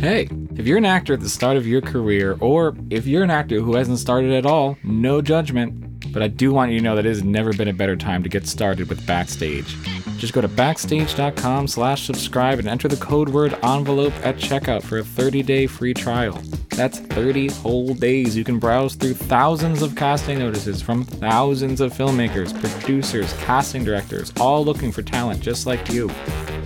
Hey, 0.00 0.30
if 0.56 0.66
you're 0.66 0.78
an 0.78 0.86
actor 0.86 1.12
at 1.12 1.20
the 1.20 1.28
start 1.28 1.58
of 1.58 1.66
your 1.66 1.82
career, 1.82 2.38
or 2.40 2.74
if 2.88 3.06
you're 3.06 3.22
an 3.22 3.30
actor 3.30 3.60
who 3.60 3.76
hasn't 3.76 3.98
started 3.98 4.32
at 4.32 4.46
all, 4.46 4.78
no 4.82 5.20
judgment. 5.20 6.10
But 6.10 6.22
I 6.22 6.28
do 6.28 6.54
want 6.54 6.72
you 6.72 6.78
to 6.78 6.82
know 6.82 6.96
that 6.96 7.04
it 7.04 7.10
has 7.10 7.22
never 7.22 7.52
been 7.52 7.68
a 7.68 7.74
better 7.74 7.96
time 7.96 8.22
to 8.22 8.30
get 8.30 8.46
started 8.46 8.88
with 8.88 9.06
Backstage. 9.06 9.76
Just 10.16 10.32
go 10.32 10.40
to 10.40 10.48
backstage.com 10.48 11.68
slash 11.68 12.06
subscribe 12.06 12.58
and 12.58 12.66
enter 12.66 12.88
the 12.88 12.96
code 12.96 13.28
word 13.28 13.52
envelope 13.62 14.14
at 14.24 14.36
checkout 14.36 14.82
for 14.82 15.00
a 15.00 15.02
30-day 15.02 15.66
free 15.66 15.92
trial. 15.92 16.40
That's 16.70 16.98
30 16.98 17.48
whole 17.48 17.92
days 17.92 18.34
you 18.34 18.42
can 18.42 18.58
browse 18.58 18.94
through 18.94 19.14
thousands 19.14 19.82
of 19.82 19.96
casting 19.96 20.38
notices 20.38 20.80
from 20.80 21.04
thousands 21.04 21.82
of 21.82 21.92
filmmakers, 21.92 22.58
producers, 22.58 23.34
casting 23.42 23.84
directors, 23.84 24.32
all 24.40 24.64
looking 24.64 24.92
for 24.92 25.02
talent 25.02 25.42
just 25.42 25.66
like 25.66 25.90
you. 25.90 26.08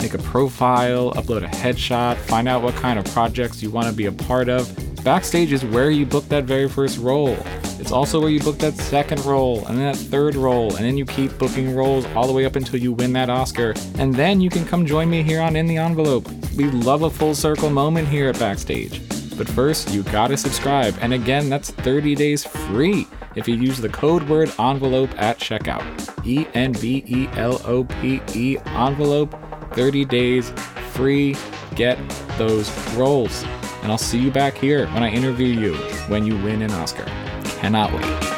Make 0.00 0.14
a 0.14 0.18
profile, 0.18 1.12
upload 1.12 1.44
a 1.44 1.48
headshot, 1.48 2.16
find 2.16 2.48
out 2.48 2.62
what 2.62 2.74
kind 2.74 2.98
of 2.98 3.04
projects 3.06 3.62
you 3.62 3.70
want 3.70 3.86
to 3.86 3.92
be 3.92 4.06
a 4.06 4.12
part 4.12 4.48
of. 4.48 4.68
Backstage 5.04 5.52
is 5.52 5.64
where 5.64 5.90
you 5.90 6.06
book 6.06 6.28
that 6.28 6.44
very 6.44 6.68
first 6.68 6.98
role. 6.98 7.36
It's 7.78 7.92
also 7.92 8.20
where 8.20 8.30
you 8.30 8.40
book 8.40 8.58
that 8.58 8.74
second 8.74 9.24
role, 9.24 9.66
and 9.66 9.78
then 9.78 9.92
that 9.92 9.98
third 9.98 10.34
role, 10.34 10.74
and 10.76 10.84
then 10.84 10.96
you 10.96 11.04
keep 11.04 11.36
booking 11.38 11.74
roles 11.74 12.06
all 12.14 12.26
the 12.26 12.32
way 12.32 12.44
up 12.46 12.56
until 12.56 12.80
you 12.80 12.92
win 12.92 13.12
that 13.12 13.28
Oscar. 13.28 13.74
And 13.98 14.14
then 14.14 14.40
you 14.40 14.48
can 14.48 14.64
come 14.64 14.86
join 14.86 15.10
me 15.10 15.22
here 15.22 15.40
on 15.40 15.56
In 15.56 15.66
the 15.66 15.76
Envelope. 15.76 16.26
We 16.56 16.70
love 16.70 17.02
a 17.02 17.10
full 17.10 17.34
circle 17.34 17.68
moment 17.68 18.08
here 18.08 18.28
at 18.28 18.38
Backstage. 18.38 19.00
But 19.36 19.48
first, 19.48 19.90
you 19.90 20.02
gotta 20.04 20.36
subscribe, 20.36 20.94
and 21.00 21.12
again, 21.12 21.50
that's 21.50 21.70
30 21.70 22.14
days 22.14 22.44
free 22.44 23.06
if 23.34 23.48
you 23.48 23.56
use 23.56 23.78
the 23.78 23.88
code 23.88 24.28
word 24.28 24.50
envelope 24.58 25.10
at 25.20 25.38
checkout. 25.38 25.82
E 26.24 26.46
N 26.54 26.72
V 26.72 27.04
E 27.06 27.28
L 27.34 27.60
O 27.64 27.84
P 27.84 28.20
E 28.32 28.58
envelope, 28.64 29.34
30 29.74 30.04
days 30.04 30.50
free. 30.92 31.36
Get 31.74 31.98
those 32.38 32.70
roles. 32.94 33.42
And 33.82 33.90
I'll 33.90 33.98
see 33.98 34.18
you 34.18 34.30
back 34.30 34.54
here 34.56 34.86
when 34.88 35.02
I 35.02 35.10
interview 35.10 35.48
you 35.48 35.74
when 36.08 36.24
you 36.24 36.40
win 36.42 36.62
an 36.62 36.70
Oscar. 36.70 37.04
Cannot 37.58 37.92
wait. 37.92 38.34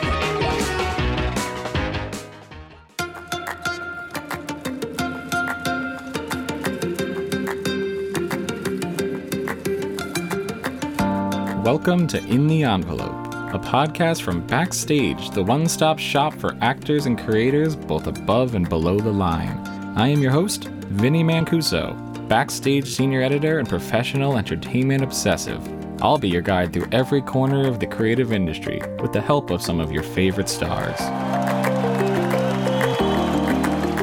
Welcome 11.62 12.06
to 12.08 12.24
In 12.24 12.46
the 12.46 12.62
Envelope, 12.62 13.10
a 13.52 13.58
podcast 13.58 14.22
from 14.22 14.46
Backstage, 14.46 15.30
the 15.30 15.42
one 15.42 15.68
stop 15.68 15.98
shop 15.98 16.32
for 16.34 16.56
actors 16.62 17.04
and 17.04 17.18
creators 17.18 17.76
both 17.76 18.06
above 18.06 18.54
and 18.54 18.66
below 18.68 18.98
the 18.98 19.12
line. 19.12 19.58
I 19.96 20.08
am 20.08 20.22
your 20.22 20.30
host, 20.30 20.68
Vinnie 20.90 21.24
Mancuso, 21.24 21.94
Backstage 22.28 22.94
Senior 22.94 23.20
Editor 23.20 23.58
and 23.58 23.68
Professional 23.68 24.38
Entertainment 24.38 25.02
Obsessive. 25.02 25.60
I'll 26.00 26.16
be 26.16 26.28
your 26.28 26.42
guide 26.42 26.72
through 26.72 26.86
every 26.92 27.20
corner 27.20 27.66
of 27.66 27.80
the 27.80 27.86
creative 27.86 28.32
industry 28.32 28.80
with 29.00 29.12
the 29.12 29.20
help 29.20 29.50
of 29.50 29.60
some 29.60 29.80
of 29.80 29.90
your 29.90 30.04
favorite 30.04 30.48
stars. 30.48 30.98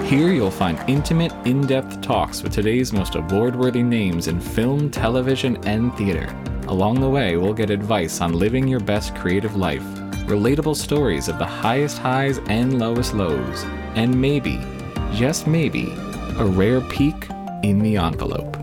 Here 0.09 0.29
you'll 0.31 0.51
find 0.51 0.77
intimate, 0.89 1.31
in 1.47 1.65
depth 1.65 2.01
talks 2.01 2.43
with 2.43 2.51
today's 2.51 2.91
most 2.91 3.15
award 3.15 3.55
worthy 3.55 3.81
names 3.81 4.27
in 4.27 4.41
film, 4.41 4.91
television, 4.91 5.57
and 5.65 5.95
theater. 5.95 6.35
Along 6.67 6.99
the 6.99 7.09
way, 7.09 7.37
we'll 7.37 7.53
get 7.53 7.69
advice 7.69 8.19
on 8.19 8.33
living 8.33 8.67
your 8.67 8.81
best 8.81 9.15
creative 9.15 9.55
life, 9.55 9.83
relatable 10.27 10.75
stories 10.75 11.29
of 11.29 11.39
the 11.39 11.45
highest 11.45 11.97
highs 11.97 12.39
and 12.49 12.77
lowest 12.77 13.13
lows, 13.13 13.63
and 13.95 14.13
maybe, 14.19 14.59
just 15.13 15.47
maybe, 15.47 15.95
a 16.37 16.45
rare 16.45 16.81
peek 16.81 17.27
in 17.61 17.79
the 17.79 17.97
envelope. 17.97 18.55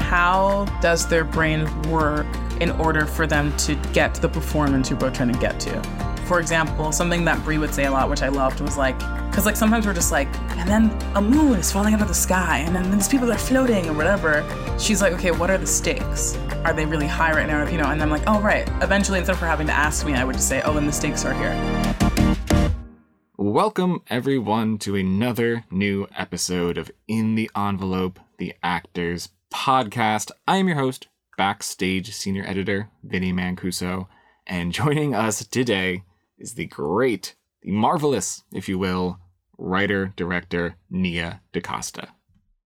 How 0.00 0.66
does 0.80 1.08
their 1.08 1.24
brain 1.24 1.66
work 1.90 2.26
in 2.60 2.70
order 2.72 3.06
for 3.06 3.26
them 3.26 3.56
to 3.58 3.74
get 3.92 4.14
to 4.14 4.20
the 4.20 4.28
performance 4.28 4.90
you're 4.90 4.98
trying 5.10 5.32
to 5.32 5.38
get 5.38 5.58
to? 5.60 5.82
For 6.26 6.40
example, 6.40 6.92
something 6.92 7.24
that 7.24 7.42
Brie 7.44 7.58
would 7.58 7.74
say 7.74 7.86
a 7.86 7.90
lot, 7.90 8.10
which 8.10 8.22
I 8.22 8.28
loved, 8.28 8.60
was 8.60 8.76
like, 8.76 9.00
because 9.34 9.46
like 9.46 9.56
sometimes 9.56 9.84
we're 9.84 9.92
just 9.92 10.12
like, 10.12 10.28
and 10.50 10.68
then 10.68 10.96
a 11.16 11.20
moon 11.20 11.58
is 11.58 11.72
falling 11.72 11.92
out 11.92 12.00
of 12.00 12.06
the 12.06 12.14
sky, 12.14 12.58
and 12.58 12.72
then 12.72 12.88
these 12.92 13.08
people 13.08 13.32
are 13.32 13.36
floating 13.36 13.88
or 13.88 13.92
whatever. 13.92 14.44
She's 14.78 15.02
like, 15.02 15.12
okay, 15.14 15.32
what 15.32 15.50
are 15.50 15.58
the 15.58 15.66
stakes? 15.66 16.36
Are 16.64 16.72
they 16.72 16.86
really 16.86 17.08
high 17.08 17.32
right 17.32 17.48
now? 17.48 17.68
You 17.68 17.78
know, 17.78 17.86
and 17.86 18.00
I'm 18.00 18.10
like, 18.10 18.22
oh 18.28 18.40
right. 18.40 18.68
Eventually, 18.80 19.18
instead 19.18 19.32
of 19.32 19.40
her 19.40 19.46
having 19.48 19.66
to 19.66 19.72
ask 19.72 20.06
me, 20.06 20.14
I 20.14 20.22
would 20.22 20.36
just 20.36 20.48
say, 20.48 20.62
oh, 20.62 20.74
then 20.74 20.86
the 20.86 20.92
stakes 20.92 21.24
are 21.24 21.34
here. 21.34 21.52
Welcome, 23.36 24.02
everyone, 24.06 24.78
to 24.78 24.94
another 24.94 25.64
new 25.68 26.06
episode 26.16 26.78
of 26.78 26.92
In 27.08 27.34
the 27.34 27.50
Envelope, 27.56 28.20
the 28.38 28.54
Actors 28.62 29.30
Podcast. 29.52 30.30
I 30.46 30.58
am 30.58 30.68
your 30.68 30.78
host, 30.78 31.08
Backstage 31.36 32.14
Senior 32.14 32.44
Editor, 32.46 32.88
Vinnie 33.02 33.32
Mancuso, 33.32 34.06
and 34.46 34.72
joining 34.72 35.12
us 35.12 35.44
today 35.44 36.04
is 36.38 36.54
the 36.54 36.66
great, 36.66 37.34
the 37.62 37.72
marvelous, 37.72 38.44
if 38.52 38.68
you 38.68 38.78
will, 38.78 39.18
writer 39.58 40.12
director 40.16 40.76
Nia 40.90 41.40
DaCosta. 41.52 42.08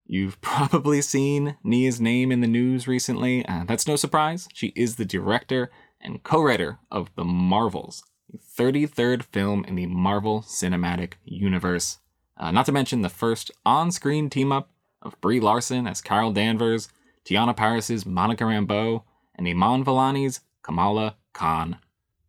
You've 0.07 0.41
probably 0.41 1.01
seen 1.03 1.57
Nia's 1.65 2.01
name 2.01 2.31
in 2.31 2.41
the 2.41 2.47
news 2.47 2.87
recently. 2.87 3.45
Uh, 3.47 3.65
that's 3.67 3.87
no 3.87 3.97
surprise. 3.97 4.49
She 4.53 4.73
is 4.77 4.97
the 4.97 5.05
director 5.05 5.71
and 6.01 6.23
co 6.23 6.43
writer 6.43 6.79
of 6.91 7.11
The 7.17 7.25
Marvels, 7.25 8.05
the 8.31 8.39
33rd 8.39 9.23
film 9.25 9.65
in 9.65 9.75
the 9.75 9.87
Marvel 9.87 10.43
Cinematic 10.43 11.15
Universe. 11.25 11.99
Uh, 12.37 12.51
not 12.51 12.67
to 12.67 12.73
mention 12.73 13.03
the 13.03 13.09
first 13.09 13.51
on 13.65 13.91
screen 13.91 14.29
team 14.29 14.53
up 14.53 14.71
of 15.01 15.21
Brie 15.21 15.41
Larson 15.41 15.87
as 15.87 16.01
Carol 16.01 16.33
Danvers, 16.33 16.89
Teyonah 17.25 17.57
Parris's 17.57 18.05
Monica 18.05 18.45
Rambeau, 18.45 19.05
and 19.37 19.49
Iman 19.49 19.85
Vellani's 19.85 20.41
Kamala 20.63 21.17
Khan. 21.33 21.79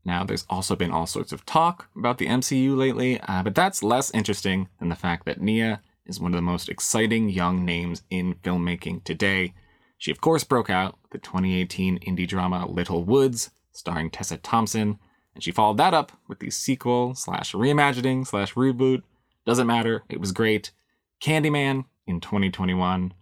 Now, 0.06 0.24
there's 0.24 0.46
also 0.50 0.76
been 0.76 0.92
all 0.92 1.08
sorts 1.08 1.32
of 1.32 1.46
talk 1.46 1.90
about 1.96 2.20
the 2.20 2.28
MCU 2.28 2.78
lately, 2.78 3.20
uh, 3.22 3.42
but 3.42 3.56
that's 3.56 3.82
less 3.82 4.12
interesting 4.12 4.70
than 4.80 4.90
the 4.90 4.96
fact 4.96 5.26
that 5.26 5.42
Nia 5.42 5.82
is 6.06 6.20
one 6.20 6.32
of 6.32 6.38
the 6.38 6.44
most 6.44 6.70
exciting 6.70 7.30
young 7.30 7.66
names 7.66 8.04
in 8.12 8.36
filmmaking 8.36 9.04
today. 9.04 9.56
She, 9.98 10.12
of 10.12 10.22
course, 10.22 10.44
broke 10.44 10.70
out 10.70 10.98
with 11.02 11.12
the 11.12 11.18
2018 11.18 12.00
indie 12.00 12.28
drama 12.28 12.68
Little 12.68 13.04
Woods, 13.04 13.50
starring 13.72 14.12
Tessa 14.12 14.38
Thompson, 14.38 15.00
and 15.34 15.44
she 15.44 15.52
followed 15.52 15.78
that 15.78 15.96
up 15.96 16.12
with 16.28 16.40
the 16.40 16.52
sequel 16.52 17.16
slash 17.16 17.54
reimagining 17.54 18.28
slash 18.28 18.54
reboot. 18.54 19.02
Doesn't 19.46 19.68
matter, 19.68 20.04
it 20.08 20.20
was 20.20 20.32
great. 20.32 20.72
Candyman 21.20 21.86
in 22.06 22.22
2021. 22.22 23.14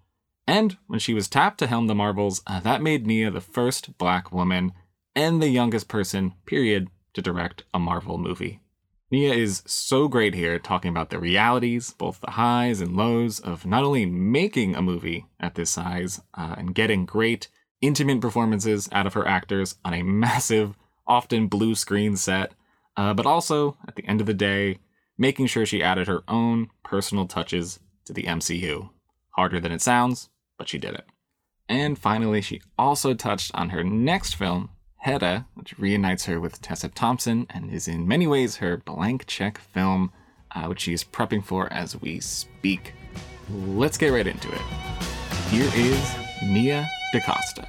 And 0.46 0.78
when 0.88 1.00
she 1.00 1.14
was 1.14 1.30
tapped 1.30 1.60
to 1.60 1.68
helm 1.68 1.88
the 1.88 1.96
Marvels, 1.96 2.42
uh, 2.46 2.60
that 2.60 2.82
made 2.82 3.08
Nia 3.08 3.32
the 3.32 3.40
first 3.40 3.98
black 3.98 4.34
woman 4.34 4.74
and 5.16 5.42
the 5.42 5.50
youngest 5.50 5.88
person, 5.88 6.34
period, 6.46 6.90
to 7.14 7.22
direct 7.22 7.64
a 7.74 7.80
Marvel 7.80 8.18
movie. 8.18 8.60
Nia 9.12 9.34
is 9.34 9.62
so 9.68 10.08
great 10.08 10.34
here 10.34 10.58
talking 10.58 10.90
about 10.90 11.12
the 11.12 11.20
realities, 11.20 11.94
both 11.94 12.20
the 12.20 12.32
highs 12.32 12.82
and 12.82 12.98
lows, 12.98 13.40
of 13.40 13.66
not 13.66 13.84
only 13.84 14.08
making 14.08 14.76
a 14.76 14.82
movie 14.82 15.28
at 15.40 15.54
this 15.54 15.70
size 15.70 16.20
uh, 16.34 16.56
and 16.58 16.74
getting 16.74 17.06
great, 17.06 17.48
intimate 17.80 18.22
performances 18.22 18.90
out 18.92 19.06
of 19.06 19.14
her 19.14 19.28
actors 19.28 19.76
on 19.86 19.94
a 19.94 20.02
massive, 20.04 20.76
often 21.06 21.48
blue 21.48 21.76
screen 21.76 22.16
set, 22.16 22.54
uh, 22.98 23.14
but 23.14 23.26
also, 23.26 23.78
at 23.88 23.96
the 23.96 24.08
end 24.08 24.20
of 24.20 24.28
the 24.28 24.34
day, 24.34 24.80
making 25.18 25.46
sure 25.46 25.66
she 25.66 25.84
added 25.84 26.08
her 26.08 26.24
own 26.28 26.70
personal 26.84 27.28
touches 27.28 27.80
to 28.06 28.14
the 28.14 28.24
MCU. 28.24 28.90
Harder 29.32 29.60
than 29.60 29.72
it 29.72 29.82
sounds, 29.82 30.30
but 30.58 30.68
she 30.68 30.78
did 30.78 30.94
it. 30.96 31.06
And 31.70 31.98
finally, 31.98 32.42
she 32.42 32.62
also 32.78 33.14
touched 33.14 33.52
on 33.56 33.70
her 33.70 33.84
next 33.84 34.36
film, 34.36 34.70
Hedda, 35.04 35.46
which 35.56 35.78
reunites 35.78 36.24
her 36.28 36.40
with 36.40 36.62
Tessa 36.62 36.88
Thompson 36.88 37.46
and 37.50 37.70
is 37.70 37.90
in 37.90 38.08
many 38.08 38.26
ways 38.26 38.56
her 38.56 38.78
blank 38.78 39.28
check 39.28 39.58
film, 39.58 40.14
uh, 40.56 40.68
which 40.68 40.80
she 40.80 40.94
is 40.94 41.04
prepping 41.04 41.44
for 41.44 41.72
as 41.74 42.00
we 42.00 42.22
speak. 42.22 42.94
Let's 43.50 43.98
get 43.98 44.14
right 44.14 44.26
into 44.26 44.50
it. 44.50 44.62
Here 45.50 45.70
is 45.76 46.16
Nia 46.42 46.90
DaCosta. 47.12 47.68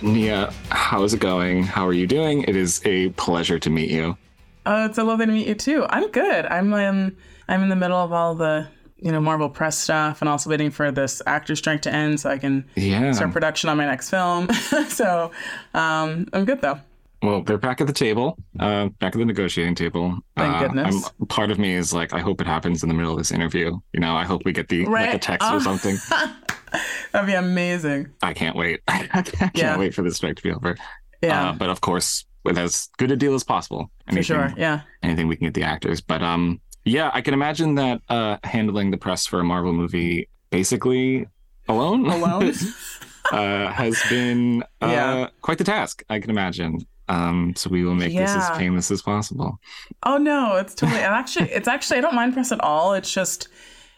Nia, 0.00 0.54
how's 0.70 1.12
it 1.12 1.20
going? 1.20 1.64
How 1.64 1.86
are 1.86 1.92
you 1.92 2.06
doing? 2.06 2.44
It 2.44 2.56
is 2.56 2.80
a 2.86 3.10
pleasure 3.10 3.58
to 3.58 3.68
meet 3.68 3.90
you. 3.90 4.16
Uh, 4.64 4.86
it's 4.88 4.96
a 4.96 5.04
lovely 5.04 5.26
to 5.26 5.32
meet 5.32 5.46
you 5.46 5.54
too. 5.54 5.84
I'm 5.90 6.10
good. 6.10 6.46
I'm 6.46 6.72
in, 6.72 7.14
I'm 7.48 7.62
in 7.62 7.68
the 7.68 7.76
middle 7.76 7.98
of 7.98 8.12
all 8.12 8.34
the 8.34 8.66
you 8.96 9.12
know 9.12 9.20
Marvel 9.20 9.48
press 9.50 9.76
stuff, 9.76 10.20
and 10.22 10.28
also 10.28 10.48
waiting 10.50 10.70
for 10.70 10.90
this 10.90 11.20
actor 11.26 11.54
strike 11.56 11.82
to 11.82 11.92
end 11.92 12.20
so 12.20 12.30
I 12.30 12.38
can 12.38 12.64
Yeah. 12.74 13.12
start 13.12 13.32
production 13.32 13.68
on 13.70 13.76
my 13.76 13.84
next 13.86 14.10
film. 14.10 14.48
so 14.88 15.30
um, 15.74 16.26
I'm 16.32 16.44
good 16.44 16.60
though. 16.60 16.80
Well, 17.22 17.42
they're 17.42 17.56
back 17.58 17.80
at 17.80 17.86
the 17.86 17.92
table, 17.94 18.36
uh, 18.60 18.88
back 19.00 19.14
at 19.14 19.18
the 19.18 19.24
negotiating 19.24 19.74
table. 19.76 20.18
Thank 20.36 20.54
uh, 20.56 20.60
goodness. 20.68 21.10
I'm, 21.20 21.26
part 21.28 21.50
of 21.50 21.58
me 21.58 21.72
is 21.74 21.94
like, 21.94 22.12
I 22.12 22.18
hope 22.20 22.42
it 22.42 22.46
happens 22.46 22.82
in 22.82 22.88
the 22.90 22.94
middle 22.94 23.12
of 23.12 23.18
this 23.18 23.32
interview. 23.32 23.78
You 23.94 24.00
know, 24.00 24.14
I 24.14 24.24
hope 24.24 24.42
we 24.44 24.52
get 24.52 24.68
the 24.68 24.84
like 24.84 25.08
a 25.08 25.12
Right. 25.12 25.22
text 25.22 25.50
or 25.50 25.54
Oh. 25.56 25.58
something. 25.58 25.96
That'd 27.12 27.26
be 27.26 27.32
amazing. 27.34 28.08
I 28.22 28.34
can't 28.34 28.56
wait. 28.56 28.80
I 28.88 29.06
can't 29.22 29.56
Yeah. 29.56 29.78
wait 29.78 29.94
for 29.94 30.02
this 30.02 30.16
strike 30.16 30.36
to 30.36 30.42
be 30.42 30.50
over. 30.52 30.76
Yeah, 31.22 31.50
Uh, 31.50 31.52
but 31.54 31.70
of 31.70 31.80
course, 31.80 32.26
with 32.44 32.58
as 32.58 32.88
good 32.98 33.10
a 33.10 33.16
deal 33.16 33.32
as 33.34 33.42
possible. 33.44 33.90
for 34.12 34.22
sure. 34.22 34.52
Yeah. 34.56 34.80
anything 35.02 35.26
we 35.28 35.36
can 35.36 35.46
get 35.46 35.54
the 35.54 35.62
actors. 35.62 36.02
But 36.02 36.22
um, 36.22 36.60
yeah, 36.84 37.10
I 37.12 37.20
can 37.20 37.34
imagine 37.34 37.74
that 37.76 38.00
uh, 38.08 38.36
handling 38.44 38.90
the 38.90 38.96
press 38.96 39.26
for 39.26 39.40
a 39.40 39.44
Marvel 39.44 39.72
movie 39.72 40.28
basically 40.50 41.26
alone, 41.68 42.06
Alone. 42.06 42.52
uh, 43.32 43.68
has 43.72 44.00
been 44.08 44.62
uh, 44.82 44.86
Yeah. 44.86 45.28
quite 45.42 45.58
the 45.58 45.64
task. 45.64 46.02
I 46.10 46.20
can 46.20 46.30
imagine. 46.30 46.78
Um, 47.08 47.52
so 47.56 47.68
we 47.68 47.84
will 47.84 47.94
make 47.94 48.16
this 48.16 48.30
as 48.30 48.50
painless 48.56 48.90
as 48.90 49.02
possible. 49.02 49.58
Oh 50.04 50.16
no, 50.16 50.56
it's 50.56 50.74
totally. 50.74 51.00
And 51.00 51.14
actually, 51.14 51.50
it's 51.50 51.68
actually 51.68 51.98
I 51.98 52.00
don't 52.00 52.14
mind 52.14 52.32
press 52.32 52.50
at 52.52 52.60
all. 52.60 52.94
It's 52.94 53.12
just 53.12 53.48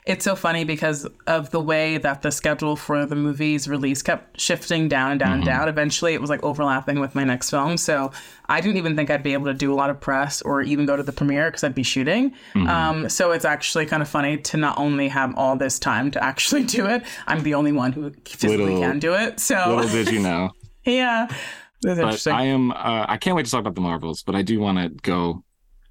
it's 0.06 0.24
so 0.24 0.36
funny 0.36 0.62
because 0.62 1.04
of 1.26 1.50
the 1.50 1.60
way 1.60 1.98
that 1.98 2.22
the 2.22 2.30
schedule 2.30 2.76
for 2.76 3.04
the 3.06 3.16
movie's 3.16 3.68
release 3.68 4.02
kept 4.02 4.40
shifting 4.40 4.88
down 4.88 5.10
and 5.10 5.18
down 5.18 5.32
and 5.32 5.44
down. 5.44 5.68
Eventually, 5.68 6.14
it 6.14 6.20
was 6.20 6.30
like 6.30 6.42
overlapping 6.44 7.00
with 7.00 7.16
my 7.16 7.24
next 7.24 7.50
film. 7.50 7.76
So 7.76 8.12
I 8.48 8.60
didn't 8.60 8.76
even 8.76 8.94
think 8.94 9.10
I'd 9.10 9.24
be 9.24 9.32
able 9.32 9.46
to 9.46 9.54
do 9.54 9.72
a 9.72 9.74
lot 9.74 9.90
of 9.90 10.00
press 10.00 10.42
or 10.42 10.62
even 10.62 10.86
go 10.86 10.96
to 10.96 11.02
the 11.02 11.10
premiere 11.12 11.50
because 11.50 11.64
I'd 11.64 11.74
be 11.74 11.82
shooting. 11.82 12.32
Um, 12.54 13.08
so 13.08 13.32
it's 13.32 13.44
actually 13.44 13.86
kind 13.86 14.00
of 14.00 14.08
funny 14.08 14.36
to 14.36 14.56
not 14.56 14.78
only 14.78 15.08
have 15.08 15.34
all 15.36 15.56
this 15.56 15.80
time 15.80 16.12
to 16.12 16.22
actually 16.22 16.62
do 16.78 16.86
it. 16.86 17.02
I'm 17.26 17.42
the 17.42 17.54
only 17.54 17.72
one 17.72 17.90
who 17.90 18.12
physically 18.24 18.58
Little- 18.74 18.80
can 18.80 18.98
do 19.00 19.14
it. 19.14 19.40
So 19.40 19.56
Little 19.76 19.90
did 19.90 20.12
you 20.12 20.20
know. 20.20 20.50
yeah, 20.84 21.26
that's 21.26 21.36
but 21.82 21.98
interesting. 21.98 22.32
I 22.32 22.44
am. 22.44 22.70
Uh, 22.70 23.06
I 23.08 23.16
can't 23.16 23.34
wait 23.34 23.46
to 23.46 23.50
talk 23.50 23.60
about 23.60 23.74
the 23.74 23.80
Marvels. 23.80 24.22
But 24.22 24.36
I 24.36 24.42
do 24.42 24.60
want 24.60 24.78
to 24.78 24.88
go 25.02 25.42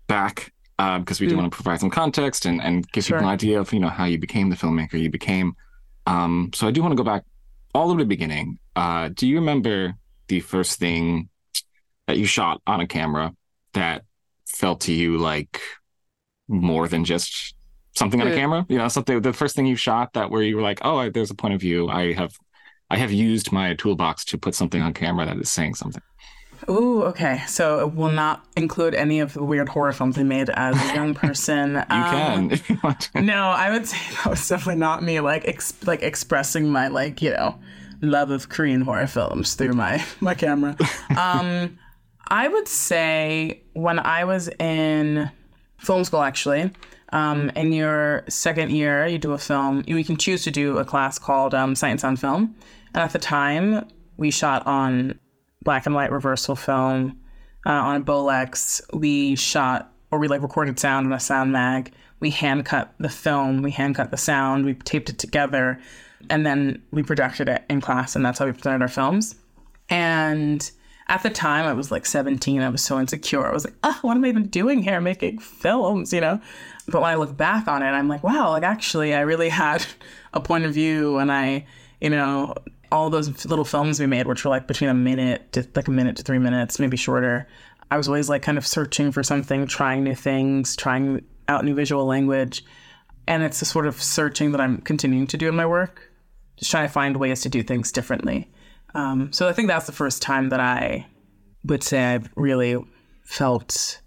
back 0.08 0.54
because 0.78 1.20
we 1.22 1.28
do 1.28 1.36
Mm. 1.36 1.40
want 1.40 1.52
to 1.52 1.56
provide 1.56 1.80
some 1.80 1.90
context 1.90 2.46
and 2.46 2.62
and 2.62 2.90
give 2.92 3.06
Sure. 3.06 3.18
people 3.18 3.28
an 3.30 3.34
idea 3.34 3.60
of 3.60 3.72
you 3.74 3.80
know 3.80 3.90
how 3.90 4.06
you 4.06 4.18
became 4.18 4.50
the 4.50 4.56
filmmaker 4.58 5.00
you 5.00 5.10
became. 5.10 5.56
Um, 6.06 6.52
so 6.54 6.68
I 6.68 6.72
do 6.72 6.82
want 6.82 6.92
to 6.92 6.96
go 6.98 7.04
back 7.04 7.24
all 7.74 7.88
the 7.88 7.94
way 7.94 8.00
to 8.00 8.04
the 8.04 8.10
beginning. 8.10 8.60
Uh, 8.76 9.10
do 9.14 9.28
you 9.28 9.36
remember 9.40 9.96
the 10.28 10.40
first 10.42 10.80
thing 10.80 11.30
that 12.08 12.18
you 12.18 12.26
shot 12.26 12.62
on 12.68 12.80
a 12.82 12.88
camera 12.88 13.34
that 13.74 14.04
felt 14.48 14.82
to 14.82 14.94
you 14.94 15.18
like 15.18 15.60
more 16.48 16.88
than 16.88 17.04
just 17.06 17.56
something 17.96 18.22
on 18.22 18.28
a 18.28 18.36
camera? 18.36 18.66
You 18.70 18.78
know, 18.78 18.88
something. 18.88 19.22
The 19.22 19.34
first 19.34 19.56
thing 19.56 19.66
you 19.66 19.76
shot 19.76 20.14
that 20.14 20.30
where 20.30 20.44
you 20.44 20.56
were 20.58 20.62
like, 20.62 20.80
oh, 20.84 20.98
I, 20.98 21.10
there's 21.10 21.32
a 21.32 21.36
point 21.36 21.54
of 21.54 21.62
view. 21.62 21.88
I 21.90 22.14
have. 22.14 22.34
I 22.88 22.98
have 22.98 23.12
used 23.12 23.52
my 23.52 23.74
toolbox 23.74 24.24
to 24.26 24.38
put 24.38 24.54
something 24.54 24.80
on 24.80 24.94
camera 24.94 25.26
that 25.26 25.38
is 25.38 25.50
saying 25.50 25.74
something. 25.74 26.04
Ooh, 26.70 27.04
okay. 27.04 27.42
So 27.48 27.80
it 27.80 27.94
will 27.94 28.12
not 28.12 28.46
include 28.58 28.96
any 28.96 29.20
of 29.20 29.34
the 29.34 29.44
weird 29.44 29.70
horror 29.70 29.94
films 29.94 30.18
I 30.18 30.24
made 30.24 30.50
as 30.50 30.76
a 30.90 30.96
young 30.96 31.14
person. 31.14 31.74
You 31.90 31.96
Um, 31.96 32.50
can 32.50 32.52
if 32.52 32.70
you 32.70 32.80
want 32.84 33.00
to. 33.14 33.22
No, 33.22 33.50
I 33.50 33.72
would 33.72 33.88
say 33.88 33.98
that 34.16 34.30
was 34.30 34.48
definitely 34.48 34.80
not 34.80 35.04
me. 35.04 35.20
Like, 35.20 35.48
ex- 35.48 35.74
like 35.86 36.02
expressing 36.02 36.70
my 36.70 36.88
like 36.88 37.22
you 37.22 37.32
know 37.32 37.60
love 38.02 38.30
of 38.32 38.50
Korean 38.50 38.82
horror 38.82 39.08
films 39.08 39.54
through 39.56 39.74
my 39.74 40.04
my 40.20 40.34
camera. 40.34 40.76
Um, 41.18 41.78
I 42.28 42.48
would 42.48 42.68
say 42.68 43.62
when 43.74 44.00
I 44.00 44.24
was 44.26 44.50
in 44.60 45.30
film 45.78 46.04
school, 46.04 46.22
actually, 46.24 46.72
um, 47.14 47.52
in 47.56 47.72
your 47.72 48.24
second 48.28 48.72
year, 48.72 49.06
you 49.06 49.20
do 49.20 49.34
a 49.34 49.38
film. 49.38 49.84
You 49.86 50.04
can 50.04 50.18
choose 50.18 50.44
to 50.46 50.52
do 50.52 50.80
a 50.80 50.86
class 50.86 51.20
called 51.20 51.54
um, 51.54 51.76
Science 51.76 52.04
on 52.04 52.16
Film, 52.18 52.56
and 52.96 53.04
at 53.04 53.12
the 53.14 53.20
time, 53.20 53.88
we 54.18 54.32
shot 54.32 54.66
on 54.66 55.20
black 55.66 55.86
and 55.86 55.94
white 55.94 56.12
reversal 56.12 56.56
film 56.56 57.20
uh, 57.66 57.72
on 57.72 57.98
a 57.98 58.06
Bolex. 58.06 58.82
We 58.94 59.36
shot 59.36 59.92
or 60.12 60.20
we 60.20 60.30
like 60.30 60.42
recorded 60.42 60.80
sound 60.80 61.08
on 61.08 61.12
a 61.12 61.20
sound 61.20 61.52
mag. 61.52 61.92
We 62.22 62.30
hand 62.30 62.66
cut 62.66 62.94
the 63.00 63.10
film. 63.10 63.62
We 63.62 63.72
hand 63.72 63.96
cut 63.96 64.12
the 64.12 64.18
sound. 64.18 64.64
We 64.64 64.76
taped 64.76 65.10
it 65.10 65.20
together, 65.20 65.82
and 66.30 66.46
then 66.46 66.82
we 66.92 67.04
projected 67.04 67.50
it 67.50 67.66
in 67.70 67.82
class, 67.82 68.16
and 68.16 68.26
that's 68.26 68.40
how 68.40 68.46
we 68.46 68.54
presented 68.54 68.82
our 68.82 68.88
films. 68.88 69.36
And 69.90 70.72
at 71.08 71.22
the 71.22 71.30
time, 71.30 71.66
I 71.66 71.74
was 71.74 71.92
like 71.92 72.06
17. 72.06 72.62
I 72.62 72.70
was 72.70 72.82
so 72.82 73.00
insecure. 73.00 73.46
I 73.46 73.54
was 73.54 73.66
like, 73.66 73.76
oh, 73.84 74.00
what 74.02 74.18
am 74.18 74.26
I 74.26 74.30
even 74.30 74.48
doing 74.48 74.82
here 74.82 75.00
making 75.02 75.40
films, 75.40 76.14
you 76.14 76.22
know? 76.22 76.40
But 76.88 77.02
when 77.02 77.12
I 77.12 77.16
look 77.16 77.36
back 77.36 77.68
on 77.68 77.84
it, 77.84 77.88
I'm 77.88 78.08
like, 78.08 78.24
wow, 78.24 78.50
like 78.52 78.64
actually, 78.64 79.14
I 79.14 79.22
really 79.22 79.50
had 79.50 79.86
a 80.34 80.40
point 80.40 80.66
of 80.66 80.74
view. 80.74 81.18
And 81.18 81.32
I, 81.32 81.66
you 82.02 82.10
know, 82.10 82.56
all 82.96 83.10
those 83.10 83.46
little 83.46 83.66
films 83.66 84.00
we 84.00 84.06
made, 84.06 84.26
which 84.26 84.46
were 84.46 84.50
like 84.50 84.68
between 84.68 84.90
a 84.90 84.94
minute 84.94 85.52
to 85.52 85.68
like 85.76 85.88
a 85.88 85.92
minute 85.92 86.16
to 86.16 86.24
three 86.24 86.40
minutes, 86.40 86.80
maybe 86.80 86.96
shorter. 86.96 87.48
I 87.92 87.98
was 87.98 88.08
always 88.08 88.30
like 88.30 88.42
kind 88.42 88.58
of 88.58 88.66
searching 88.66 89.12
for 89.12 89.22
something, 89.22 89.68
trying 89.68 90.04
new 90.04 90.16
things, 90.16 90.76
trying 90.76 91.24
out 91.48 91.66
new 91.66 91.76
visual 91.76 92.06
language. 92.06 92.64
And 93.28 93.44
it's 93.44 93.62
a 93.62 93.66
sort 93.66 93.86
of 93.86 94.02
searching 94.02 94.52
that 94.54 94.62
I'm 94.62 94.78
continuing 94.78 95.28
to 95.28 95.38
do 95.38 95.50
in 95.50 95.56
my 95.56 95.66
work, 95.66 96.10
just 96.58 96.72
trying 96.72 96.88
to 96.88 96.94
find 96.94 97.18
ways 97.18 97.42
to 97.42 97.50
do 97.50 97.64
things 97.64 97.92
differently. 97.92 98.50
Um, 98.94 99.34
so 99.34 99.50
I 99.50 99.54
think 99.54 99.68
that's 99.68 99.88
the 99.88 99.92
first 99.92 100.22
time 100.22 100.50
that 100.50 100.62
I 100.62 101.06
would 101.66 101.84
say 101.84 102.14
I've 102.14 102.30
really 102.36 102.78
felt 103.24 104.00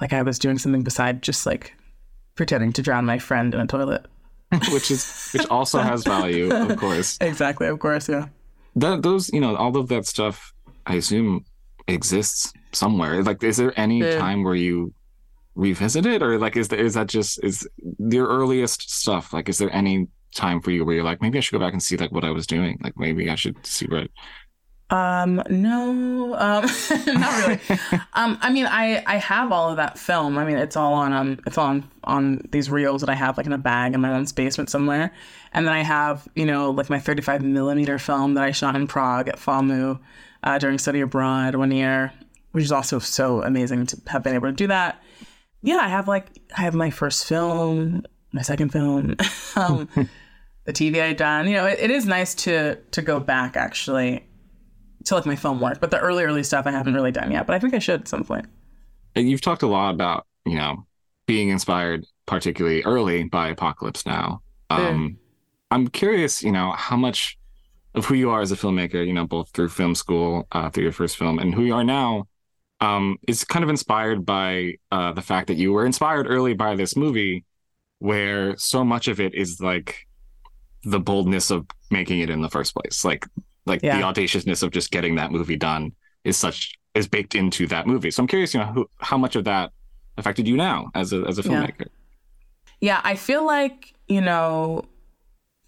like 0.00 0.12
I 0.12 0.22
was 0.22 0.38
doing 0.38 0.58
something 0.58 0.84
beside 0.84 1.22
just 1.22 1.46
like 1.46 1.74
pretending 2.36 2.72
to 2.74 2.82
drown 2.82 3.06
my 3.06 3.18
friend 3.18 3.54
in 3.54 3.60
a 3.60 3.66
toilet. 3.66 4.06
which 4.70 4.90
is 4.90 5.30
which 5.32 5.46
also 5.48 5.78
has 5.82 6.04
value, 6.04 6.50
of 6.54 6.76
course. 6.76 7.18
Exactly, 7.20 7.66
of 7.66 7.80
course, 7.80 8.08
yeah. 8.08 8.26
That 8.76 9.02
those, 9.02 9.30
you 9.32 9.40
know, 9.40 9.56
all 9.56 9.76
of 9.76 9.88
that 9.88 10.06
stuff, 10.06 10.52
I 10.86 10.94
assume 10.96 11.44
exists 11.88 12.52
somewhere. 12.72 13.22
Like, 13.22 13.42
is 13.42 13.56
there 13.56 13.72
any 13.78 14.00
Yeah. 14.00 14.18
time 14.18 14.44
where 14.44 14.54
you 14.54 14.92
revisit 15.54 16.04
it, 16.06 16.22
or 16.22 16.38
like, 16.38 16.56
is 16.56 16.68
there, 16.68 16.78
is 16.78 16.94
that 16.94 17.06
just 17.08 17.42
is 17.42 17.66
your 17.98 18.28
earliest 18.28 18.90
stuff? 18.90 19.32
Like, 19.32 19.48
is 19.48 19.58
there 19.58 19.74
any 19.74 20.06
time 20.34 20.60
for 20.60 20.70
you 20.70 20.84
where 20.84 20.94
you're 20.94 21.04
like, 21.04 21.22
maybe 21.22 21.38
I 21.38 21.40
should 21.40 21.58
go 21.58 21.64
back 21.64 21.72
and 21.72 21.82
see 21.82 21.96
like 21.96 22.12
what 22.12 22.24
I 22.24 22.30
was 22.30 22.46
doing? 22.46 22.78
Like, 22.82 22.98
maybe 22.98 23.30
I 23.30 23.34
should 23.34 23.56
see 23.66 23.86
what. 23.86 24.08
Um, 24.88 25.42
no, 25.50 26.36
um, 26.38 26.64
not 27.06 27.46
really. 27.46 27.60
um, 28.12 28.38
I 28.40 28.52
mean, 28.52 28.66
I 28.66 29.02
I 29.06 29.16
have 29.16 29.50
all 29.50 29.70
of 29.70 29.76
that 29.78 29.98
film. 29.98 30.38
I 30.38 30.44
mean, 30.44 30.58
it's 30.58 30.76
all 30.76 30.94
on 30.94 31.12
um, 31.12 31.40
it's 31.44 31.58
on 31.58 31.90
on 32.04 32.46
these 32.52 32.70
reels 32.70 33.00
that 33.00 33.10
I 33.10 33.14
have 33.14 33.36
like 33.36 33.46
in 33.46 33.52
a 33.52 33.58
bag 33.58 33.94
in 33.94 34.00
my 34.00 34.10
mom's 34.10 34.32
basement 34.32 34.70
somewhere. 34.70 35.12
And 35.52 35.66
then 35.66 35.74
I 35.74 35.82
have 35.82 36.28
you 36.36 36.46
know 36.46 36.70
like 36.70 36.88
my 36.88 37.00
35 37.00 37.42
millimeter 37.42 37.98
film 37.98 38.34
that 38.34 38.44
I 38.44 38.52
shot 38.52 38.76
in 38.76 38.86
Prague 38.86 39.28
at 39.28 39.38
FAMU 39.38 39.98
uh, 40.44 40.58
during 40.58 40.78
study 40.78 41.00
abroad 41.00 41.56
one 41.56 41.72
year, 41.72 42.12
which 42.52 42.62
is 42.62 42.72
also 42.72 43.00
so 43.00 43.42
amazing 43.42 43.86
to 43.86 44.00
have 44.06 44.22
been 44.22 44.34
able 44.34 44.48
to 44.48 44.54
do 44.54 44.68
that. 44.68 45.02
Yeah, 45.62 45.78
I 45.78 45.88
have 45.88 46.06
like 46.06 46.28
I 46.56 46.60
have 46.60 46.74
my 46.76 46.90
first 46.90 47.26
film, 47.26 48.04
my 48.30 48.42
second 48.42 48.70
film, 48.70 49.16
um, 49.56 49.88
the 50.64 50.72
TV 50.72 51.02
I'd 51.02 51.16
done. 51.16 51.48
You 51.48 51.54
know, 51.54 51.66
it, 51.66 51.80
it 51.80 51.90
is 51.90 52.06
nice 52.06 52.36
to 52.36 52.76
to 52.76 53.02
go 53.02 53.18
back 53.18 53.56
actually 53.56 54.24
to 55.06 55.14
like 55.14 55.26
my 55.26 55.36
film 55.36 55.60
work, 55.60 55.80
but 55.80 55.90
the 55.90 55.98
early 55.98 56.24
early 56.24 56.42
stuff 56.42 56.66
I 56.66 56.70
haven't 56.70 56.94
really 56.94 57.12
done 57.12 57.30
yet. 57.32 57.46
But 57.46 57.54
I 57.54 57.58
think 57.58 57.74
I 57.74 57.78
should 57.78 58.00
at 58.02 58.08
some 58.08 58.24
point. 58.24 58.46
And 59.14 59.30
You've 59.30 59.40
talked 59.40 59.62
a 59.62 59.66
lot 59.66 59.94
about, 59.94 60.26
you 60.44 60.56
know, 60.56 60.86
being 61.26 61.48
inspired 61.48 62.04
particularly 62.26 62.82
early 62.82 63.24
by 63.24 63.48
Apocalypse 63.48 64.04
Now. 64.04 64.42
Um, 64.68 65.18
I'm 65.70 65.88
curious, 65.88 66.42
you 66.42 66.52
know, 66.52 66.72
how 66.72 66.96
much 66.96 67.38
of 67.94 68.04
who 68.04 68.14
you 68.14 68.30
are 68.30 68.40
as 68.40 68.52
a 68.52 68.56
filmmaker, 68.56 69.06
you 69.06 69.12
know, 69.12 69.26
both 69.26 69.50
through 69.50 69.70
film 69.70 69.94
school, 69.94 70.46
uh, 70.52 70.70
through 70.70 70.84
your 70.84 70.92
first 70.92 71.16
film, 71.16 71.38
and 71.38 71.54
who 71.54 71.64
you 71.64 71.74
are 71.74 71.84
now, 71.84 72.24
um, 72.80 73.16
is 73.26 73.44
kind 73.44 73.62
of 73.62 73.70
inspired 73.70 74.26
by 74.26 74.74
uh, 74.92 75.12
the 75.12 75.22
fact 75.22 75.46
that 75.46 75.56
you 75.56 75.72
were 75.72 75.86
inspired 75.86 76.26
early 76.28 76.52
by 76.52 76.76
this 76.76 76.96
movie, 76.96 77.44
where 78.00 78.56
so 78.58 78.84
much 78.84 79.08
of 79.08 79.18
it 79.18 79.34
is 79.34 79.60
like 79.60 80.06
the 80.84 81.00
boldness 81.00 81.50
of 81.50 81.66
making 81.90 82.20
it 82.20 82.30
in 82.30 82.42
the 82.42 82.50
first 82.50 82.74
place, 82.74 83.04
like 83.04 83.26
like 83.66 83.82
Yeah. 83.82 83.98
the 83.98 84.04
audaciousness 84.04 84.62
of 84.62 84.70
just 84.70 84.90
getting 84.90 85.16
that 85.16 85.32
movie 85.32 85.56
done 85.56 85.92
is 86.24 86.36
such 86.36 86.74
is 86.94 87.06
baked 87.06 87.34
into 87.34 87.66
that 87.66 87.86
movie. 87.86 88.10
So 88.10 88.22
I'm 88.22 88.26
curious, 88.26 88.54
you 88.54 88.60
know, 88.60 88.66
who, 88.66 88.90
how 88.98 89.18
much 89.18 89.36
of 89.36 89.44
that 89.44 89.72
affected 90.16 90.48
you 90.48 90.56
now 90.56 90.90
as 90.94 91.12
a 91.12 91.22
as 91.28 91.38
a 91.38 91.42
filmmaker? 91.42 91.86
Yeah, 92.80 93.00
I 93.04 93.16
feel 93.16 93.44
like 93.44 93.94
you 94.08 94.20
know 94.20 94.84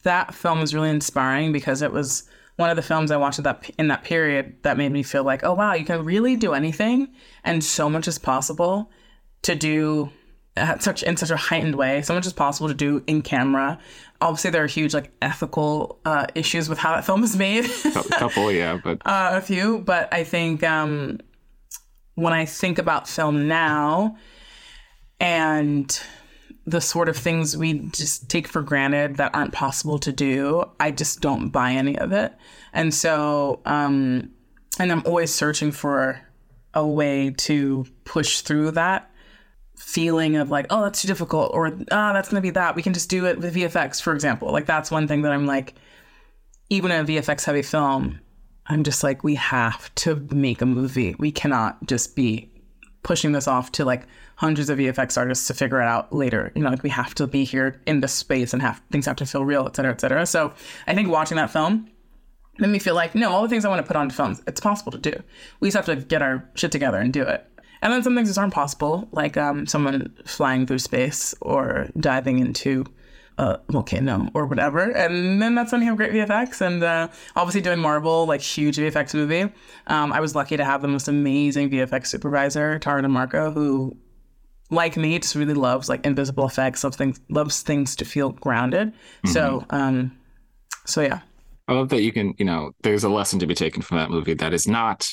that 0.04 0.34
film 0.34 0.60
was 0.60 0.74
really 0.74 0.90
inspiring 0.90 1.52
because 1.52 1.82
it 1.82 1.92
was 1.92 2.28
one 2.56 2.70
of 2.70 2.76
the 2.76 2.82
films 2.82 3.10
I 3.10 3.16
watched 3.16 3.42
that 3.42 3.70
in 3.78 3.88
that 3.88 4.04
period 4.04 4.56
that 4.62 4.76
made 4.76 4.90
me 4.92 5.02
feel 5.02 5.24
like, 5.24 5.44
oh 5.44 5.54
wow, 5.54 5.74
you 5.74 5.84
can 5.84 6.04
really 6.04 6.36
do 6.36 6.52
anything, 6.54 7.08
and 7.44 7.62
so 7.62 7.88
much 7.90 8.08
is 8.08 8.18
possible 8.18 8.90
to 9.42 9.54
do 9.54 10.10
such 10.80 11.02
in 11.04 11.16
such 11.16 11.30
a 11.30 11.36
heightened 11.36 11.76
way. 11.76 12.02
So 12.02 12.14
much 12.14 12.26
is 12.26 12.32
possible 12.32 12.68
to 12.68 12.74
do 12.74 13.02
in 13.06 13.22
camera. 13.22 13.78
Obviously, 14.20 14.50
there 14.50 14.64
are 14.64 14.68
huge 14.68 14.94
like 14.94 15.12
ethical 15.22 16.00
uh, 16.04 16.26
issues 16.34 16.68
with 16.68 16.78
how 16.78 16.92
that 16.94 17.04
film 17.04 17.22
is 17.22 17.36
made. 17.36 17.64
A 17.84 18.02
couple, 18.18 18.50
yeah, 18.50 18.78
but 18.82 19.00
uh, 19.06 19.30
a 19.34 19.40
few, 19.40 19.78
but 19.78 20.12
I 20.12 20.24
think 20.24 20.64
um, 20.64 21.20
when 22.14 22.32
I 22.32 22.44
think 22.44 22.78
about 22.78 23.08
film 23.08 23.46
now 23.46 24.16
and 25.20 26.00
the 26.66 26.80
sort 26.80 27.08
of 27.08 27.16
things 27.16 27.56
we 27.56 27.78
just 27.90 28.28
take 28.28 28.48
for 28.48 28.60
granted 28.60 29.16
that 29.16 29.34
aren't 29.34 29.52
possible 29.52 29.98
to 30.00 30.12
do, 30.12 30.64
I 30.78 30.90
just 30.90 31.20
don't 31.20 31.48
buy 31.48 31.72
any 31.72 31.96
of 31.98 32.12
it. 32.12 32.34
And 32.72 32.92
so, 32.92 33.60
um, 33.64 34.30
and 34.78 34.92
I'm 34.92 35.02
always 35.06 35.32
searching 35.32 35.72
for 35.72 36.20
a 36.74 36.86
way 36.86 37.30
to 37.30 37.86
push 38.04 38.40
through 38.40 38.72
that 38.72 39.07
feeling 39.78 40.36
of 40.36 40.50
like, 40.50 40.66
oh, 40.70 40.82
that's 40.82 41.02
too 41.02 41.08
difficult, 41.08 41.52
or 41.54 41.66
ah, 41.90 42.12
that's 42.12 42.28
gonna 42.28 42.40
be 42.40 42.50
that. 42.50 42.76
We 42.76 42.82
can 42.82 42.92
just 42.92 43.08
do 43.08 43.26
it 43.26 43.38
with 43.38 43.54
VFX, 43.54 44.02
for 44.02 44.12
example. 44.12 44.52
Like 44.52 44.66
that's 44.66 44.90
one 44.90 45.08
thing 45.08 45.22
that 45.22 45.32
I'm 45.32 45.46
like, 45.46 45.74
even 46.70 46.90
in 46.90 47.04
a 47.04 47.04
VFX 47.04 47.44
heavy 47.44 47.62
film, 47.62 48.20
I'm 48.66 48.84
just 48.84 49.02
like, 49.02 49.24
we 49.24 49.34
have 49.36 49.94
to 49.96 50.16
make 50.30 50.60
a 50.60 50.66
movie. 50.66 51.14
We 51.18 51.32
cannot 51.32 51.86
just 51.86 52.14
be 52.14 52.50
pushing 53.02 53.32
this 53.32 53.48
off 53.48 53.72
to 53.72 53.84
like 53.84 54.06
hundreds 54.36 54.68
of 54.68 54.78
VFX 54.78 55.16
artists 55.16 55.46
to 55.46 55.54
figure 55.54 55.80
it 55.80 55.86
out 55.86 56.12
later. 56.12 56.52
You 56.54 56.62
know, 56.62 56.70
like 56.70 56.82
we 56.82 56.90
have 56.90 57.14
to 57.16 57.26
be 57.26 57.44
here 57.44 57.80
in 57.86 58.00
this 58.00 58.12
space 58.12 58.52
and 58.52 58.60
have 58.60 58.82
things 58.90 59.06
have 59.06 59.16
to 59.16 59.26
feel 59.26 59.44
real, 59.44 59.66
et 59.66 59.76
cetera, 59.76 59.92
et 59.92 60.00
cetera. 60.00 60.26
So 60.26 60.52
I 60.86 60.94
think 60.94 61.08
watching 61.08 61.36
that 61.36 61.50
film 61.50 61.88
made 62.58 62.70
me 62.70 62.78
feel 62.78 62.94
like, 62.94 63.14
no, 63.14 63.30
all 63.30 63.42
the 63.42 63.48
things 63.48 63.64
I 63.64 63.68
want 63.68 63.80
to 63.80 63.86
put 63.86 63.96
onto 63.96 64.14
films, 64.14 64.42
it's 64.46 64.60
possible 64.60 64.92
to 64.92 64.98
do. 64.98 65.12
We 65.60 65.68
just 65.68 65.76
have 65.76 65.86
to 65.86 65.96
get 65.96 66.22
our 66.22 66.48
shit 66.54 66.70
together 66.70 66.98
and 66.98 67.12
do 67.12 67.22
it. 67.22 67.46
And 67.82 67.92
then 67.92 68.02
some 68.02 68.14
things 68.14 68.28
just 68.28 68.38
aren't 68.38 68.54
possible, 68.54 69.08
like 69.12 69.36
um, 69.36 69.66
someone 69.66 70.14
flying 70.24 70.66
through 70.66 70.80
space 70.80 71.34
or 71.40 71.88
diving 71.98 72.38
into 72.38 72.84
uh, 73.38 73.56
volcano 73.70 74.28
or 74.34 74.46
whatever. 74.46 74.90
And 74.90 75.40
then 75.40 75.54
that's 75.54 75.72
when 75.72 75.80
you 75.80 75.88
have 75.88 75.96
great 75.96 76.12
VFX. 76.12 76.60
And 76.60 76.82
uh, 76.82 77.08
obviously 77.36 77.60
doing 77.60 77.78
Marvel, 77.78 78.26
like 78.26 78.40
huge 78.40 78.76
VFX 78.76 79.14
movie. 79.14 79.52
Um, 79.86 80.12
I 80.12 80.20
was 80.20 80.34
lucky 80.34 80.56
to 80.56 80.64
have 80.64 80.82
the 80.82 80.88
most 80.88 81.08
amazing 81.08 81.70
VFX 81.70 82.08
supervisor, 82.08 82.78
Tara 82.78 83.02
DeMarco, 83.02 83.54
who, 83.54 83.96
like 84.70 84.96
me, 84.96 85.18
just 85.18 85.34
really 85.34 85.54
loves 85.54 85.88
like 85.88 86.04
invisible 86.04 86.46
effects, 86.46 86.82
loves 86.84 86.96
things, 86.96 87.20
loves 87.30 87.62
things 87.62 87.96
to 87.96 88.04
feel 88.04 88.30
grounded. 88.30 88.88
Mm-hmm. 88.88 89.28
So, 89.30 89.64
um, 89.70 90.16
so 90.84 91.00
yeah. 91.00 91.20
I 91.68 91.74
love 91.74 91.90
that 91.90 92.02
you 92.02 92.12
can, 92.12 92.34
you 92.38 92.44
know, 92.44 92.72
there's 92.82 93.04
a 93.04 93.08
lesson 93.08 93.38
to 93.38 93.46
be 93.46 93.54
taken 93.54 93.82
from 93.82 93.98
that 93.98 94.10
movie 94.10 94.34
that 94.34 94.52
is 94.52 94.66
not, 94.66 95.08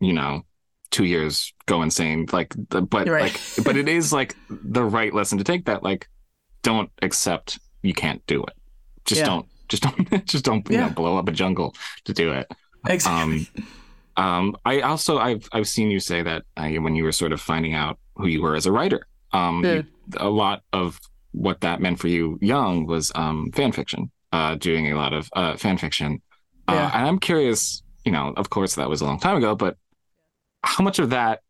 you 0.00 0.12
know, 0.12 0.42
two 0.90 1.04
years 1.04 1.52
go 1.66 1.82
insane. 1.82 2.26
Like, 2.32 2.54
the, 2.70 2.82
but 2.82 3.08
right. 3.08 3.22
like, 3.22 3.64
but 3.64 3.76
it 3.76 3.88
is 3.88 4.12
like 4.12 4.36
the 4.50 4.84
right 4.84 5.12
lesson 5.12 5.38
to 5.38 5.44
take. 5.44 5.66
That 5.66 5.82
like, 5.82 6.08
don't 6.62 6.90
accept 7.02 7.58
you 7.82 7.94
can't 7.94 8.24
do 8.26 8.42
it. 8.42 8.54
Just 9.04 9.20
yeah. 9.20 9.26
don't. 9.26 9.46
Just 9.68 9.82
don't. 9.82 10.26
Just 10.26 10.44
don't. 10.44 10.68
You 10.68 10.76
yeah. 10.76 10.86
know, 10.86 10.92
blow 10.94 11.16
up 11.16 11.28
a 11.28 11.32
jungle 11.32 11.74
to 12.04 12.12
do 12.12 12.32
it. 12.32 12.50
Exactly. 12.86 13.48
Um, 14.16 14.24
um, 14.24 14.56
I 14.64 14.80
also 14.80 15.18
I've 15.18 15.48
I've 15.52 15.68
seen 15.68 15.90
you 15.90 16.00
say 16.00 16.22
that 16.22 16.42
uh, 16.56 16.68
when 16.68 16.94
you 16.94 17.04
were 17.04 17.12
sort 17.12 17.32
of 17.32 17.40
finding 17.40 17.74
out 17.74 17.98
who 18.16 18.26
you 18.26 18.42
were 18.42 18.56
as 18.56 18.66
a 18.66 18.72
writer. 18.72 19.06
Um, 19.32 19.64
you, 19.64 19.84
a 20.16 20.28
lot 20.28 20.62
of 20.72 20.98
what 21.32 21.60
that 21.60 21.80
meant 21.80 21.98
for 21.98 22.08
you 22.08 22.38
young 22.40 22.86
was 22.86 23.12
um, 23.14 23.52
fan 23.52 23.72
fiction 23.72 24.10
uh, 24.32 24.54
doing 24.56 24.90
a 24.90 24.96
lot 24.96 25.12
of 25.12 25.28
uh, 25.34 25.56
fan 25.56 25.78
fiction. 25.78 26.20
Uh, 26.66 26.74
yeah. 26.74 26.90
and 26.94 27.06
I'm 27.06 27.18
curious, 27.18 27.82
you 28.04 28.12
know, 28.12 28.34
of 28.36 28.50
course 28.50 28.74
that 28.74 28.88
was 28.88 29.00
a 29.00 29.04
long 29.04 29.18
time 29.18 29.36
ago, 29.36 29.54
but 29.54 29.76
how 30.62 30.84
much 30.84 30.98
of 30.98 31.10
that 31.10 31.42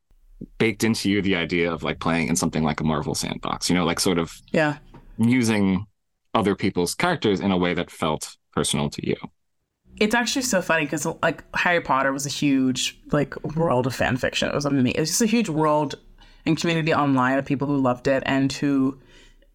baked 0.58 0.84
into 0.84 1.10
you 1.10 1.20
the 1.20 1.34
idea 1.34 1.72
of 1.72 1.82
like 1.82 1.98
playing 1.98 2.28
in 2.28 2.36
something 2.36 2.62
like 2.62 2.80
a 2.80 2.84
Marvel 2.84 3.14
sandbox? 3.14 3.68
You 3.68 3.76
know, 3.76 3.84
like 3.84 4.00
sort 4.00 4.18
of 4.18 4.32
yeah 4.52 4.78
using 5.18 5.86
other 6.34 6.54
people's 6.54 6.94
characters 6.94 7.40
in 7.40 7.50
a 7.50 7.56
way 7.56 7.74
that 7.74 7.90
felt 7.90 8.36
personal 8.52 8.88
to 8.90 9.06
you. 9.06 9.16
It's 9.98 10.14
actually 10.14 10.42
so 10.42 10.62
funny 10.62 10.84
because 10.84 11.06
like 11.22 11.42
Harry 11.56 11.80
Potter 11.80 12.12
was 12.12 12.24
a 12.24 12.28
huge 12.28 13.00
like 13.10 13.34
world 13.56 13.86
of 13.86 13.94
fan 13.94 14.16
fiction. 14.16 14.48
It 14.48 14.54
was 14.54 14.64
amazing. 14.64 14.92
It's 14.94 15.10
just 15.10 15.22
a 15.22 15.26
huge 15.26 15.48
world 15.48 15.96
and 16.46 16.56
community 16.56 16.94
online 16.94 17.38
of 17.38 17.44
people 17.44 17.66
who 17.66 17.78
loved 17.78 18.06
it 18.06 18.22
and 18.26 18.52
who 18.52 18.98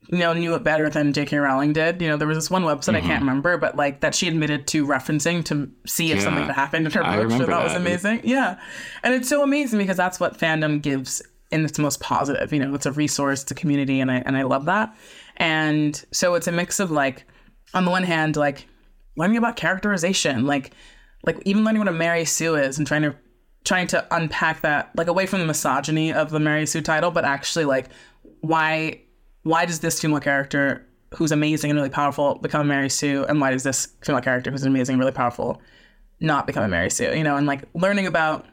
you 0.10 0.18
know, 0.18 0.34
knew 0.34 0.54
it 0.56 0.64
better 0.64 0.90
than 0.90 1.14
J.K. 1.14 1.38
Rowling 1.38 1.74
did. 1.74 2.02
You 2.02 2.10
know, 2.10 2.18
there 2.18 2.28
was 2.28 2.38
this 2.38 2.52
one 2.52 2.64
website 2.64 2.90
mm-hmm. 2.90 2.96
I 2.96 3.00
can't 3.02 3.12
mm-hmm. 3.14 3.30
remember, 3.30 3.58
but 3.58 3.76
like 3.76 4.02
that 4.02 4.14
she 4.14 4.28
admitted 4.28 4.68
to 4.68 4.86
referencing 4.86 5.44
to 5.46 5.72
see 5.86 6.12
if 6.12 6.18
yeah. 6.18 6.24
something 6.24 6.46
had 6.46 6.56
happened 6.56 6.86
in 6.86 6.92
her 6.92 7.04
book. 7.04 7.32
So 7.32 7.38
that, 7.40 7.48
that 7.48 7.64
was 7.64 7.74
amazing. 7.74 8.22
Yeah, 8.24 8.60
and 9.04 9.14
it's 9.14 9.30
so 9.30 9.44
amazing 9.44 9.80
because 9.80 9.98
that's 9.98 10.20
what 10.20 10.38
fandom 10.38 10.82
gives 10.82 11.22
in 11.52 11.64
its 11.64 11.80
most 11.80 12.00
positive. 12.00 12.52
You 12.52 12.60
know, 12.60 12.74
it's 12.74 12.86
a 12.86 12.92
resource, 12.92 13.44
it's 13.44 13.52
a 13.52 13.56
community, 13.56 14.00
and 14.00 14.12
I 14.12 14.18
and 14.26 14.36
I 14.36 14.44
love 14.44 14.66
that. 14.66 14.96
And 15.38 16.04
so 16.12 16.36
it's 16.36 16.48
a 16.48 16.52
mix 16.52 16.80
of 16.80 16.92
like, 16.92 17.26
on 17.74 17.86
the 17.86 17.92
one 17.92 18.04
hand, 18.04 18.36
like 18.36 18.68
learning 19.16 19.38
about 19.38 19.56
characterization, 19.56 20.46
like 20.46 20.74
like 21.26 21.42
even 21.46 21.64
learning 21.64 21.80
what 21.80 21.88
a 21.88 21.94
Mary 21.94 22.26
Sue 22.26 22.56
is 22.56 22.78
and 22.78 22.86
trying 22.86 23.04
to 23.04 23.16
trying 23.64 23.88
to 23.88 24.06
unpack 24.14 24.62
that 24.62 24.92
like 24.96 25.08
away 25.08 25.26
from 25.26 25.40
the 25.40 25.46
misogyny 25.46 26.12
of 26.12 26.30
the 26.30 26.40
Mary 26.40 26.66
Sue 26.66 26.82
title, 26.82 27.12
but 27.12 27.24
actually 27.24 27.66
like 27.66 27.88
why 28.42 29.00
why 29.44 29.66
does 29.66 29.80
this 29.80 30.02
female 30.02 30.20
character 30.20 30.86
who's 31.14 31.32
amazing 31.32 31.70
and 31.70 31.78
really 31.78 31.90
powerful 31.90 32.36
become 32.36 32.68
Mary 32.68 32.90
Sue, 32.90 33.26
and 33.26 33.40
why 33.40 33.52
does 33.52 33.64
this 33.64 33.88
female 34.02 34.22
character 34.22 34.52
who's 34.52 34.64
amazing 34.64 34.94
and 34.94 35.00
really 35.00 35.12
powerful 35.12 35.62
not 36.20 36.48
become 36.48 36.64
a 36.64 36.68
Mary 36.68 36.90
Sue? 36.90 37.16
You 37.16 37.24
know, 37.24 37.36
and 37.36 37.46
like 37.46 37.64
learning 37.74 38.08
about 38.08 38.46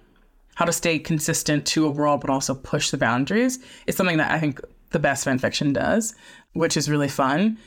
how 0.57 0.65
to 0.65 0.73
stay 0.73 0.99
consistent 0.99 1.67
to 1.67 1.87
a 1.87 1.91
world, 1.91 2.21
but 2.21 2.29
also 2.29 2.55
push 2.55 2.91
the 2.91 2.99
boundaries 2.99 3.59
is 3.87 3.97
something 3.97 4.19
that 4.19 4.31
I 4.31 4.39
think 4.39 4.61
the 4.91 4.99
best 4.99 5.25
fan 5.25 5.39
fiction 5.39 5.73
does, 5.73 6.15
which 6.53 6.77
is 6.77 6.91
really 6.91 7.09
fun. 7.09 7.59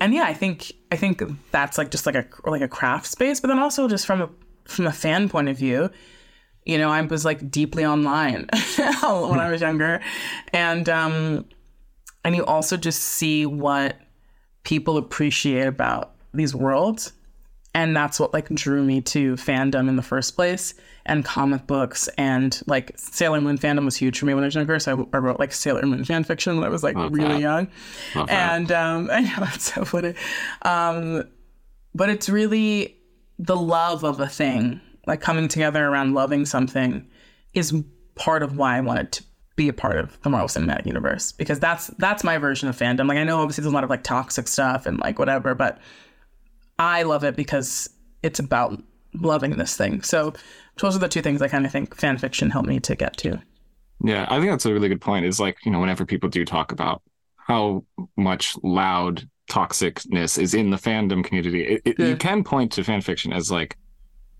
And 0.00 0.12
yeah, 0.12 0.24
I 0.24 0.34
think 0.34 0.72
I 0.90 0.96
think 0.96 1.22
that's 1.52 1.78
like 1.78 1.90
just 1.90 2.06
like 2.06 2.16
a 2.16 2.26
like 2.44 2.62
a 2.62 2.68
craft 2.68 3.06
space, 3.06 3.40
but 3.40 3.48
then 3.48 3.58
also 3.58 3.88
just 3.88 4.06
from 4.06 4.22
a 4.22 4.30
from 4.64 4.86
a 4.86 4.92
fan 4.92 5.28
point 5.28 5.48
of 5.48 5.56
view, 5.56 5.90
you 6.64 6.78
know, 6.78 6.90
I 6.90 7.00
was 7.02 7.24
like 7.24 7.50
deeply 7.50 7.86
online 7.86 8.48
when 8.76 9.40
I 9.40 9.50
was 9.50 9.60
younger, 9.60 10.00
and 10.52 10.88
um, 10.88 11.46
and 12.26 12.34
you 12.34 12.44
also 12.44 12.76
just 12.76 13.02
see 13.02 13.46
what 13.46 14.00
people 14.64 14.96
appreciate 14.96 15.68
about 15.68 16.16
these 16.34 16.56
worlds. 16.56 17.12
And 17.72 17.94
that's 17.94 18.18
what 18.18 18.32
like 18.34 18.48
drew 18.48 18.82
me 18.82 19.00
to 19.02 19.34
fandom 19.34 19.88
in 19.88 19.94
the 19.94 20.02
first 20.02 20.34
place 20.34 20.74
and 21.04 21.24
comic 21.24 21.68
books. 21.68 22.08
And 22.18 22.60
like 22.66 22.90
Sailor 22.96 23.40
Moon 23.40 23.58
fandom 23.58 23.84
was 23.84 23.94
huge 23.94 24.18
for 24.18 24.26
me 24.26 24.34
when 24.34 24.42
I 24.42 24.48
was 24.48 24.56
younger. 24.56 24.76
So 24.80 25.08
I, 25.12 25.16
I 25.16 25.20
wrote 25.20 25.38
like 25.38 25.52
Sailor 25.52 25.86
Moon 25.86 26.04
fan 26.04 26.24
fiction 26.24 26.56
when 26.56 26.64
I 26.64 26.68
was 26.68 26.82
like 26.82 26.96
Love 26.96 27.12
really 27.12 27.40
young, 27.40 27.68
Love 28.16 28.28
and 28.28 28.72
um, 28.72 29.08
I 29.12 29.20
know 29.20 29.46
it's 29.54 29.72
so 29.72 29.84
funny. 29.84 30.14
Um, 30.62 31.28
but 31.94 32.08
it's 32.08 32.28
really 32.28 32.96
the 33.38 33.56
love 33.56 34.02
of 34.02 34.18
a 34.18 34.26
thing, 34.26 34.80
like 35.06 35.20
coming 35.20 35.46
together 35.46 35.86
around 35.86 36.14
loving 36.14 36.44
something, 36.44 37.06
is 37.54 37.72
part 38.16 38.42
of 38.42 38.56
why 38.56 38.78
I 38.78 38.80
wanted 38.80 39.12
to 39.12 39.24
be 39.56 39.68
a 39.68 39.72
part 39.72 39.96
of 39.98 40.20
the 40.22 40.30
Marvel 40.30 40.48
Cinematic 40.48 40.86
Universe 40.86 41.32
because 41.32 41.58
that's 41.58 41.88
that's 41.98 42.22
my 42.22 42.38
version 42.38 42.68
of 42.68 42.76
fandom. 42.76 43.08
Like 43.08 43.18
I 43.18 43.24
know 43.24 43.40
obviously 43.40 43.62
there's 43.62 43.72
a 43.72 43.74
lot 43.74 43.84
of 43.84 43.90
like 43.90 44.04
toxic 44.04 44.46
stuff 44.48 44.86
and 44.86 44.98
like 45.00 45.18
whatever, 45.18 45.54
but 45.54 45.78
I 46.78 47.02
love 47.02 47.24
it 47.24 47.36
because 47.36 47.88
it's 48.22 48.38
about 48.38 48.82
loving 49.14 49.56
this 49.56 49.76
thing. 49.76 50.02
So 50.02 50.34
those 50.80 50.94
are 50.94 50.98
the 50.98 51.08
two 51.08 51.22
things 51.22 51.40
I 51.40 51.48
kind 51.48 51.64
of 51.64 51.72
think 51.72 51.96
fan 51.96 52.18
fiction 52.18 52.50
helped 52.50 52.68
me 52.68 52.80
to 52.80 52.94
get 52.94 53.16
to. 53.18 53.40
Yeah, 54.04 54.26
I 54.28 54.38
think 54.38 54.50
that's 54.50 54.66
a 54.66 54.72
really 54.72 54.88
good 54.90 55.00
point. 55.00 55.24
Is 55.24 55.40
like, 55.40 55.56
you 55.64 55.72
know, 55.72 55.80
whenever 55.80 56.04
people 56.04 56.28
do 56.28 56.44
talk 56.44 56.70
about 56.70 57.02
how 57.36 57.84
much 58.16 58.56
loud 58.62 59.28
toxicness 59.50 60.38
is 60.38 60.52
in 60.52 60.70
the 60.70 60.76
fandom 60.76 61.24
community, 61.24 61.64
it, 61.64 61.82
it, 61.84 61.98
yeah. 61.98 62.06
you 62.08 62.16
can 62.16 62.44
point 62.44 62.72
to 62.72 62.84
fan 62.84 63.00
fiction 63.00 63.32
as 63.32 63.50
like 63.50 63.76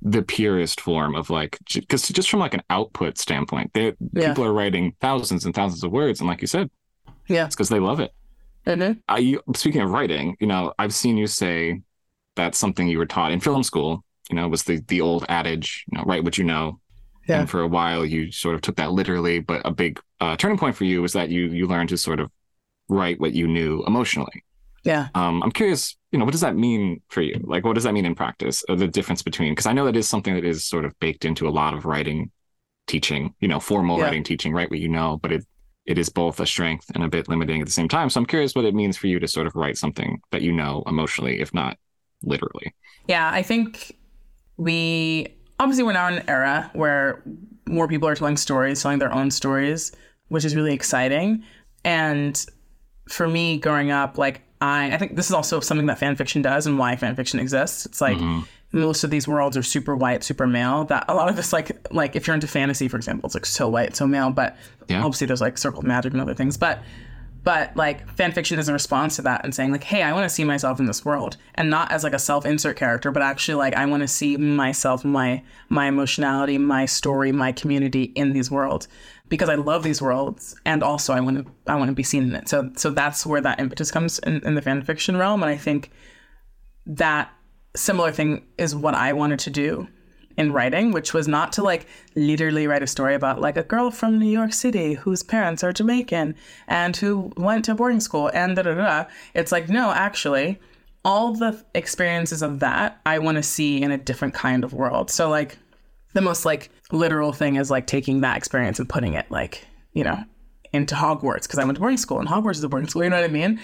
the 0.06 0.22
purest 0.22 0.80
form 0.80 1.16
of 1.16 1.30
like 1.30 1.58
because 1.74 2.06
just 2.06 2.30
from 2.30 2.38
like 2.38 2.54
an 2.54 2.62
output 2.70 3.18
standpoint 3.18 3.72
they, 3.74 3.92
yeah. 4.12 4.28
people 4.28 4.44
are 4.44 4.52
writing 4.52 4.94
thousands 5.00 5.44
and 5.44 5.52
thousands 5.52 5.82
of 5.82 5.90
words 5.90 6.20
and 6.20 6.28
like 6.28 6.40
you 6.40 6.46
said 6.46 6.70
yeah 7.26 7.44
it's 7.44 7.56
because 7.56 7.68
they 7.68 7.80
love 7.80 7.98
it 7.98 8.12
mm-hmm. 8.64 9.00
I, 9.08 9.36
speaking 9.56 9.80
of 9.80 9.90
writing 9.90 10.36
you 10.38 10.46
know 10.46 10.72
i've 10.78 10.94
seen 10.94 11.16
you 11.16 11.26
say 11.26 11.80
that's 12.36 12.56
something 12.56 12.86
you 12.86 12.98
were 12.98 13.06
taught 13.06 13.32
in 13.32 13.40
film 13.40 13.64
school 13.64 14.04
you 14.30 14.36
know 14.36 14.46
was 14.46 14.62
the 14.62 14.80
the 14.86 15.00
old 15.00 15.26
adage 15.28 15.84
you 15.90 15.98
know 15.98 16.04
write 16.04 16.22
what 16.22 16.38
you 16.38 16.44
know 16.44 16.78
yeah. 17.28 17.40
and 17.40 17.50
for 17.50 17.62
a 17.62 17.68
while 17.68 18.06
you 18.06 18.30
sort 18.30 18.54
of 18.54 18.60
took 18.60 18.76
that 18.76 18.92
literally 18.92 19.40
but 19.40 19.60
a 19.64 19.72
big 19.72 20.00
uh, 20.20 20.36
turning 20.36 20.56
point 20.56 20.76
for 20.76 20.84
you 20.84 21.02
was 21.02 21.14
that 21.14 21.30
you 21.30 21.46
you 21.46 21.66
learned 21.66 21.88
to 21.88 21.96
sort 21.96 22.20
of 22.20 22.30
write 22.88 23.18
what 23.18 23.32
you 23.32 23.48
knew 23.48 23.82
emotionally 23.88 24.44
yeah 24.86 25.08
um, 25.14 25.42
i'm 25.42 25.52
curious 25.52 25.96
you 26.16 26.18
know, 26.18 26.24
what 26.24 26.32
does 26.32 26.40
that 26.40 26.56
mean 26.56 27.02
for 27.08 27.20
you? 27.20 27.38
Like, 27.44 27.62
what 27.66 27.74
does 27.74 27.84
that 27.84 27.92
mean 27.92 28.06
in 28.06 28.14
practice? 28.14 28.64
The 28.68 28.88
difference 28.88 29.20
between, 29.22 29.52
because 29.52 29.66
I 29.66 29.74
know 29.74 29.84
that 29.84 29.96
is 29.96 30.08
something 30.08 30.34
that 30.34 30.46
is 30.46 30.64
sort 30.64 30.86
of 30.86 30.98
baked 30.98 31.26
into 31.26 31.46
a 31.46 31.50
lot 31.50 31.74
of 31.74 31.84
writing, 31.84 32.30
teaching, 32.86 33.34
you 33.40 33.48
know, 33.48 33.60
formal 33.60 33.98
yeah. 33.98 34.04
writing, 34.04 34.24
teaching, 34.24 34.54
write 34.54 34.70
what 34.70 34.78
you 34.78 34.88
know, 34.88 35.18
but 35.20 35.30
it, 35.30 35.44
it 35.84 35.98
is 35.98 36.08
both 36.08 36.40
a 36.40 36.46
strength 36.46 36.90
and 36.94 37.04
a 37.04 37.08
bit 37.08 37.28
limiting 37.28 37.60
at 37.60 37.66
the 37.66 37.72
same 37.72 37.86
time. 37.86 38.08
So 38.08 38.18
I'm 38.18 38.24
curious 38.24 38.54
what 38.54 38.64
it 38.64 38.74
means 38.74 38.96
for 38.96 39.08
you 39.08 39.18
to 39.18 39.28
sort 39.28 39.46
of 39.46 39.54
write 39.54 39.76
something 39.76 40.22
that 40.30 40.40
you 40.40 40.52
know 40.52 40.82
emotionally, 40.86 41.38
if 41.38 41.52
not 41.52 41.76
literally. 42.22 42.74
Yeah, 43.06 43.30
I 43.30 43.42
think 43.42 43.94
we 44.56 45.36
obviously 45.60 45.84
we're 45.84 45.92
now 45.92 46.08
in 46.08 46.14
an 46.14 46.24
era 46.30 46.70
where 46.72 47.22
more 47.68 47.88
people 47.88 48.08
are 48.08 48.14
telling 48.14 48.38
stories, 48.38 48.80
telling 48.80 49.00
their 49.00 49.12
own 49.12 49.30
stories, 49.30 49.92
which 50.28 50.46
is 50.46 50.56
really 50.56 50.72
exciting. 50.72 51.44
And 51.84 52.42
for 53.10 53.28
me 53.28 53.58
growing 53.58 53.90
up, 53.90 54.16
like 54.16 54.45
I, 54.60 54.94
I 54.94 54.98
think 54.98 55.16
this 55.16 55.26
is 55.26 55.32
also 55.32 55.60
something 55.60 55.86
that 55.86 55.98
fan 55.98 56.16
fiction 56.16 56.42
does 56.42 56.66
and 56.66 56.78
why 56.78 56.96
fan 56.96 57.14
fiction 57.14 57.40
exists. 57.40 57.86
It's 57.86 58.00
like 58.00 58.16
mm-hmm. 58.16 58.40
most 58.72 59.04
of 59.04 59.10
these 59.10 59.28
worlds 59.28 59.56
are 59.56 59.62
super 59.62 59.94
white, 59.94 60.24
super 60.24 60.46
male. 60.46 60.84
That 60.84 61.04
a 61.08 61.14
lot 61.14 61.28
of 61.28 61.36
this, 61.36 61.52
like, 61.52 61.92
like 61.92 62.16
if 62.16 62.26
you're 62.26 62.34
into 62.34 62.46
fantasy, 62.46 62.88
for 62.88 62.96
example, 62.96 63.26
it's 63.26 63.34
like 63.34 63.46
so 63.46 63.68
white, 63.68 63.96
so 63.96 64.06
male. 64.06 64.30
But 64.30 64.56
yeah. 64.88 64.98
obviously, 65.02 65.26
there's 65.26 65.40
like 65.40 65.58
circle 65.58 65.82
magic 65.82 66.12
and 66.12 66.22
other 66.22 66.34
things. 66.34 66.56
But 66.56 66.80
but 67.46 67.76
like 67.76 68.08
fan 68.16 68.32
fiction 68.32 68.58
is 68.58 68.68
a 68.68 68.72
response 68.72 69.14
to 69.14 69.22
that 69.22 69.44
and 69.44 69.54
saying 69.54 69.70
like 69.70 69.84
hey 69.84 70.02
i 70.02 70.12
want 70.12 70.24
to 70.24 70.28
see 70.28 70.42
myself 70.42 70.80
in 70.80 70.86
this 70.86 71.04
world 71.04 71.36
and 71.54 71.70
not 71.70 71.92
as 71.92 72.02
like 72.02 72.12
a 72.12 72.18
self-insert 72.18 72.76
character 72.76 73.12
but 73.12 73.22
actually 73.22 73.54
like 73.54 73.72
i 73.74 73.86
want 73.86 74.02
to 74.02 74.08
see 74.08 74.36
myself 74.36 75.04
my 75.04 75.40
my 75.68 75.86
emotionality 75.86 76.58
my 76.58 76.84
story 76.84 77.30
my 77.30 77.52
community 77.52 78.02
in 78.16 78.32
these 78.32 78.50
worlds 78.50 78.88
because 79.28 79.48
i 79.48 79.54
love 79.54 79.82
these 79.82 80.00
worlds 80.00 80.54
and 80.64 80.82
also 80.82 81.12
i 81.12 81.20
want 81.20 81.44
to 81.44 81.52
i 81.66 81.74
want 81.74 81.88
to 81.88 81.94
be 81.94 82.02
seen 82.02 82.24
in 82.24 82.34
it 82.34 82.48
so 82.48 82.70
so 82.76 82.90
that's 82.90 83.26
where 83.26 83.40
that 83.40 83.58
impetus 83.60 83.90
comes 83.90 84.18
in, 84.20 84.44
in 84.46 84.54
the 84.54 84.62
fan 84.62 84.82
fiction 84.82 85.16
realm 85.16 85.42
and 85.42 85.50
i 85.50 85.56
think 85.56 85.90
that 86.86 87.30
similar 87.76 88.10
thing 88.10 88.44
is 88.58 88.74
what 88.74 88.94
I 88.94 89.12
wanted 89.12 89.38
to 89.40 89.50
do 89.50 89.88
in 90.36 90.52
writing, 90.52 90.92
which 90.92 91.14
was 91.14 91.26
not 91.26 91.52
to 91.52 91.62
like 91.62 91.86
literally 92.14 92.66
write 92.66 92.82
a 92.82 92.86
story 92.86 93.14
about 93.14 93.40
like 93.40 93.56
a 93.56 93.62
girl 93.62 93.90
from 93.90 94.18
New 94.18 94.30
York 94.30 94.52
City 94.52 94.94
whose 94.94 95.22
parents 95.22 95.64
are 95.64 95.72
Jamaican 95.72 96.34
and 96.68 96.96
who 96.96 97.32
went 97.36 97.64
to 97.66 97.74
boarding 97.74 98.00
school 98.00 98.30
and 98.34 98.56
da 98.56 98.62
da 98.62 98.74
da. 98.74 99.04
It's 99.34 99.52
like, 99.52 99.68
no, 99.68 99.92
actually, 99.92 100.60
all 101.04 101.32
the 101.34 101.62
experiences 101.74 102.42
of 102.42 102.60
that 102.60 103.00
I 103.06 103.18
want 103.18 103.36
to 103.36 103.42
see 103.42 103.80
in 103.80 103.90
a 103.90 103.98
different 103.98 104.34
kind 104.34 104.64
of 104.64 104.74
world. 104.74 105.10
So, 105.10 105.30
like, 105.30 105.56
the 106.12 106.20
most 106.20 106.44
like 106.44 106.70
literal 106.92 107.32
thing 107.32 107.56
is 107.56 107.70
like 107.70 107.86
taking 107.86 108.20
that 108.20 108.36
experience 108.36 108.78
and 108.78 108.88
putting 108.88 109.14
it 109.14 109.30
like, 109.30 109.66
you 109.92 110.04
know, 110.04 110.22
into 110.72 110.94
Hogwarts 110.94 111.42
because 111.42 111.58
I 111.58 111.64
went 111.64 111.76
to 111.76 111.80
boarding 111.80 111.96
school 111.96 112.20
and 112.20 112.28
Hogwarts 112.28 112.56
is 112.56 112.64
a 112.64 112.68
boarding 112.68 112.88
school, 112.88 113.04
you 113.04 113.10
know 113.10 113.20
what 113.20 113.28
I 113.28 113.32
mean? 113.32 113.60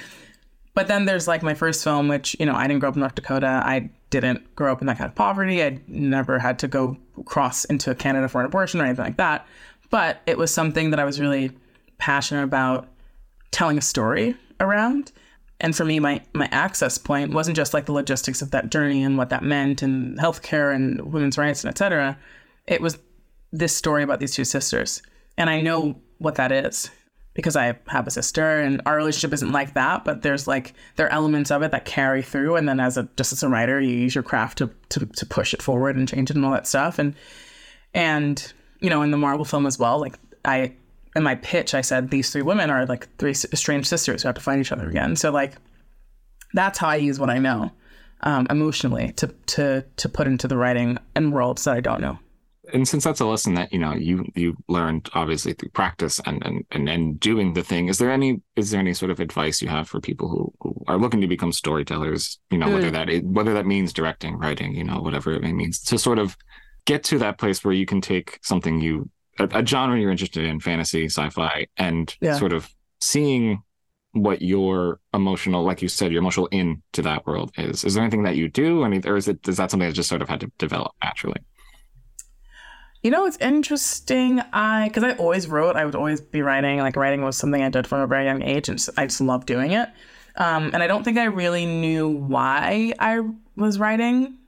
But 0.74 0.88
then 0.88 1.04
there's 1.04 1.28
like 1.28 1.42
my 1.42 1.54
first 1.54 1.84
film, 1.84 2.08
which, 2.08 2.34
you 2.40 2.46
know, 2.46 2.54
I 2.54 2.66
didn't 2.66 2.80
grow 2.80 2.88
up 2.88 2.94
in 2.96 3.00
North 3.00 3.14
Dakota. 3.14 3.62
I 3.64 3.90
didn't 4.08 4.54
grow 4.56 4.72
up 4.72 4.80
in 4.80 4.86
that 4.86 4.96
kind 4.96 5.08
of 5.08 5.14
poverty. 5.14 5.62
I 5.62 5.78
never 5.86 6.38
had 6.38 6.58
to 6.60 6.68
go 6.68 6.96
cross 7.26 7.66
into 7.66 7.94
Canada 7.94 8.28
for 8.28 8.40
an 8.40 8.46
abortion 8.46 8.80
or 8.80 8.86
anything 8.86 9.04
like 9.04 9.18
that. 9.18 9.46
But 9.90 10.22
it 10.26 10.38
was 10.38 10.52
something 10.52 10.90
that 10.90 10.98
I 10.98 11.04
was 11.04 11.20
really 11.20 11.50
passionate 11.98 12.44
about 12.44 12.88
telling 13.50 13.76
a 13.76 13.82
story 13.82 14.34
around. 14.60 15.12
And 15.60 15.76
for 15.76 15.84
me, 15.84 16.00
my, 16.00 16.22
my 16.32 16.48
access 16.50 16.96
point 16.96 17.34
wasn't 17.34 17.56
just 17.56 17.74
like 17.74 17.84
the 17.84 17.92
logistics 17.92 18.40
of 18.40 18.50
that 18.52 18.70
journey 18.70 19.02
and 19.04 19.18
what 19.18 19.28
that 19.28 19.44
meant 19.44 19.82
and 19.82 20.18
healthcare 20.18 20.74
and 20.74 21.12
women's 21.12 21.36
rights 21.36 21.62
and 21.62 21.70
et 21.70 21.76
cetera. 21.76 22.18
It 22.66 22.80
was 22.80 22.98
this 23.52 23.76
story 23.76 24.02
about 24.02 24.20
these 24.20 24.34
two 24.34 24.44
sisters. 24.44 25.02
And 25.36 25.50
I 25.50 25.60
know 25.60 25.96
what 26.18 26.36
that 26.36 26.52
is 26.52 26.90
because 27.34 27.56
I 27.56 27.78
have 27.88 28.06
a 28.06 28.10
sister 28.10 28.60
and 28.60 28.82
our 28.84 28.96
relationship 28.96 29.32
isn't 29.32 29.52
like 29.52 29.74
that, 29.74 30.04
but 30.04 30.22
there's 30.22 30.46
like 30.46 30.74
there 30.96 31.06
are 31.06 31.12
elements 31.12 31.50
of 31.50 31.62
it 31.62 31.70
that 31.70 31.84
carry 31.84 32.22
through 32.22 32.56
and 32.56 32.68
then 32.68 32.80
as 32.80 32.96
a 32.96 33.08
just 33.16 33.32
as 33.32 33.42
a 33.42 33.48
writer, 33.48 33.80
you 33.80 33.94
use 33.94 34.14
your 34.14 34.24
craft 34.24 34.58
to 34.58 34.70
to, 34.90 35.06
to 35.06 35.26
push 35.26 35.54
it 35.54 35.62
forward 35.62 35.96
and 35.96 36.08
change 36.08 36.30
it 36.30 36.36
and 36.36 36.44
all 36.44 36.52
that 36.52 36.66
stuff. 36.66 36.98
And 36.98 37.14
and 37.94 38.52
you 38.80 38.90
know, 38.90 39.02
in 39.02 39.10
the 39.10 39.16
Marvel 39.16 39.44
film 39.44 39.66
as 39.66 39.78
well, 39.78 39.98
like 39.98 40.14
I 40.44 40.72
in 41.14 41.22
my 41.22 41.36
pitch 41.36 41.74
I 41.74 41.80
said 41.80 42.10
these 42.10 42.30
three 42.30 42.42
women 42.42 42.70
are 42.70 42.86
like 42.86 43.08
three 43.16 43.34
strange 43.34 43.86
sisters 43.86 44.22
who 44.22 44.28
have 44.28 44.36
to 44.36 44.42
find 44.42 44.60
each 44.60 44.72
other 44.72 44.88
again. 44.88 45.16
So 45.16 45.30
like 45.30 45.54
that's 46.52 46.78
how 46.78 46.88
I 46.88 46.96
use 46.96 47.18
what 47.18 47.30
I 47.30 47.38
know 47.38 47.72
um, 48.22 48.46
emotionally 48.50 49.12
to 49.12 49.28
to 49.46 49.84
to 49.96 50.08
put 50.08 50.26
into 50.26 50.48
the 50.48 50.56
writing 50.56 50.98
and 51.14 51.32
worlds 51.32 51.64
that 51.64 51.74
I 51.74 51.80
don't 51.80 52.00
know 52.00 52.18
and 52.72 52.88
since 52.88 53.04
that's 53.04 53.20
a 53.20 53.26
lesson 53.26 53.54
that 53.54 53.72
you 53.72 53.78
know 53.78 53.92
you 53.94 54.24
you 54.34 54.56
learned 54.68 55.08
obviously 55.14 55.52
through 55.52 55.70
practice 55.70 56.20
and 56.26 56.44
and 56.44 56.64
and, 56.70 56.88
and 56.88 57.20
doing 57.20 57.52
the 57.52 57.62
thing 57.62 57.88
is 57.88 57.98
there 57.98 58.10
any 58.10 58.40
is 58.56 58.70
there 58.70 58.80
any 58.80 58.94
sort 58.94 59.10
of 59.10 59.20
advice 59.20 59.62
you 59.62 59.68
have 59.68 59.88
for 59.88 60.00
people 60.00 60.28
who, 60.28 60.52
who 60.60 60.84
are 60.88 60.98
looking 60.98 61.20
to 61.20 61.26
become 61.26 61.52
storytellers 61.52 62.38
you 62.50 62.58
know 62.58 62.66
mm. 62.66 62.74
whether 62.74 62.90
that 62.90 63.08
is, 63.08 63.22
whether 63.22 63.54
that 63.54 63.66
means 63.66 63.92
directing 63.92 64.36
writing 64.36 64.74
you 64.74 64.84
know 64.84 65.00
whatever 65.00 65.32
it 65.32 65.42
may 65.42 65.52
means 65.52 65.80
to 65.80 65.98
sort 65.98 66.18
of 66.18 66.36
get 66.84 67.04
to 67.04 67.18
that 67.18 67.38
place 67.38 67.64
where 67.64 67.74
you 67.74 67.86
can 67.86 68.00
take 68.00 68.38
something 68.42 68.80
you 68.80 69.08
a, 69.38 69.44
a 69.52 69.66
genre 69.66 69.98
you're 69.98 70.10
interested 70.10 70.44
in 70.44 70.60
fantasy 70.60 71.06
sci-fi 71.06 71.66
and 71.76 72.16
yeah. 72.20 72.36
sort 72.36 72.52
of 72.52 72.68
seeing 73.00 73.62
what 74.12 74.42
your 74.42 75.00
emotional 75.14 75.64
like 75.64 75.80
you 75.80 75.88
said 75.88 76.12
your 76.12 76.20
emotional 76.20 76.46
in 76.48 76.82
to 76.92 77.00
that 77.00 77.26
world 77.26 77.50
is 77.56 77.82
is 77.82 77.94
there 77.94 78.02
anything 78.02 78.24
that 78.24 78.36
you 78.36 78.46
do 78.46 78.84
i 78.84 78.88
mean 78.88 79.02
or 79.06 79.16
is 79.16 79.26
it 79.26 79.46
is 79.48 79.56
that 79.56 79.70
something 79.70 79.88
that 79.88 79.94
just 79.94 80.08
sort 80.08 80.20
of 80.20 80.28
had 80.28 80.40
to 80.40 80.50
develop 80.58 80.92
naturally 81.02 81.40
you 83.02 83.10
know, 83.10 83.26
it's 83.26 83.36
interesting. 83.38 84.40
I 84.52 84.88
because 84.88 85.02
I 85.02 85.12
always 85.14 85.48
wrote. 85.48 85.76
I 85.76 85.84
would 85.84 85.94
always 85.94 86.20
be 86.20 86.42
writing. 86.42 86.78
Like 86.78 86.96
writing 86.96 87.22
was 87.22 87.36
something 87.36 87.62
I 87.62 87.68
did 87.68 87.86
from 87.86 88.00
a 88.00 88.06
very 88.06 88.24
young 88.24 88.42
age, 88.42 88.68
and 88.68 88.84
I 88.96 89.06
just 89.06 89.20
loved 89.20 89.46
doing 89.46 89.72
it. 89.72 89.88
Um, 90.36 90.70
and 90.72 90.82
I 90.82 90.86
don't 90.86 91.02
think 91.02 91.18
I 91.18 91.24
really 91.24 91.66
knew 91.66 92.08
why 92.08 92.94
I 92.98 93.20
was 93.56 93.78
writing. 93.78 94.38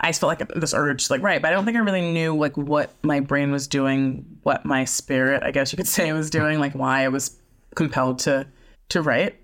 I 0.00 0.08
just 0.08 0.20
felt 0.20 0.38
like 0.38 0.46
this 0.48 0.74
urge 0.74 1.06
to 1.06 1.12
like 1.12 1.22
write, 1.22 1.40
but 1.40 1.48
I 1.48 1.54
don't 1.54 1.64
think 1.64 1.76
I 1.76 1.80
really 1.80 2.12
knew 2.12 2.36
like 2.36 2.56
what 2.56 2.92
my 3.02 3.20
brain 3.20 3.52
was 3.52 3.66
doing, 3.66 4.26
what 4.42 4.66
my 4.66 4.84
spirit, 4.84 5.42
I 5.42 5.50
guess 5.50 5.72
you 5.72 5.76
could 5.76 5.88
say, 5.96 6.12
was 6.12 6.30
doing, 6.30 6.58
like 6.58 6.74
why 6.74 7.04
I 7.04 7.08
was 7.08 7.38
compelled 7.74 8.18
to 8.20 8.46
to 8.90 9.02
write. 9.02 9.36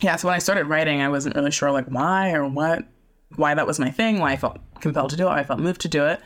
Yeah, 0.00 0.16
so 0.16 0.28
when 0.28 0.34
I 0.34 0.40
started 0.40 0.66
writing, 0.66 1.00
I 1.00 1.08
wasn't 1.08 1.36
really 1.36 1.50
sure 1.50 1.70
like 1.70 1.86
why 1.86 2.32
or 2.32 2.46
what, 2.46 2.84
why 3.36 3.54
that 3.54 3.66
was 3.66 3.78
my 3.78 3.90
thing, 3.90 4.18
why 4.18 4.32
I 4.32 4.36
felt 4.36 4.58
compelled 4.80 5.10
to 5.10 5.16
do 5.16 5.22
it, 5.22 5.26
why 5.26 5.38
I 5.38 5.44
felt 5.44 5.60
moved 5.60 5.80
to 5.82 5.88
do 5.88 6.04
it. 6.04 6.20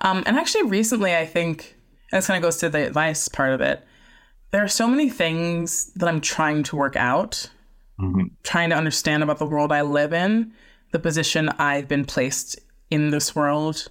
Um, 0.00 0.22
and 0.26 0.36
actually, 0.36 0.64
recently, 0.64 1.14
I 1.14 1.26
think, 1.26 1.76
and 2.12 2.18
this 2.18 2.26
kind 2.26 2.36
of 2.36 2.42
goes 2.42 2.58
to 2.58 2.68
the 2.68 2.86
advice 2.86 3.28
part 3.28 3.52
of 3.52 3.60
it, 3.60 3.86
there 4.50 4.62
are 4.62 4.68
so 4.68 4.86
many 4.86 5.10
things 5.10 5.92
that 5.94 6.08
I'm 6.08 6.20
trying 6.20 6.62
to 6.64 6.76
work 6.76 6.96
out, 6.96 7.50
mm-hmm. 8.00 8.26
trying 8.42 8.70
to 8.70 8.76
understand 8.76 9.22
about 9.22 9.38
the 9.38 9.46
world 9.46 9.72
I 9.72 9.82
live 9.82 10.12
in, 10.12 10.52
the 10.92 10.98
position 10.98 11.48
I've 11.58 11.88
been 11.88 12.04
placed 12.04 12.60
in 12.90 13.10
this 13.10 13.34
world 13.34 13.88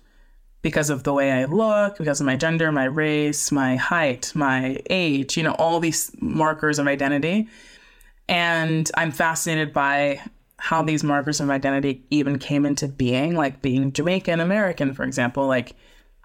because 0.61 0.89
of 0.89 1.03
the 1.03 1.11
way 1.11 1.31
I 1.31 1.45
look, 1.45 1.97
because 1.97 2.21
of 2.21 2.25
my 2.25 2.37
gender, 2.37 2.71
my 2.71 2.85
race, 2.85 3.51
my 3.51 3.75
height, 3.75 4.31
my 4.33 4.79
age, 4.89 5.35
you 5.35 5.43
know, 5.43 5.53
all 5.55 5.81
these 5.81 6.09
markers 6.21 6.79
of 6.79 6.87
identity. 6.87 7.49
And 8.29 8.89
I'm 8.95 9.11
fascinated 9.11 9.73
by 9.73 10.21
how 10.57 10.81
these 10.81 11.03
markers 11.03 11.41
of 11.41 11.49
identity 11.49 12.05
even 12.09 12.39
came 12.39 12.65
into 12.65 12.87
being, 12.87 13.35
like 13.35 13.61
being 13.61 13.91
Jamaican 13.91 14.39
American, 14.39 14.93
for 14.93 15.03
example. 15.03 15.45
Like, 15.45 15.75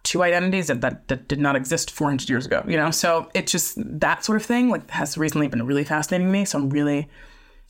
two 0.02 0.22
identities 0.22 0.68
that, 0.68 0.80
that, 0.80 1.08
that 1.08 1.28
did 1.28 1.40
not 1.40 1.56
exist 1.56 1.90
400 1.90 2.28
years 2.28 2.46
ago, 2.46 2.64
you 2.66 2.76
know? 2.76 2.90
So 2.90 3.28
it 3.34 3.46
just, 3.46 3.74
that 4.00 4.24
sort 4.24 4.36
of 4.36 4.46
thing, 4.46 4.70
like, 4.70 4.88
has 4.90 5.18
recently 5.18 5.48
been 5.48 5.66
really 5.66 5.84
fascinating 5.84 6.28
to 6.28 6.32
me. 6.32 6.44
So 6.44 6.58
I'm 6.58 6.70
really 6.70 7.08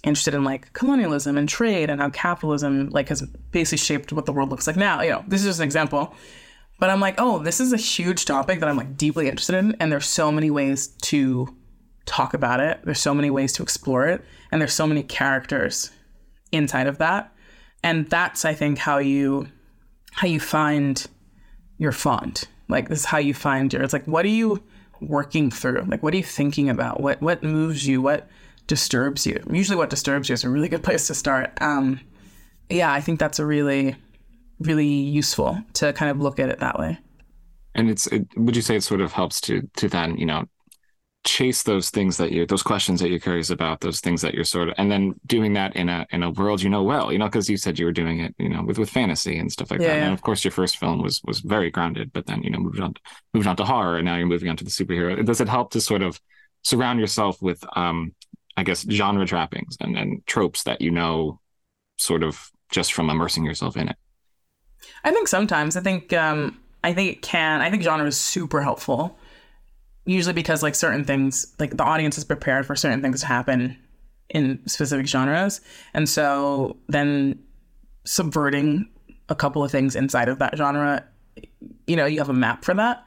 interested 0.05 0.35
in, 0.35 0.45
like, 0.45 0.73
colonialism 0.73 1.37
and 1.37 1.49
trade 1.49 1.91
and 1.91 2.01
how 2.01 2.11
capitalism, 2.11 2.91
like, 2.91 3.09
has 3.09 3.23
basically 3.51 3.79
shaped 3.79 4.13
what 4.13 4.27
the 4.27 4.33
world 4.33 4.51
looks 4.51 4.67
like 4.67 4.77
now. 4.77 5.01
You 5.01 5.11
know, 5.11 5.25
this 5.27 5.41
is 5.41 5.47
just 5.47 5.61
an 5.61 5.65
example. 5.65 6.15
But 6.79 6.91
I'm 6.91 7.01
like, 7.01 7.17
oh, 7.19 7.41
this 7.41 7.59
is 7.59 7.73
a 7.73 7.77
huge 7.77 8.25
topic 8.25 8.61
that 8.61 8.69
I'm, 8.69 8.77
like, 8.77 8.97
deeply 8.97 9.27
interested 9.27 9.57
in. 9.57 9.75
And 9.81 9.91
there's 9.91 10.07
so 10.07 10.31
many 10.31 10.51
ways 10.51 10.89
to 11.03 11.57
talk 12.07 12.35
about 12.35 12.61
it. 12.61 12.81
There's 12.85 13.01
so 13.01 13.15
many 13.15 13.31
ways 13.31 13.53
to 13.55 13.63
explore 13.63 14.07
it. 14.07 14.25
And 14.53 14.61
there's 14.61 14.75
so 14.75 14.87
many 14.87 15.03
characters 15.03 15.91
inside 16.53 16.87
of 16.87 16.99
that. 16.99 17.33
And 17.83 18.09
that's, 18.09 18.45
I 18.45 18.55
think, 18.55 18.79
how 18.79 18.99
you, 18.99 19.49
how 20.13 20.29
you 20.29 20.41
find 20.41 21.05
your 21.79 21.93
font. 21.93 22.47
Like 22.69 22.89
this 22.89 23.01
is 23.01 23.05
how 23.07 23.19
you 23.19 23.35
find 23.35 23.73
your. 23.73 23.83
It's 23.83 23.93
like 23.93 24.05
what 24.05 24.25
are 24.25 24.29
you 24.29 24.63
working 25.01 25.51
through? 25.51 25.83
Like 25.89 26.03
what 26.03 26.13
are 26.13 26.17
you 26.17 26.23
thinking 26.25 26.69
about? 26.69 27.01
What 27.01 27.21
what 27.23 27.43
moves 27.43 27.87
you? 27.87 28.03
What 28.03 28.29
disturbs 28.67 29.27
you? 29.27 29.43
Usually, 29.51 29.77
what 29.77 29.91
disturbs 29.91 30.29
you 30.29 30.35
is 30.35 30.45
a 30.45 30.51
really 30.51 30.69
good 30.69 30.83
place 30.85 31.07
to 31.07 31.15
start. 31.15 31.53
Um, 31.61 32.01
yeah, 32.69 32.93
I 32.93 33.01
think 33.01 33.19
that's 33.19 33.39
a 33.39 33.47
really 33.47 33.97
really 34.61 34.87
useful 34.87 35.63
to 35.73 35.93
kind 35.93 36.11
of 36.11 36.21
look 36.21 36.41
at 36.41 36.49
it 36.49 36.59
that 36.59 36.79
way. 36.79 36.99
And 37.75 37.89
it's 37.89 38.07
it, 38.09 38.27
would 38.37 38.57
you 38.57 38.63
say 38.63 38.77
it 38.77 38.83
sort 38.83 39.01
of 39.01 39.13
helps 39.13 39.41
to 39.43 39.69
to 39.77 39.89
then 39.89 40.17
you 40.19 40.27
know 40.27 40.45
chase 41.29 41.63
those 41.65 41.91
things 41.91 42.17
that 42.17 42.33
you're 42.33 42.47
those 42.47 42.63
questions 42.63 43.01
that 43.01 43.11
you're 43.11 43.19
curious 43.19 43.51
about 43.51 43.81
those 43.81 44.01
things 44.01 44.23
that 44.23 44.33
you're 44.33 44.45
sort 44.45 44.71
of 44.71 44.75
and 44.79 44.91
then 44.91 45.15
doing 45.27 45.53
that 45.53 45.77
in 45.77 45.91
a 45.91 46.07
in 46.11 46.23
a 46.23 46.31
world 46.31 46.63
you 46.63 46.71
know 46.71 46.83
well 46.83 47.13
you 47.13 47.19
know 47.19 47.27
because 47.27 47.51
you 47.51 47.57
said 47.59 47.79
you 47.79 47.85
were 47.85 47.93
doing 47.93 48.21
it 48.21 48.35
you 48.39 48.49
know 48.49 48.63
with 48.63 48.79
with 48.79 48.89
fantasy 48.89 49.39
and 49.39 49.53
stuff 49.53 49.71
like 49.71 49.79
yeah, 49.81 49.89
that. 49.89 49.97
Yeah. 49.97 50.05
and 50.05 50.15
of 50.15 50.23
course 50.23 50.43
your 50.43 50.53
first 50.53 50.79
film 50.79 51.03
was 51.03 51.21
was 51.25 51.41
very 51.41 51.71
grounded 51.71 52.11
but 52.15 52.25
then 52.25 52.43
you 52.43 52.49
know 52.49 52.59
moved 52.59 52.81
on 52.81 52.95
moved 53.35 53.47
on 53.47 53.57
to 53.57 53.65
horror 53.65 53.99
and 53.99 54.07
now 54.07 54.17
you're 54.17 54.27
moving 54.27 54.49
on 54.49 54.57
to 54.57 54.65
the 54.65 54.71
superhero. 54.71 55.23
Does 55.25 55.43
it 55.43 55.49
help 55.49 55.71
to 55.73 55.83
sort 55.83 56.03
of 56.03 56.19
surround 56.65 56.99
yourself 56.99 57.41
with 57.43 57.63
um 57.77 58.15
i 58.57 58.63
guess 58.63 58.87
genre 58.91 59.27
trappings 59.27 59.77
and 59.81 59.99
and 59.99 60.27
tropes 60.27 60.63
that 60.63 60.81
you 60.81 60.91
know 60.91 61.39
sort 61.99 62.23
of 62.23 62.51
just 62.71 62.95
from 62.95 63.11
immersing 63.11 63.45
yourself 63.45 63.77
in 63.77 63.89
it? 63.89 63.97
I 65.05 65.11
think 65.11 65.29
sometimes. 65.29 65.77
I 65.77 65.83
think 65.83 66.13
um 66.15 66.59
i 66.85 66.93
think 66.95 67.11
it 67.11 67.23
can 67.23 67.61
i 67.61 67.71
think 67.71 67.83
genre 67.83 68.07
is 68.07 68.17
super 68.17 68.63
helpful 68.63 69.19
usually 70.09 70.33
because 70.33 70.63
like 70.63 70.75
certain 70.75 71.05
things 71.05 71.55
like 71.59 71.77
the 71.77 71.85
audience 71.85 72.17
is 72.17 72.25
prepared 72.25 72.65
for 72.65 72.75
certain 72.75 73.03
things 73.03 73.21
to 73.21 73.27
happen 73.27 73.77
in 74.31 74.59
specific 74.67 75.07
genres. 75.07 75.61
And 75.93 76.09
so 76.09 76.79
then 76.89 77.39
subverting 78.05 78.89
a 79.29 79.35
couple 79.35 79.63
of 79.63 79.71
things 79.71 79.95
inside 79.95 80.31
of 80.31 80.39
that 80.39 80.57
genre 80.57 81.05
you 81.87 81.95
know 81.95 82.07
you 82.07 82.19
have 82.19 82.31
a 82.31 82.35
map 82.35 82.65
for 82.65 82.73
that. 82.75 83.05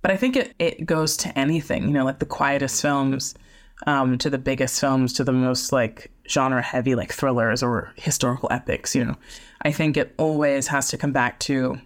But 0.00 0.12
i 0.12 0.16
think 0.16 0.36
it, 0.36 0.54
it 0.58 0.86
goes 0.86 1.16
to 1.18 1.38
anything 1.38 1.84
you 1.84 1.90
know 1.90 2.04
like 2.04 2.18
the 2.20 2.26
quietest 2.26 2.80
films 2.80 3.34
um, 3.86 4.16
to 4.18 4.30
the 4.30 4.38
biggest 4.38 4.80
films 4.80 5.12
to 5.14 5.24
the 5.24 5.32
most 5.32 5.72
like 5.72 6.12
genre 6.28 6.62
heavy 6.62 6.94
like 6.94 7.12
thrillers 7.12 7.64
or 7.64 7.92
historical 7.96 8.48
epics 8.52 8.94
you 8.94 9.04
know. 9.04 9.16
I 9.62 9.72
think 9.72 9.96
it 9.96 10.14
always 10.18 10.68
has 10.68 10.88
to 10.90 10.96
come 10.96 11.12
back 11.12 11.40
to 11.40 11.78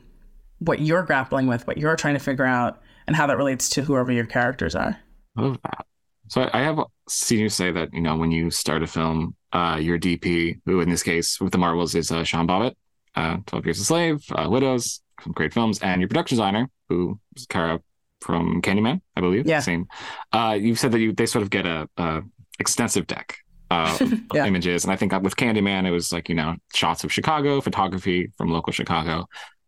what 0.59 0.81
you're 0.81 1.03
grappling 1.03 1.47
with 1.47 1.67
what 1.67 1.79
you're 1.79 1.97
trying 1.97 2.15
to 2.15 2.21
figure 2.21 2.45
out 2.45 2.83
and 3.07 3.17
how 3.17 3.27
that 3.27 3.37
relates 3.37 3.69
to 3.71 3.83
whoever 3.83 4.13
your 4.13 4.27
characters 4.27 4.75
are. 4.75 4.99
Love 5.37 5.59
that. 5.63 5.87
So 6.29 6.49
I 6.53 6.61
have 6.63 6.81
seen 7.09 7.39
you 7.41 7.49
say 7.49 7.71
that 7.71 7.93
you 7.93 8.01
know 8.01 8.17
when 8.17 8.31
you 8.31 8.51
start 8.51 8.83
a 8.83 8.87
film, 8.87 9.37
uh, 9.53 9.79
your 9.81 9.99
DP, 9.99 10.61
who 10.67 10.81
in 10.81 10.91
this 10.91 11.03
case 11.03 11.41
with 11.41 11.53
the 11.53 11.59
Marvels 11.59 11.95
is 11.95 12.11
uh, 12.11 12.25
Sean 12.25 12.49
Bobbitt, 12.49 12.75
uh, 13.15 13.39
Twelve 13.47 13.65
Years 13.65 13.81
a 13.81 13.85
Slave, 13.85 14.25
uh, 14.33 14.49
Widows, 14.51 15.03
some 15.23 15.33
great 15.33 15.55
films, 15.55 15.79
and 15.81 16.01
your 16.01 16.09
production 16.09 16.37
designer, 16.37 16.69
who 16.89 17.19
is 17.37 17.47
Cara 17.47 17.81
from 18.21 18.61
Candyman, 18.61 19.01
I 19.17 19.21
believe. 19.21 19.47
Yeah. 19.47 19.61
Same. 19.61 19.87
Uh, 20.33 20.57
you've 20.61 20.79
said 20.79 20.93
that 20.93 20.99
you 20.99 21.13
they 21.13 21.27
sort 21.27 21.43
of 21.43 21.51
get 21.51 21.67
a, 21.67 21.89
a 21.97 22.23
extensive 22.59 23.07
deck 23.07 23.39
uh, 23.71 23.97
yeah. 24.35 24.47
images. 24.47 24.85
And 24.85 24.93
I 24.93 24.97
think 24.97 25.13
with 25.23 25.37
Candyman, 25.37 25.87
it 25.87 25.91
was 25.91 26.13
like, 26.13 26.29
you 26.29 26.35
know, 26.35 26.57
shots 26.75 27.05
of 27.05 27.13
Chicago, 27.13 27.61
photography 27.61 28.33
from 28.37 28.51
local 28.51 28.73
Chicago. 28.73 29.27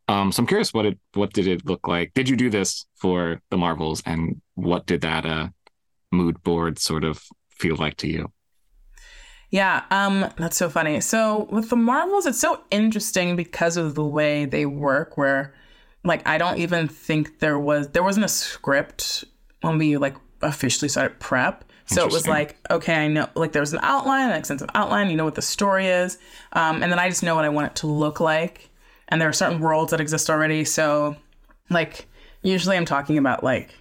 Um, 0.09 0.33
so 0.33 0.42
I'm 0.42 0.47
curious 0.47 0.73
what 0.73 0.87
it 0.87 0.99
what 1.14 1.33
did 1.33 1.47
it 1.47 1.66
look 1.66 1.87
like? 1.87 2.14
Did 2.14 2.29
you 2.29 2.37
do 2.37 2.51
this 2.51 2.87
for 2.97 3.40
the 3.51 3.57
Marvels 3.57 4.03
and 4.07 4.40
what 4.55 4.87
did 4.87 5.03
that 5.03 5.27
uh 5.27 5.49
mood 6.11 6.42
board 6.42 6.79
sort 6.79 7.05
of 7.05 7.23
feel 7.51 7.77
like 7.77 7.97
to 7.99 8.09
you? 8.09 8.33
Yeah, 9.51 9.85
um, 9.90 10.31
that's 10.37 10.57
so 10.57 10.68
funny. 10.68 11.01
So 11.01 11.49
with 11.51 11.71
the 11.71 11.77
Marvels, 11.77 12.27
it's 12.27 12.40
so 12.40 12.62
interesting 12.71 13.35
because 13.35 13.77
of 13.79 13.94
the 13.94 14.05
way 14.05 14.44
they 14.44 14.66
work 14.66 15.16
where 15.16 15.55
like 16.05 16.27
I 16.27 16.38
don't 16.38 16.59
even 16.59 16.88
think 16.88 17.38
there 17.40 17.59
was 17.59 17.88
there 17.88 18.03
wasn't 18.03 18.27
a 18.27 18.29
script 18.29 19.25
when 19.62 19.79
we 19.79 19.97
like 19.97 20.16
officially 20.42 20.88
started 20.88 21.18
prep. 21.18 21.64
So 21.87 22.05
it 22.05 22.12
was 22.12 22.29
like, 22.29 22.59
okay, 22.71 22.94
I 22.94 23.09
know, 23.09 23.29
like 23.35 23.53
there 23.53 23.62
was 23.62 23.73
an 23.73 23.81
outline, 23.83 24.29
an 24.29 24.37
extensive 24.37 24.68
outline, 24.75 25.09
you 25.09 25.16
know 25.16 25.25
what 25.25 25.37
the 25.37 25.42
story 25.42 25.87
is. 25.87 26.18
Um, 26.53 26.83
and 26.83 26.92
then 26.92 26.99
I 26.99 27.09
just 27.09 27.23
know 27.23 27.35
what 27.35 27.47
I 27.47 27.49
want 27.49 27.68
it 27.68 27.77
to 27.77 27.87
look 27.87 28.21
like. 28.21 28.68
And 29.09 29.21
there 29.21 29.29
are 29.29 29.33
certain 29.33 29.61
worlds 29.61 29.90
that 29.90 30.01
exist 30.01 30.29
already. 30.29 30.64
So, 30.64 31.16
like, 31.71 32.07
usually 32.42 32.77
I'm 32.77 32.85
talking 32.85 33.18
about 33.18 33.42
like 33.42 33.75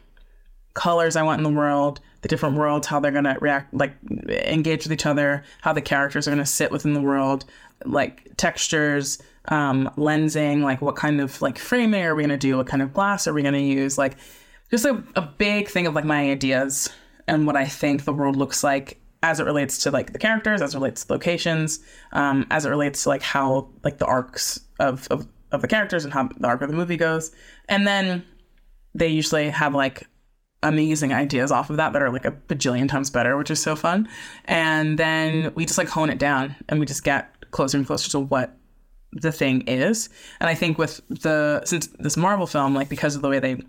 colors 0.74 1.16
I 1.16 1.24
want 1.24 1.40
in 1.40 1.44
the 1.44 1.58
world, 1.58 2.00
the 2.22 2.28
different 2.28 2.56
worlds, 2.56 2.88
how 2.88 3.00
they're 3.00 3.12
going 3.12 3.24
to 3.26 3.38
react, 3.42 3.74
like 3.74 3.94
engage 4.30 4.84
with 4.84 4.94
each 4.94 5.06
other, 5.06 5.44
how 5.62 5.74
the 5.74 5.82
characters 5.82 6.28
are 6.28 6.32
going 6.32 6.44
to 6.44 6.46
sit 6.46 6.72
within 6.72 6.94
the 6.94 7.02
world, 7.02 7.46
like 7.86 8.36
textures, 8.38 9.22
um, 9.50 9.90
lensing, 9.98 10.62
like 10.62 10.82
what 10.82 10.96
kind 10.96 11.20
of 11.20 11.42
like 11.42 11.58
framing 11.58 12.04
are 12.04 12.16
we 12.16 12.24
going 12.24 12.30
to 12.30 12.38
do? 12.38 12.58
What 12.58 12.68
kind 12.68 12.82
of 12.82 12.94
glass 12.94 13.28
are 13.28 13.34
we 13.34 13.42
going 13.42 13.54
to 13.54 13.60
use? 13.60 13.98
Like, 13.98 14.18
just 14.70 14.86
a, 14.86 15.04
a 15.16 15.22
big 15.22 15.70
thing 15.70 15.88
of 15.88 15.96
like 15.96 16.06
my 16.06 16.30
ideas 16.30 16.90
and 17.28 17.46
what 17.48 17.56
I 17.56 17.66
think 17.66 18.04
the 18.04 18.14
world 18.14 18.36
looks 18.36 18.64
like 18.64 19.00
as 19.24 19.40
it 19.40 19.46
relates 19.46 19.80
to 19.80 19.92
like 19.92 20.14
the 20.14 20.20
characters, 20.20 20.62
as 20.62 20.74
it 20.74 20.78
relates 20.78 21.06
to 21.06 21.14
locations, 21.14 21.80
um, 22.12 22.46
as 22.52 22.66
it 22.66 22.70
relates 22.70 23.04
to 23.04 23.10
like 23.10 23.22
how 23.22 23.70
like 23.84 23.98
the 23.98 24.06
arcs 24.06 24.60
of, 24.80 25.08
of 25.10 25.28
of 25.52 25.62
the 25.62 25.68
characters 25.68 26.04
and 26.04 26.14
how 26.14 26.30
the 26.38 26.48
arc 26.48 26.62
of 26.62 26.70
the 26.70 26.76
movie 26.76 26.98
goes. 26.98 27.32
And 27.70 27.88
then 27.88 28.24
they 28.94 29.08
usually 29.08 29.50
have 29.50 29.74
like 29.74 30.08
amazing 30.64 31.14
ideas 31.14 31.52
off 31.52 31.70
of 31.70 31.78
that 31.78 31.94
that 31.94 32.02
are 32.02 32.10
like 32.10 32.26
a 32.26 32.32
bajillion 32.32 32.90
times 32.90 33.10
better, 33.10 33.38
which 33.38 33.52
is 33.52 33.62
so 33.62 33.76
fun. 33.76 34.10
And 34.46 34.98
then 34.98 35.54
we 35.56 35.66
just 35.66 35.78
like 35.78 35.88
hone 35.88 36.10
it 36.10 36.20
down 36.20 36.56
and 36.68 36.80
we 36.80 36.86
just 36.86 37.04
get 37.04 37.50
closer 37.52 37.78
and 37.78 37.88
closer 37.88 38.10
to 38.12 38.20
what 38.20 38.58
the 39.14 39.32
thing 39.32 39.62
is. 39.62 40.10
And 40.40 40.50
I 40.50 40.56
think 40.56 40.78
with 40.78 41.02
the 41.08 41.62
since 41.66 41.88
this 42.00 42.18
Marvel 42.18 42.48
film, 42.48 42.76
like 42.76 42.90
because 42.90 43.16
of 43.16 43.22
the 43.22 43.30
way 43.30 43.40
they 43.40 43.62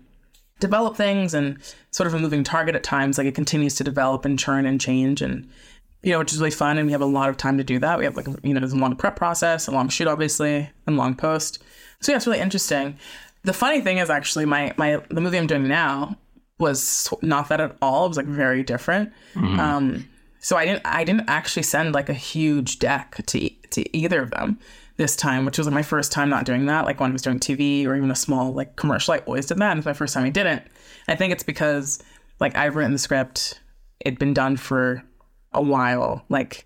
develop 0.59 0.97
things 0.97 1.33
and 1.33 1.57
sort 1.91 2.07
of 2.07 2.13
a 2.13 2.19
moving 2.19 2.43
target 2.43 2.75
at 2.75 2.83
times. 2.83 3.17
Like 3.17 3.27
it 3.27 3.35
continues 3.35 3.75
to 3.75 3.83
develop 3.83 4.25
and 4.25 4.37
churn 4.37 4.65
and 4.65 4.79
change 4.79 5.21
and 5.21 5.49
you 6.01 6.11
know, 6.11 6.19
which 6.19 6.31
is 6.31 6.39
really 6.39 6.51
fun 6.51 6.77
and 6.77 6.85
we 6.85 6.91
have 6.93 7.01
a 7.01 7.05
lot 7.05 7.29
of 7.29 7.37
time 7.37 7.57
to 7.57 7.63
do 7.63 7.79
that. 7.79 7.97
We 7.97 8.05
have 8.05 8.15
like 8.15 8.27
you 8.43 8.53
know, 8.53 8.59
there's 8.59 8.73
a 8.73 8.77
long 8.77 8.95
prep 8.95 9.15
process, 9.15 9.67
a 9.67 9.71
long 9.71 9.89
shoot 9.89 10.07
obviously, 10.07 10.69
and 10.87 10.97
long 10.97 11.15
post. 11.15 11.61
So 12.01 12.11
yeah, 12.11 12.17
it's 12.17 12.27
really 12.27 12.39
interesting. 12.39 12.97
The 13.43 13.53
funny 13.53 13.81
thing 13.81 13.97
is 13.97 14.09
actually 14.09 14.45
my 14.45 14.73
my 14.77 15.01
the 15.09 15.21
movie 15.21 15.37
I'm 15.37 15.47
doing 15.47 15.67
now 15.67 16.17
was 16.57 17.13
not 17.21 17.49
that 17.49 17.61
at 17.61 17.75
all. 17.81 18.05
It 18.05 18.09
was 18.09 18.17
like 18.17 18.25
very 18.25 18.63
different. 18.63 19.11
Mm-hmm. 19.33 19.59
Um 19.59 20.09
so 20.39 20.55
I 20.55 20.65
didn't 20.65 20.81
I 20.85 21.03
didn't 21.03 21.29
actually 21.29 21.63
send 21.63 21.93
like 21.93 22.09
a 22.09 22.13
huge 22.13 22.79
deck 22.79 23.21
to 23.27 23.49
to 23.49 23.97
either 23.97 24.21
of 24.21 24.31
them 24.31 24.59
this 24.95 25.15
time, 25.15 25.45
which 25.45 25.57
was 25.57 25.67
like 25.67 25.73
my 25.73 25.81
first 25.81 26.11
time 26.11 26.29
not 26.29 26.45
doing 26.45 26.65
that. 26.67 26.85
Like 26.85 26.99
when 26.99 27.11
I 27.11 27.13
was 27.13 27.21
doing 27.21 27.39
TV 27.39 27.85
or 27.85 27.95
even 27.95 28.11
a 28.11 28.15
small 28.15 28.53
like 28.53 28.75
commercial, 28.77 29.13
I 29.13 29.19
always 29.19 29.45
did 29.45 29.57
that. 29.57 29.71
And 29.71 29.79
it's 29.79 29.85
my 29.85 29.93
first 29.93 30.13
time 30.13 30.25
I 30.25 30.29
didn't. 30.29 30.61
I 31.09 31.15
think 31.15 31.33
it's 31.33 31.43
because 31.43 32.01
like 32.39 32.55
I've 32.55 32.75
written 32.75 32.93
the 32.93 32.99
script, 32.99 33.59
it'd 33.99 34.19
been 34.19 34.33
done 34.33 34.55
for 34.55 35.03
a 35.53 35.61
while. 35.61 36.23
Like 36.29 36.65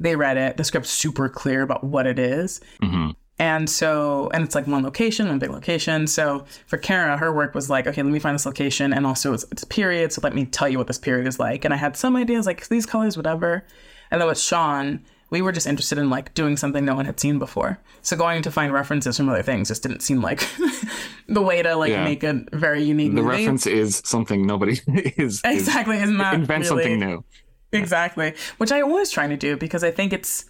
they 0.00 0.16
read 0.16 0.36
it, 0.36 0.56
the 0.56 0.64
script's 0.64 0.90
super 0.90 1.28
clear 1.28 1.62
about 1.62 1.84
what 1.84 2.06
it 2.06 2.18
is. 2.18 2.60
Mm-hmm. 2.82 3.10
And 3.38 3.68
so, 3.68 4.30
and 4.32 4.44
it's 4.44 4.54
like 4.54 4.66
one 4.68 4.84
location, 4.84 5.26
one 5.26 5.40
big 5.40 5.50
location. 5.50 6.06
So 6.06 6.44
for 6.66 6.76
Cara, 6.76 7.16
her 7.16 7.32
work 7.32 7.54
was 7.54 7.68
like, 7.68 7.86
okay, 7.86 8.02
let 8.02 8.12
me 8.12 8.20
find 8.20 8.34
this 8.34 8.46
location. 8.46 8.92
And 8.92 9.06
also 9.06 9.32
it's, 9.32 9.44
it's 9.50 9.64
a 9.64 9.66
period. 9.66 10.12
So 10.12 10.20
let 10.22 10.34
me 10.34 10.46
tell 10.46 10.68
you 10.68 10.78
what 10.78 10.86
this 10.86 10.98
period 10.98 11.26
is 11.26 11.40
like. 11.40 11.64
And 11.64 11.74
I 11.74 11.76
had 11.76 11.96
some 11.96 12.14
ideas 12.14 12.46
like 12.46 12.68
these 12.68 12.86
colors, 12.86 13.16
whatever. 13.16 13.66
And 14.10 14.20
then 14.20 14.28
with 14.28 14.38
Sean, 14.38 15.00
we 15.30 15.42
were 15.42 15.50
just 15.50 15.66
interested 15.66 15.98
in 15.98 16.10
like 16.10 16.32
doing 16.34 16.56
something 16.56 16.84
no 16.84 16.94
one 16.94 17.06
had 17.06 17.18
seen 17.18 17.40
before. 17.40 17.80
So 18.02 18.16
going 18.16 18.42
to 18.42 18.52
find 18.52 18.72
references 18.72 19.16
from 19.16 19.28
other 19.28 19.42
things 19.42 19.66
just 19.66 19.82
didn't 19.82 20.00
seem 20.00 20.22
like 20.22 20.48
the 21.28 21.42
way 21.42 21.60
to 21.60 21.74
like 21.74 21.90
yeah. 21.90 22.04
make 22.04 22.22
a 22.22 22.44
very 22.52 22.84
unique. 22.84 23.16
The 23.16 23.22
movie. 23.22 23.38
reference 23.38 23.66
is 23.66 24.00
something 24.04 24.46
nobody 24.46 24.80
is 24.86 25.40
exactly 25.44 25.98
is, 25.98 26.08
not 26.10 26.34
invent 26.34 26.70
really, 26.70 26.84
something 26.84 27.00
new. 27.00 27.24
Exactly, 27.74 28.34
which 28.58 28.72
I 28.72 28.80
always 28.80 29.10
trying 29.10 29.30
to 29.30 29.36
do 29.36 29.56
because 29.56 29.84
I 29.84 29.90
think 29.90 30.12
it's 30.12 30.44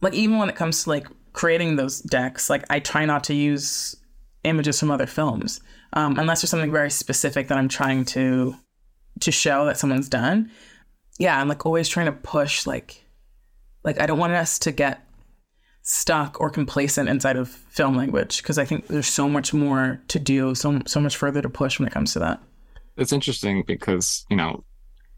like 0.00 0.14
even 0.14 0.38
when 0.38 0.48
it 0.48 0.56
comes 0.56 0.84
to 0.84 0.90
like 0.90 1.06
creating 1.32 1.76
those 1.76 2.00
decks, 2.00 2.48
like 2.50 2.64
I 2.70 2.80
try 2.80 3.04
not 3.04 3.24
to 3.24 3.34
use 3.34 3.96
images 4.44 4.78
from 4.78 4.90
other 4.90 5.06
films 5.06 5.60
um, 5.92 6.18
unless 6.18 6.40
there's 6.42 6.50
something 6.50 6.70
very 6.70 6.90
specific 6.90 7.48
that 7.48 7.58
I'm 7.58 7.68
trying 7.68 8.04
to 8.06 8.54
to 9.20 9.32
show 9.32 9.64
that 9.66 9.78
someone's 9.78 10.08
done. 10.08 10.50
Yeah, 11.18 11.40
I'm 11.40 11.48
like 11.48 11.64
always 11.64 11.88
trying 11.88 12.06
to 12.06 12.12
push 12.12 12.66
like 12.66 13.02
like, 13.86 14.00
I 14.00 14.06
don't 14.06 14.18
want 14.18 14.32
us 14.32 14.58
to 14.58 14.72
get 14.72 15.00
stuck 15.82 16.40
or 16.40 16.50
complacent 16.50 17.08
inside 17.08 17.36
of 17.36 17.48
film 17.48 17.96
language 17.96 18.42
because 18.42 18.58
I 18.58 18.64
think 18.64 18.88
there's 18.88 19.06
so 19.06 19.28
much 19.28 19.54
more 19.54 20.02
to 20.08 20.18
do, 20.18 20.54
so 20.56 20.80
so 20.86 21.00
much 21.00 21.16
further 21.16 21.40
to 21.40 21.48
push 21.48 21.78
when 21.78 21.86
it 21.86 21.92
comes 21.92 22.12
to 22.12 22.18
that. 22.18 22.42
It's 22.96 23.12
interesting 23.12 23.62
because 23.66 24.26
you 24.28 24.36
know, 24.36 24.64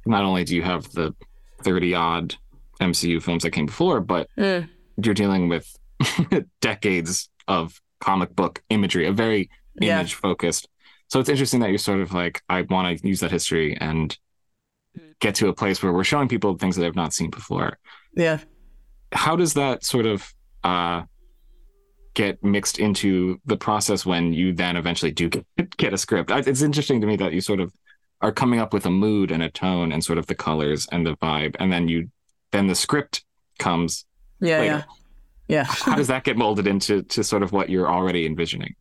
not 0.07 0.25
only 0.25 0.45
do 0.45 0.55
you 0.55 0.63
have 0.63 0.93
the 0.93 1.15
thirty 1.63 1.95
odd 1.95 2.37
MCU 2.81 3.23
films 3.23 3.43
that 3.43 3.51
came 3.51 3.67
before, 3.67 4.01
but 4.01 4.29
mm. 4.37 4.69
you're 5.03 5.15
dealing 5.15 5.49
with 5.49 5.77
decades 6.61 7.29
of 7.47 7.81
comic 8.01 8.35
book 8.35 8.63
imagery, 8.71 9.07
a 9.07 9.13
very 9.13 9.51
yeah. 9.81 9.99
image 9.99 10.15
focused. 10.15 10.69
So 11.09 11.19
it's 11.21 11.29
interesting 11.29 11.61
that 11.61 11.71
you're 11.71 11.79
sort 11.79 12.01
of 12.01 12.13
like, 12.13 12.43
I 12.49 12.63
want 12.63 12.99
to 12.99 13.09
use 13.09 13.21
that 13.21 13.31
history 13.31 13.77
and 13.81 14.17
get 15.21 15.35
to 15.37 15.49
a 15.49 15.55
place 15.55 15.83
where 15.83 15.93
we're 15.93 16.05
showing 16.05 16.29
people 16.29 16.57
things 16.57 16.77
that 16.77 16.83
they've 16.83 16.95
not 16.95 17.15
seen 17.15 17.31
before. 17.31 17.79
Yeah 18.15 18.39
how 19.13 19.37
does 19.37 19.55
that 19.55 19.85
sort 19.85 20.07
of 20.07 20.33
uh, 20.65 21.03
get 22.15 22.43
mixed 22.43 22.79
into 22.79 23.41
the 23.47 23.57
process 23.57 24.05
when 24.05 24.33
you 24.33 24.53
then 24.53 24.77
eventually 24.77 25.13
do 25.13 25.29
get, 25.29 25.47
get 25.77 25.93
a 25.93 25.99
script? 25.99 26.31
It's 26.31 26.63
interesting 26.63 27.01
to 27.01 27.07
me 27.07 27.17
that 27.17 27.33
you 27.33 27.41
sort 27.41 27.61
of 27.61 27.73
are 28.21 28.33
coming 28.33 28.59
up 28.59 28.73
with 28.73 28.85
a 28.87 28.91
mood 28.91 29.31
and 29.31 29.43
a 29.43 29.51
tone 29.51 29.93
and 29.93 30.03
sort 30.03 30.19
of 30.19 30.27
the 30.27 30.35
colors 30.35 30.87
and 30.91 31.07
the 31.07 31.17
vibe, 31.17 31.57
and 31.61 31.73
then 31.73 31.89
you 31.89 32.11
then 32.51 32.67
the 32.67 32.75
script 32.75 33.25
comes. 33.59 34.05
Yeah, 34.41 34.59
later. 34.59 34.85
yeah, 35.49 35.59
yeah. 35.59 35.65
how 35.65 35.97
does 35.97 36.09
that 36.09 36.25
get 36.25 36.37
molded 36.37 36.67
into 36.67 37.03
to 37.03 37.25
sort 37.25 37.43
of 37.43 37.53
what 37.53 37.69
you're 37.69 37.91
already 37.91 38.27
envisioning? 38.27 38.75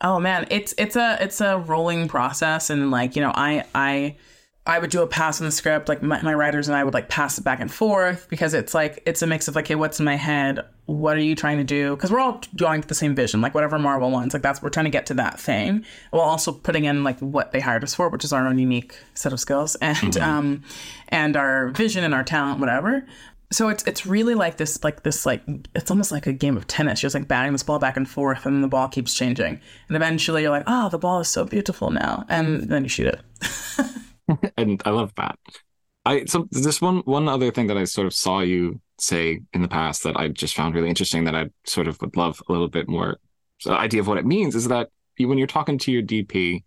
Oh 0.00 0.20
man, 0.20 0.46
it's 0.50 0.74
it's 0.76 0.96
a 0.96 1.16
it's 1.20 1.40
a 1.40 1.58
rolling 1.58 2.08
process, 2.08 2.70
and 2.70 2.90
like 2.90 3.16
you 3.16 3.22
know, 3.22 3.32
I 3.34 3.64
I 3.74 4.16
I 4.66 4.78
would 4.78 4.88
do 4.88 5.02
a 5.02 5.06
pass 5.06 5.40
on 5.40 5.44
the 5.46 5.50
script, 5.50 5.90
like 5.90 6.02
my, 6.02 6.22
my, 6.22 6.32
writers 6.32 6.68
and 6.68 6.76
I 6.76 6.84
would 6.84 6.94
like 6.94 7.10
pass 7.10 7.36
it 7.36 7.44
back 7.44 7.60
and 7.60 7.70
forth 7.70 8.26
because 8.30 8.54
it's 8.54 8.72
like 8.72 9.02
it's 9.04 9.20
a 9.20 9.26
mix 9.26 9.46
of 9.46 9.54
like, 9.54 9.68
hey, 9.68 9.74
what's 9.74 9.98
in 9.98 10.06
my 10.06 10.14
head? 10.14 10.60
What 10.86 11.18
are 11.18 11.22
you 11.22 11.34
trying 11.34 11.58
to 11.58 11.64
do? 11.64 11.94
Because 11.94 12.10
we're 12.10 12.20
all 12.20 12.40
going 12.56 12.80
to 12.80 12.88
the 12.88 12.94
same 12.94 13.14
vision, 13.14 13.42
like 13.42 13.54
whatever 13.54 13.78
Marvel 13.78 14.10
wants, 14.10 14.32
like 14.32 14.42
that's 14.42 14.62
we're 14.62 14.70
trying 14.70 14.84
to 14.84 14.90
get 14.90 15.04
to 15.06 15.14
that 15.14 15.38
thing, 15.38 15.84
while 16.12 16.22
also 16.22 16.50
putting 16.50 16.86
in 16.86 17.04
like 17.04 17.18
what 17.20 17.52
they 17.52 17.60
hired 17.60 17.84
us 17.84 17.94
for, 17.94 18.08
which 18.08 18.24
is 18.24 18.32
our 18.32 18.46
own 18.46 18.58
unique 18.58 18.96
set 19.12 19.34
of 19.34 19.40
skills 19.40 19.74
and 19.82 19.96
mm-hmm. 19.98 20.30
um 20.30 20.62
and 21.08 21.36
our 21.36 21.68
vision 21.68 22.02
and 22.02 22.14
our 22.14 22.24
talent, 22.24 22.58
whatever. 22.58 23.04
So 23.52 23.68
it's 23.68 23.84
it's 23.84 24.06
really 24.06 24.34
like 24.34 24.56
this 24.56 24.82
like 24.82 25.02
this 25.02 25.26
like 25.26 25.42
it's 25.74 25.90
almost 25.90 26.10
like 26.10 26.26
a 26.26 26.32
game 26.32 26.56
of 26.56 26.66
tennis. 26.66 27.02
You're 27.02 27.08
just 27.08 27.14
like 27.14 27.28
batting 27.28 27.52
this 27.52 27.62
ball 27.62 27.78
back 27.78 27.98
and 27.98 28.08
forth, 28.08 28.46
and 28.46 28.64
the 28.64 28.68
ball 28.68 28.88
keeps 28.88 29.14
changing, 29.14 29.60
and 29.88 29.96
eventually 29.96 30.40
you're 30.40 30.50
like, 30.50 30.64
oh, 30.66 30.88
the 30.88 30.98
ball 30.98 31.20
is 31.20 31.28
so 31.28 31.44
beautiful 31.44 31.90
now, 31.90 32.24
and 32.30 32.62
then 32.62 32.84
you 32.84 32.88
shoot 32.88 33.08
it. 33.08 33.20
and 34.56 34.82
I 34.84 34.90
love 34.90 35.12
that. 35.16 35.38
I 36.04 36.24
so 36.26 36.48
there's 36.50 36.80
one 36.80 36.98
one 36.98 37.28
other 37.28 37.50
thing 37.50 37.66
that 37.68 37.78
I 37.78 37.84
sort 37.84 38.06
of 38.06 38.14
saw 38.14 38.40
you 38.40 38.80
say 38.98 39.40
in 39.52 39.62
the 39.62 39.68
past 39.68 40.04
that 40.04 40.16
I 40.16 40.28
just 40.28 40.54
found 40.54 40.74
really 40.74 40.88
interesting 40.88 41.24
that 41.24 41.34
I 41.34 41.46
sort 41.66 41.88
of 41.88 42.00
would 42.00 42.16
love 42.16 42.42
a 42.48 42.52
little 42.52 42.68
bit 42.68 42.88
more 42.88 43.18
so 43.58 43.72
idea 43.72 44.00
of 44.00 44.08
what 44.08 44.18
it 44.18 44.26
means 44.26 44.54
is 44.54 44.68
that 44.68 44.90
you, 45.16 45.28
when 45.28 45.38
you're 45.38 45.46
talking 45.46 45.78
to 45.78 45.92
your 45.92 46.02
DP, 46.02 46.64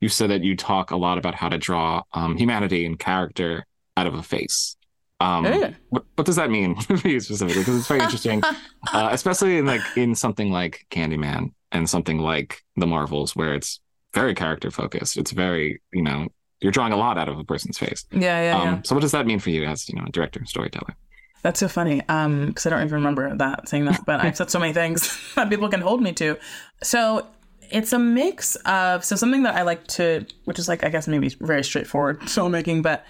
you 0.00 0.08
said 0.08 0.30
that 0.30 0.42
you 0.42 0.56
talk 0.56 0.90
a 0.90 0.96
lot 0.96 1.18
about 1.18 1.34
how 1.34 1.48
to 1.48 1.58
draw 1.58 2.02
um, 2.12 2.36
humanity 2.36 2.86
and 2.86 2.98
character 2.98 3.66
out 3.96 4.06
of 4.06 4.14
a 4.14 4.22
face. 4.22 4.76
Um, 5.20 5.44
yeah. 5.44 5.74
what, 5.90 6.04
what 6.14 6.24
does 6.24 6.36
that 6.36 6.50
mean 6.50 6.74
for 6.80 7.06
you 7.06 7.20
specifically? 7.20 7.60
Because 7.60 7.78
it's 7.78 7.86
very 7.86 8.00
interesting, 8.00 8.42
uh, 8.92 9.10
especially 9.12 9.58
in 9.58 9.66
like 9.66 9.82
in 9.96 10.14
something 10.14 10.50
like 10.50 10.86
Candyman 10.90 11.52
and 11.70 11.88
something 11.88 12.18
like 12.18 12.62
the 12.76 12.86
Marvels, 12.86 13.36
where 13.36 13.54
it's 13.54 13.80
very 14.14 14.34
character 14.34 14.70
focused. 14.70 15.18
It's 15.18 15.30
very 15.30 15.82
you 15.92 16.02
know 16.02 16.28
you're 16.60 16.72
drawing 16.72 16.92
a 16.92 16.96
lot 16.96 17.18
out 17.18 17.28
of 17.28 17.38
a 17.38 17.44
person's 17.44 17.78
face. 17.78 18.04
Yeah, 18.12 18.42
yeah, 18.42 18.58
um, 18.58 18.66
yeah. 18.66 18.80
So 18.84 18.94
what 18.94 19.00
does 19.00 19.12
that 19.12 19.26
mean 19.26 19.38
for 19.38 19.50
you 19.50 19.64
as 19.64 19.88
you 19.88 19.96
know 19.96 20.04
a 20.06 20.10
director, 20.10 20.44
storyteller? 20.44 20.94
That's 21.42 21.58
so 21.58 21.68
funny. 21.68 22.02
Um, 22.08 22.48
because 22.48 22.66
I 22.66 22.70
don't 22.70 22.82
even 22.82 22.94
remember 22.94 23.34
that 23.34 23.68
saying 23.68 23.86
that, 23.86 24.04
but 24.04 24.20
I've 24.20 24.36
said 24.36 24.50
so 24.50 24.58
many 24.58 24.72
things 24.72 25.18
that 25.36 25.48
people 25.48 25.68
can 25.68 25.80
hold 25.80 26.02
me 26.02 26.12
to. 26.14 26.36
So 26.82 27.26
it's 27.70 27.92
a 27.92 27.98
mix 27.98 28.56
of 28.66 29.04
so 29.04 29.16
something 29.16 29.44
that 29.44 29.56
I 29.56 29.62
like 29.62 29.86
to, 29.88 30.26
which 30.44 30.58
is 30.58 30.68
like 30.68 30.84
I 30.84 30.88
guess 30.90 31.08
maybe 31.08 31.28
very 31.40 31.64
straightforward 31.64 32.20
filmmaking, 32.20 32.82
but 32.82 33.04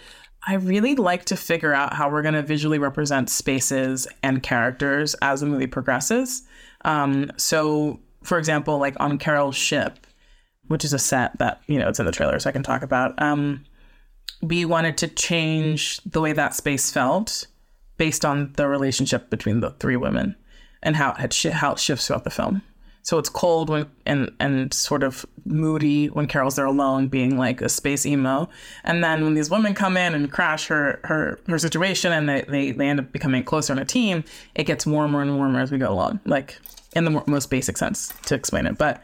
I 0.47 0.55
really 0.55 0.95
like 0.95 1.27
to 1.27 1.37
figure 1.37 1.75
out 1.75 1.93
how 1.93 2.11
we're 2.11 2.23
going 2.23 2.35
to 2.35 2.43
visually 2.43 2.79
represent 2.79 3.29
spaces 3.29 4.09
and 4.23 4.43
characters 4.43 5.15
as 5.21 5.41
the 5.41 5.47
movie 5.47 5.67
progresses. 5.67 6.43
Um, 6.85 7.31
so, 7.37 8.01
for 8.23 8.39
example, 8.39 8.79
like 8.79 8.97
on 9.01 9.19
Carol's 9.19 9.57
ship, 9.57 10.07
which 10.71 10.85
is 10.85 10.93
a 10.93 11.01
set 11.01 11.37
that 11.41 11.61
you 11.67 11.81
know 11.81 11.89
it's 11.89 11.99
in 11.99 12.07
the 12.07 12.13
trailer, 12.13 12.39
so 12.39 12.49
I 12.49 12.53
can 12.53 12.63
talk 12.63 12.83
about. 12.83 13.21
Um, 13.21 13.65
we 14.41 14.65
wanted 14.65 14.97
to 14.99 15.09
change 15.09 16.01
the 16.07 16.21
way 16.21 16.33
that 16.33 16.55
space 16.55 16.93
felt 16.93 17.49
based 17.97 18.25
on 18.25 18.53
the 18.53 18.69
relationship 18.69 19.31
between 19.31 19.61
the 19.61 19.71
three 19.73 19.97
women 19.97 20.37
and 20.81 20.95
how 20.95 21.11
it 21.11 21.17
had 21.17 21.33
sh- 21.33 21.47
how 21.47 21.73
it 21.73 21.81
shifts 21.81 22.07
throughout 22.07 22.23
the 22.23 22.31
film. 22.31 22.63
So 23.03 23.19
it's 23.19 23.29
cold 23.29 23.69
when 23.69 23.91
and 24.07 24.31
and 24.39 24.73
sort 24.73 25.03
of 25.03 25.27
moody 25.45 26.07
when 26.07 26.29
Carol's 26.29 26.55
there 26.55 26.67
alone, 26.67 27.09
being 27.09 27.37
like 27.37 27.61
a 27.61 27.69
space 27.69 28.07
emo. 28.07 28.49
And 28.85 29.03
then 29.03 29.25
when 29.25 29.35
these 29.35 29.51
women 29.51 29.75
come 29.75 29.97
in 29.97 30.15
and 30.15 30.31
crash 30.31 30.69
her 30.69 31.01
her 31.03 31.41
her 31.49 31.59
situation, 31.59 32.13
and 32.13 32.29
they 32.29 32.43
they, 32.43 32.71
they 32.71 32.87
end 32.87 33.01
up 33.01 33.11
becoming 33.11 33.43
closer 33.43 33.73
in 33.73 33.81
a 33.81 33.85
team, 33.85 34.23
it 34.55 34.65
gets 34.65 34.87
warmer 34.87 35.21
and 35.21 35.37
warmer 35.37 35.59
as 35.59 35.73
we 35.73 35.79
go 35.79 35.93
along, 35.93 36.21
like 36.27 36.61
in 36.95 37.05
the 37.05 37.25
most 37.27 37.51
basic 37.51 37.77
sense 37.77 38.15
to 38.27 38.37
explain 38.37 38.67
it. 38.67 38.79
But 38.79 39.03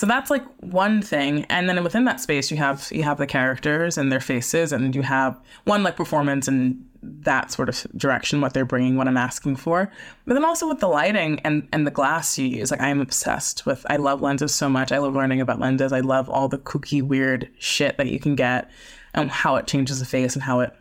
so 0.00 0.06
that's 0.06 0.30
like 0.30 0.46
one 0.62 1.02
thing, 1.02 1.44
and 1.50 1.68
then 1.68 1.84
within 1.84 2.06
that 2.06 2.20
space, 2.20 2.50
you 2.50 2.56
have 2.56 2.88
you 2.90 3.02
have 3.02 3.18
the 3.18 3.26
characters 3.26 3.98
and 3.98 4.10
their 4.10 4.18
faces, 4.18 4.72
and 4.72 4.94
you 4.94 5.02
have 5.02 5.38
one 5.64 5.82
like 5.82 5.94
performance 5.94 6.48
and 6.48 6.82
that 7.02 7.50
sort 7.50 7.68
of 7.68 7.86
direction, 7.94 8.40
what 8.40 8.54
they're 8.54 8.64
bringing, 8.64 8.96
what 8.96 9.08
I'm 9.08 9.18
asking 9.18 9.56
for. 9.56 9.92
But 10.24 10.32
then 10.32 10.44
also 10.46 10.66
with 10.66 10.80
the 10.80 10.88
lighting 10.88 11.38
and, 11.40 11.68
and 11.70 11.86
the 11.86 11.90
glass 11.90 12.38
you 12.38 12.46
use, 12.46 12.70
like 12.70 12.80
I'm 12.80 13.02
obsessed 13.02 13.66
with, 13.66 13.84
I 13.90 13.96
love 13.96 14.22
lenses 14.22 14.54
so 14.54 14.70
much. 14.70 14.90
I 14.90 14.96
love 14.96 15.12
learning 15.12 15.42
about 15.42 15.60
lenses. 15.60 15.92
I 15.92 16.00
love 16.00 16.30
all 16.30 16.48
the 16.48 16.56
kooky, 16.56 17.02
weird 17.02 17.50
shit 17.58 17.98
that 17.98 18.06
you 18.06 18.18
can 18.18 18.36
get 18.36 18.70
and 19.12 19.30
how 19.30 19.56
it 19.56 19.66
changes 19.66 19.98
the 19.98 20.06
face 20.06 20.34
and 20.34 20.42
how 20.42 20.60
it 20.60 20.74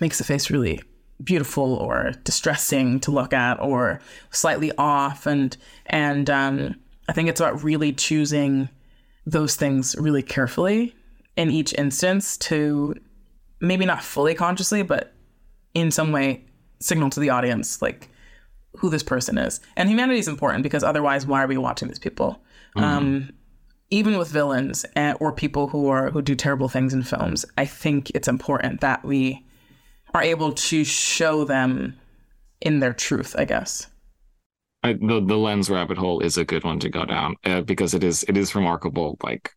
makes 0.00 0.18
the 0.18 0.24
face 0.24 0.50
really 0.50 0.82
beautiful 1.24 1.76
or 1.76 2.12
distressing 2.24 3.00
to 3.00 3.10
look 3.10 3.32
at 3.32 3.58
or 3.58 4.02
slightly 4.32 4.70
off. 4.76 5.24
And, 5.24 5.56
and, 5.86 6.28
um, 6.28 6.76
I 7.08 7.12
think 7.12 7.28
it's 7.28 7.40
about 7.40 7.62
really 7.62 7.92
choosing 7.92 8.68
those 9.24 9.56
things 9.56 9.94
really 9.98 10.22
carefully 10.22 10.94
in 11.36 11.50
each 11.50 11.74
instance 11.74 12.36
to 12.38 12.94
maybe 13.60 13.84
not 13.84 14.02
fully 14.02 14.34
consciously, 14.34 14.82
but 14.82 15.12
in 15.74 15.90
some 15.90 16.12
way 16.12 16.44
signal 16.80 17.10
to 17.10 17.20
the 17.20 17.30
audience 17.30 17.80
like 17.80 18.08
who 18.76 18.90
this 18.90 19.02
person 19.02 19.38
is. 19.38 19.60
And 19.76 19.88
humanity 19.88 20.18
is 20.18 20.28
important 20.28 20.62
because 20.62 20.84
otherwise, 20.84 21.26
why 21.26 21.42
are 21.42 21.46
we 21.46 21.56
watching 21.56 21.88
these 21.88 21.98
people? 21.98 22.40
Mm. 22.76 22.82
Um, 22.82 23.30
even 23.90 24.18
with 24.18 24.28
villains 24.28 24.84
and, 24.96 25.14
eh, 25.14 25.18
or 25.20 25.32
people 25.32 25.68
who 25.68 25.88
are 25.88 26.10
who 26.10 26.20
do 26.20 26.34
terrible 26.34 26.68
things 26.68 26.92
in 26.92 27.02
films, 27.02 27.44
I 27.56 27.64
think 27.64 28.10
it's 28.10 28.28
important 28.28 28.80
that 28.80 29.04
we 29.04 29.44
are 30.12 30.22
able 30.22 30.52
to 30.52 30.84
show 30.84 31.44
them 31.44 31.96
in 32.60 32.80
their 32.80 32.92
truth. 32.92 33.34
I 33.38 33.44
guess. 33.44 33.86
I, 34.86 34.92
the 34.94 35.22
the 35.24 35.36
lens 35.36 35.68
rabbit 35.70 35.98
hole 35.98 36.20
is 36.20 36.36
a 36.38 36.44
good 36.44 36.64
one 36.64 36.78
to 36.80 36.88
go 36.88 37.04
down 37.04 37.36
uh, 37.44 37.62
because 37.62 37.94
it 37.94 38.04
is 38.04 38.24
it 38.28 38.36
is 38.36 38.54
remarkable, 38.54 39.16
like 39.22 39.50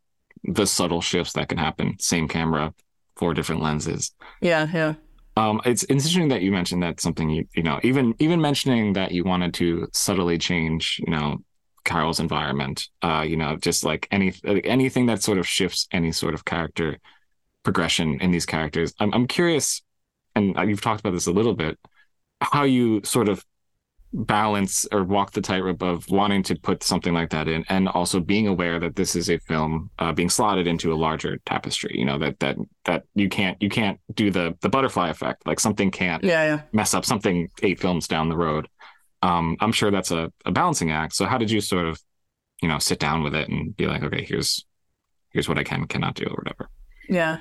the 0.43 0.65
subtle 0.65 1.01
shifts 1.01 1.33
that 1.33 1.49
can 1.49 1.57
happen. 1.57 1.97
Same 1.99 2.27
camera, 2.27 2.73
four 3.15 3.33
different 3.33 3.61
lenses. 3.61 4.11
Yeah, 4.41 4.67
yeah. 4.73 4.93
Um, 5.37 5.61
it's 5.63 5.85
interesting 5.85 6.29
that 6.29 6.41
you 6.41 6.51
mentioned 6.51 6.83
that 6.83 6.99
something 6.99 7.29
you 7.29 7.47
you 7.55 7.63
know 7.63 7.79
even 7.83 8.13
even 8.19 8.41
mentioning 8.41 8.93
that 8.93 9.11
you 9.11 9.23
wanted 9.23 9.53
to 9.55 9.87
subtly 9.93 10.37
change 10.37 10.99
you 11.05 11.11
know 11.11 11.37
Carol's 11.85 12.19
environment. 12.19 12.87
Uh, 13.01 13.25
you 13.27 13.37
know, 13.37 13.55
just 13.55 13.83
like 13.83 14.07
any 14.11 14.33
anything 14.45 15.07
that 15.07 15.23
sort 15.23 15.37
of 15.37 15.47
shifts 15.47 15.87
any 15.91 16.11
sort 16.11 16.33
of 16.33 16.45
character 16.45 16.97
progression 17.63 18.19
in 18.21 18.31
these 18.31 18.45
characters. 18.45 18.93
I'm 18.99 19.13
I'm 19.13 19.27
curious, 19.27 19.81
and 20.35 20.55
you've 20.67 20.81
talked 20.81 20.99
about 20.99 21.13
this 21.13 21.27
a 21.27 21.31
little 21.31 21.55
bit, 21.55 21.77
how 22.41 22.63
you 22.63 23.01
sort 23.03 23.29
of 23.29 23.43
balance 24.11 24.87
or 24.91 25.03
walk 25.03 25.31
the 25.31 25.41
tightrope 25.41 25.83
of 25.83 26.09
wanting 26.09 26.41
to 26.41 26.55
put 26.55 26.81
something 26.81 27.13
like 27.13 27.29
that 27.29 27.47
in 27.47 27.63
and 27.69 27.87
also 27.89 28.19
being 28.19 28.47
aware 28.47 28.79
that 28.79 28.95
this 28.95 29.15
is 29.15 29.29
a 29.29 29.37
film 29.39 29.89
uh, 29.99 30.11
being 30.11 30.29
slotted 30.29 30.65
into 30.65 30.91
a 30.91 30.95
larger 30.95 31.37
tapestry 31.45 31.91
you 31.93 32.05
know 32.05 32.17
that 32.17 32.39
that 32.39 32.57
that 32.85 33.03
you 33.13 33.29
can't 33.29 33.61
you 33.61 33.69
can't 33.69 33.99
do 34.15 34.31
the 34.31 34.57
the 34.61 34.69
butterfly 34.69 35.09
effect. 35.09 35.45
Like 35.45 35.59
something 35.59 35.91
can't 35.91 36.23
yeah, 36.23 36.43
yeah. 36.43 36.61
mess 36.71 36.93
up 36.93 37.05
something 37.05 37.49
eight 37.61 37.79
films 37.79 38.07
down 38.07 38.29
the 38.29 38.37
road. 38.37 38.67
Um 39.21 39.57
i'm 39.59 39.71
sure 39.71 39.91
that's 39.91 40.11
a, 40.11 40.31
a 40.45 40.51
balancing 40.51 40.91
act. 40.91 41.13
So 41.15 41.25
how 41.25 41.37
did 41.37 41.51
you 41.51 41.61
sort 41.61 41.85
of 41.85 42.01
you 42.61 42.67
know 42.67 42.79
sit 42.79 42.99
down 42.99 43.21
with 43.21 43.35
it 43.35 43.47
and 43.49 43.75
be 43.77 43.85
like 43.85 44.03
okay 44.03 44.23
here's 44.23 44.65
here's 45.31 45.47
what 45.47 45.59
i 45.59 45.63
can 45.63 45.85
cannot 45.85 46.15
do 46.15 46.25
or 46.25 46.35
whatever? 46.35 46.69
Yeah. 47.07 47.39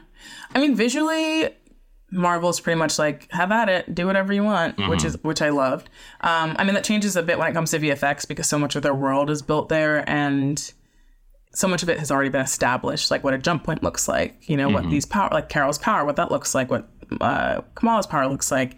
I 0.55 0.59
mean 0.61 0.75
visually 0.75 1.49
Marvel's 2.11 2.61
pretty 2.61 2.79
much 2.79 2.99
like 2.99 3.31
have 3.33 3.53
at 3.53 3.69
it, 3.69 3.95
do 3.95 4.07
whatever 4.07 4.33
you 4.33 4.43
want, 4.43 4.77
mm-hmm. 4.77 4.91
which 4.91 5.05
is 5.05 5.23
which 5.23 5.43
I 5.43 5.51
loved. 5.51 5.91
Um, 6.21 6.57
I 6.59 6.65
mean 6.65 6.75
that 6.75 6.85
changes 6.85 7.17
a 7.17 7.23
bit 7.23 7.39
when 7.39 7.49
it 7.49 7.53
comes 7.53 7.71
to 7.73 7.79
VFX 7.79 8.27
because 8.27 8.49
so 8.49 8.59
much 8.59 8.77
of 8.77 8.83
their 8.83 8.95
world 8.95 9.31
is 9.31 9.43
built 9.43 9.69
there, 9.69 10.09
and 10.09 10.73
so 11.55 11.69
much 11.69 11.83
of 11.83 11.89
it 11.89 11.99
has 11.99 12.11
already 12.11 12.31
been 12.31 12.41
established, 12.41 13.11
like 13.11 13.25
what 13.25 13.35
a 13.35 13.39
jump 13.39 13.65
point 13.65 13.83
looks 13.83 14.09
like. 14.09 14.49
You 14.49 14.57
know 14.57 14.67
mm-hmm. 14.67 14.75
what 14.75 14.91
these 14.91 15.05
power, 15.05 15.29
like 15.33 15.49
Carol's 15.49 15.79
power, 15.79 16.05
what 16.05 16.17
that 16.17 16.31
looks 16.31 16.55
like, 16.55 16.71
what 16.71 16.89
uh, 17.21 17.61
Kamala's 17.75 18.07
power 18.07 18.27
looks 18.27 18.51
like. 18.51 18.77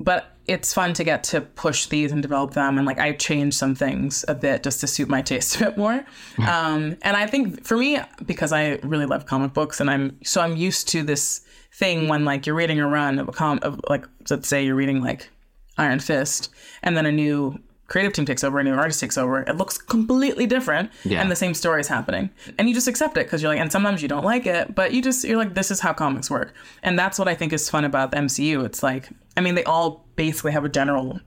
But 0.00 0.32
it's 0.46 0.72
fun 0.72 0.94
to 0.94 1.04
get 1.04 1.24
to 1.24 1.40
push 1.40 1.86
these 1.86 2.12
and 2.12 2.22
develop 2.22 2.54
them, 2.54 2.78
and 2.78 2.86
like 2.86 3.00
I 3.00 3.12
changed 3.12 3.56
some 3.56 3.74
things 3.74 4.24
a 4.28 4.34
bit 4.34 4.62
just 4.62 4.78
to 4.80 4.86
suit 4.86 5.08
my 5.08 5.22
taste 5.30 5.56
a 5.56 5.66
bit 5.66 5.76
more. 5.76 6.04
um, 6.38 6.96
and 7.02 7.16
I 7.16 7.26
think 7.26 7.64
for 7.64 7.76
me, 7.76 7.98
because 8.24 8.52
I 8.52 8.78
really 8.84 9.06
love 9.06 9.26
comic 9.26 9.54
books, 9.54 9.80
and 9.80 9.90
I'm 9.90 10.18
so 10.22 10.40
I'm 10.40 10.56
used 10.56 10.88
to 10.90 11.02
this 11.02 11.40
thing 11.78 12.08
when 12.08 12.24
like 12.24 12.44
you're 12.44 12.56
reading 12.56 12.80
a 12.80 12.88
run 12.88 13.20
of 13.20 13.28
a 13.28 13.32
com 13.32 13.60
of 13.62 13.80
like 13.88 14.04
let's 14.28 14.48
say 14.48 14.64
you're 14.64 14.74
reading 14.74 15.00
like 15.00 15.30
Iron 15.78 16.00
Fist 16.00 16.50
and 16.82 16.96
then 16.96 17.06
a 17.06 17.12
new 17.12 17.56
creative 17.86 18.12
team 18.12 18.26
takes 18.26 18.44
over, 18.44 18.58
a 18.58 18.64
new 18.64 18.74
artist 18.74 19.00
takes 19.00 19.16
over, 19.16 19.40
it 19.42 19.56
looks 19.56 19.78
completely 19.78 20.44
different 20.44 20.90
yeah. 21.04 21.22
and 21.22 21.30
the 21.30 21.36
same 21.36 21.54
story 21.54 21.80
is 21.80 21.88
happening. 21.88 22.28
And 22.58 22.68
you 22.68 22.74
just 22.74 22.88
accept 22.88 23.16
it 23.16 23.24
because 23.24 23.40
you're 23.40 23.50
like 23.50 23.60
and 23.60 23.70
sometimes 23.70 24.02
you 24.02 24.08
don't 24.08 24.24
like 24.24 24.44
it, 24.44 24.74
but 24.74 24.92
you 24.92 25.00
just 25.00 25.24
you're 25.24 25.38
like 25.38 25.54
this 25.54 25.70
is 25.70 25.78
how 25.78 25.92
comics 25.92 26.28
work. 26.28 26.52
And 26.82 26.98
that's 26.98 27.16
what 27.16 27.28
I 27.28 27.34
think 27.36 27.52
is 27.52 27.70
fun 27.70 27.84
about 27.84 28.10
the 28.10 28.16
MCU. 28.16 28.64
It's 28.66 28.82
like 28.82 29.08
I 29.36 29.40
mean 29.40 29.54
they 29.54 29.64
all 29.64 30.04
basically 30.16 30.52
have 30.52 30.64
a 30.64 30.68
general 30.68 31.20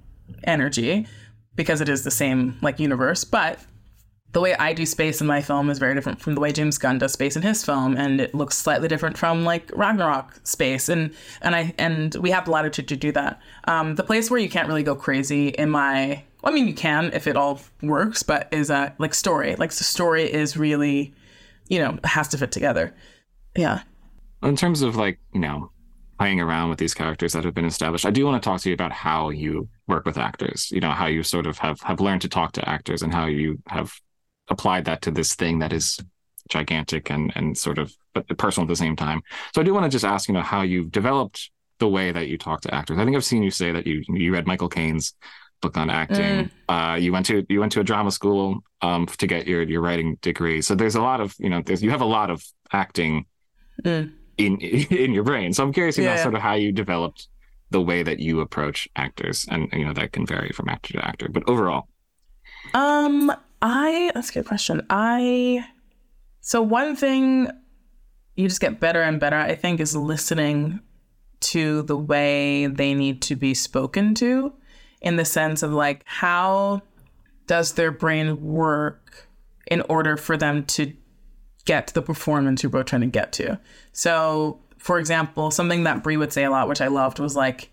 energy 0.44 1.08
because 1.56 1.80
it 1.80 1.88
is 1.88 2.04
the 2.04 2.12
same 2.12 2.58
like 2.62 2.78
universe, 2.78 3.24
but 3.24 3.58
the 4.34 4.40
way 4.40 4.56
I 4.56 4.74
do 4.74 4.86
space 4.86 5.20
in 5.20 5.28
my 5.28 5.42
film 5.42 5.70
is 5.70 5.80
very 5.80 5.94
different 5.94 6.22
from 6.22 6.36
the 6.36 6.42
way 6.42 6.52
James 6.52 6.78
Gunn 6.78 7.00
does 7.00 7.14
space 7.14 7.36
in 7.36 7.42
his 7.42 7.66
film, 7.66 7.98
and 7.98 8.22
it 8.22 8.34
looks 8.34 8.58
slightly 8.58 8.88
different 8.88 9.18
from 9.18 9.44
like 9.44 9.70
Ragnarok 9.74 10.40
space, 10.44 10.88
and 10.88 11.14
and 11.42 11.56
I 11.56 11.74
and 11.78 12.16
we 12.16 12.32
have 12.32 12.48
latitude 12.48 12.88
to 12.90 12.96
do 12.96 13.12
that. 13.12 13.42
Um, 13.66 13.96
the 13.96 14.04
place 14.04 14.32
where 14.32 14.40
you 14.40 14.50
can't 14.50 14.68
really 14.68 14.84
go 14.84 14.96
crazy 14.96 15.50
in 15.50 15.70
my, 15.70 16.24
I 16.44 16.52
mean, 16.52 16.68
you 16.68 16.74
can 16.74 17.12
if 17.14 17.28
it 17.28 17.36
all 17.36 17.60
works, 17.82 18.24
but 18.24 18.48
is 18.52 18.72
uh 18.72 18.92
like 19.00 19.14
story, 19.14 19.56
like 19.56 19.72
the 19.72 19.84
story 19.84 20.32
is 20.32 20.56
really, 20.56 21.14
you 21.68 21.80
know, 21.80 22.00
has 22.06 22.30
to 22.30 22.38
fit 22.38 22.52
together. 22.52 22.96
Yeah. 23.58 23.82
In 24.44 24.56
terms 24.56 24.82
of 24.82 24.96
like 24.96 25.20
you 25.34 25.42
know 25.42 25.72
playing 26.18 26.40
around 26.40 26.70
with 26.70 26.78
these 26.80 26.94
characters 26.94 27.34
that 27.34 27.44
have 27.44 27.54
been 27.54 27.66
established, 27.66 28.06
I 28.06 28.12
do 28.12 28.26
want 28.26 28.42
to 28.42 28.48
talk 28.48 28.62
to 28.62 28.70
you 28.70 28.76
about 28.76 28.94
how 28.94 29.30
you 29.30 29.68
work 29.88 30.06
with 30.06 30.18
actors. 30.18 30.72
You 30.72 30.80
know, 30.80 30.92
how 30.92 31.08
you 31.08 31.22
sort 31.22 31.48
of 31.48 31.58
have 31.58 31.82
have 31.82 32.00
learned 32.00 32.22
to 32.22 32.30
talk 32.30 32.54
to 32.54 32.70
actors 32.70 33.02
and 33.02 33.14
how 33.14 33.26
you 33.26 33.62
have 33.68 34.00
applied 34.52 34.86
that 34.86 35.02
to 35.04 35.12
this 35.12 35.34
thing 35.34 35.60
that 35.60 35.74
is 35.74 36.00
gigantic 36.50 37.10
and 37.10 37.32
and 37.36 37.58
sort 37.58 37.80
of 37.80 37.96
but 38.14 38.28
personal 38.38 38.66
at 38.66 38.70
the 38.70 38.76
same 38.76 38.96
time. 38.96 39.22
So 39.56 39.62
I 39.62 39.64
do 39.64 39.74
want 39.74 39.86
to 39.86 39.90
just 39.90 40.06
ask, 40.06 40.28
you 40.28 40.34
know, 40.34 40.42
how 40.42 40.62
you've 40.62 40.92
developed 40.92 41.50
the 41.80 41.88
way 41.88 42.12
that 42.12 42.28
you 42.28 42.38
talk 42.38 42.62
to 42.62 42.74
actors. 42.74 43.00
I 43.00 43.06
think 43.06 43.16
I've 43.16 43.26
seen 43.26 43.42
you 43.42 43.52
say 43.52 43.72
that 43.72 43.88
you 43.88 44.04
you 44.08 44.34
read 44.34 44.46
Michael 44.46 44.70
Caine's 44.70 45.14
book 45.62 45.78
on 45.78 45.90
acting. 45.90 46.50
Mm. 46.70 46.94
Uh, 46.94 46.96
you 46.96 47.12
went 47.12 47.26
to 47.28 47.46
you 47.50 47.60
went 47.60 47.72
to 47.72 47.80
a 47.80 47.84
drama 47.84 48.12
school 48.12 48.64
um, 48.82 49.06
to 49.06 49.28
get 49.28 49.48
your 49.48 49.64
your 49.64 49.82
writing 49.82 50.18
degree. 50.22 50.62
So 50.62 50.76
there's 50.76 50.96
a 50.96 51.02
lot 51.02 51.22
of 51.22 51.34
you 51.40 51.50
know 51.50 51.62
there's 51.66 51.82
you 51.82 51.90
have 51.90 52.02
a 52.02 52.06
lot 52.06 52.30
of 52.30 52.44
acting 52.72 53.26
mm. 53.84 54.12
in 54.38 54.58
in 54.60 55.14
your 55.14 55.24
brain. 55.24 55.54
So 55.54 55.64
I'm 55.64 55.74
curious 55.74 55.98
about 55.98 56.18
yeah. 56.18 56.24
sort 56.24 56.36
of 56.36 56.42
how 56.42 56.54
you 56.54 56.72
developed 56.72 57.28
the 57.70 57.82
way 57.82 58.04
that 58.04 58.20
you 58.20 58.42
approach 58.42 58.90
actors, 58.98 59.46
and 59.50 59.70
you 59.72 59.86
know 59.86 59.94
that 59.94 60.12
can 60.12 60.26
vary 60.26 60.50
from 60.50 60.68
actor 60.68 60.94
to 60.94 61.06
actor, 61.06 61.30
but 61.30 61.48
overall. 61.48 61.88
Um, 62.74 63.32
I 63.62 64.12
that's 64.14 64.30
a 64.30 64.34
good 64.34 64.46
question. 64.46 64.86
I 64.90 65.66
so 66.42 66.62
one 66.62 66.96
thing 66.96 67.50
you 68.36 68.48
just 68.48 68.62
get 68.62 68.80
better 68.80 69.02
and 69.02 69.20
better, 69.20 69.38
I 69.38 69.56
think, 69.56 69.80
is 69.80 69.96
listening 69.96 70.80
to 71.42 71.82
the 71.84 71.98
way 71.98 72.68
they 72.68 72.94
need 72.94 73.22
to 73.24 73.36
be 73.36 73.54
spoken 73.54 74.16
to 74.16 74.54
in 75.02 75.16
the 75.16 75.26
sense 75.26 75.64
of 75.64 75.72
like 75.72 76.04
how 76.06 76.82
does 77.48 77.74
their 77.74 77.92
brain 77.92 78.42
work 78.42 79.28
in 79.68 79.82
order 79.82 80.18
for 80.18 80.38
them 80.38 80.66
to 80.66 80.94
get 81.66 81.88
to 81.88 81.94
the 81.94 82.02
performance 82.02 82.64
you're 82.64 82.70
both 82.70 82.86
trying 82.86 83.02
to 83.02 83.08
get 83.08 83.32
to. 83.34 83.60
So, 83.92 84.60
for 84.78 85.00
example, 85.00 85.52
something 85.52 85.84
that 85.84 86.04
Brie 86.04 86.18
would 86.18 86.34
say 86.34 86.44
a 86.44 86.50
lot, 86.50 86.68
which 86.68 86.82
I 86.82 86.88
loved, 86.88 87.20
was 87.20 87.36
like, 87.36 87.72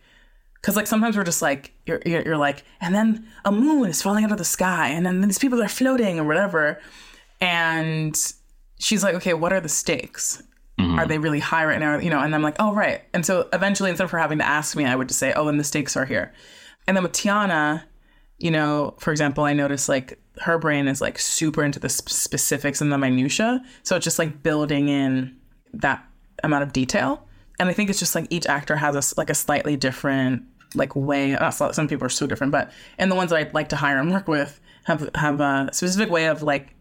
because 0.61 0.77
like 0.77 0.87
sometimes 0.87 1.17
we're 1.17 1.25
just 1.25 1.43
like 1.43 1.73
you're, 1.87 2.01
you're, 2.05 2.23
you're 2.23 2.37
like 2.37 2.65
and 2.81 2.95
then 2.95 3.27
a 3.45 3.53
moon 3.53 3.89
is 3.89 4.03
falling 4.03 4.25
out 4.25 4.33
of 4.33 4.39
the 4.39 4.45
sky 4.45 4.89
and 4.89 5.07
then 5.07 5.21
these 5.21 5.39
people 5.39 5.63
are 5.63 5.69
floating 5.69 6.19
or 6.19 6.25
whatever 6.25 6.81
and 7.41 8.33
she's 8.79 9.03
like 9.03 9.15
okay 9.15 9.35
what 9.35 9.53
are 9.53 9.61
the 9.61 9.69
stakes 9.69 10.43
mm-hmm. 10.79 10.99
are 10.99 11.07
they 11.07 11.19
really 11.19 11.41
high 11.41 11.65
right 11.65 11.81
now? 11.81 11.99
You 11.99 12.11
know, 12.11 12.21
and 12.21 12.35
I'm 12.35 12.43
like, 12.43 12.57
oh 12.59 12.73
right. 12.73 13.03
And 13.13 13.27
so 13.27 13.49
eventually, 13.53 13.91
instead 13.91 14.05
of 14.05 14.11
her 14.13 14.19
having 14.19 14.39
to 14.39 14.47
ask 14.47 14.77
me, 14.77 14.85
I 14.85 14.97
would 14.97 15.09
just 15.09 15.21
say, 15.21 15.33
oh, 15.35 15.49
and 15.49 15.59
the 15.59 15.65
stakes 15.65 15.97
are 15.97 16.05
here. 16.05 16.33
And 16.87 16.97
then 16.97 17.05
with 17.05 17.13
Teyonah, 17.13 17.83
you 18.39 18.51
know, 18.51 18.95
for 18.99 19.11
example, 19.11 19.45
I 19.45 19.53
noticed 19.53 19.89
like 19.89 20.19
her 20.39 20.59
brain 20.59 20.87
is 20.89 21.01
like 21.01 21.19
super 21.19 21.65
into 21.65 21.81
the 21.81 21.89
specifics 21.89 22.81
and 22.81 22.93
the 22.93 22.99
minutia, 22.99 23.61
so 23.83 23.97
it's 23.97 24.05
just 24.05 24.19
like 24.19 24.43
building 24.43 24.89
in 24.89 25.37
that 25.75 26.05
amount 26.43 26.63
of 26.63 26.73
detail. 26.73 27.28
And 27.59 27.69
I 27.69 27.73
think 27.73 27.91
it's 27.91 27.99
just 27.99 28.15
like 28.15 28.27
each 28.31 28.47
actor 28.47 28.77
has 28.77 28.95
a 28.95 29.15
like 29.19 29.31
a 29.31 29.35
slightly 29.35 29.77
different 29.77 30.43
like 30.75 30.95
way. 30.95 31.33
Not 31.33 31.53
some 31.53 31.89
people 31.89 32.07
are 32.07 32.11
so 32.11 32.27
different, 32.27 32.53
but 32.53 32.71
and 32.99 33.11
the 33.11 33.17
ones 33.17 33.31
that 33.31 33.37
I'd 33.37 33.55
like 33.55 33.69
to 33.71 33.77
hire 33.77 33.99
and 33.99 34.11
work 34.11 34.29
with 34.29 34.61
have 34.85 35.11
have 35.15 35.41
a 35.41 35.71
specific 35.73 36.11
way 36.11 36.27
of 36.27 36.43
like 36.43 36.75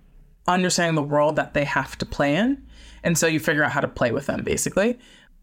understanding 0.48 0.96
the 0.96 1.04
world 1.04 1.36
that 1.36 1.54
they 1.54 1.66
have 1.66 1.98
to 1.98 2.06
play 2.06 2.36
in, 2.36 2.66
and 3.04 3.18
so 3.18 3.28
you 3.28 3.40
figure 3.40 3.64
out 3.64 3.72
how 3.72 3.82
to 3.82 3.88
play 3.88 4.12
with 4.12 4.28
them 4.28 4.44
basically. 4.44 5.00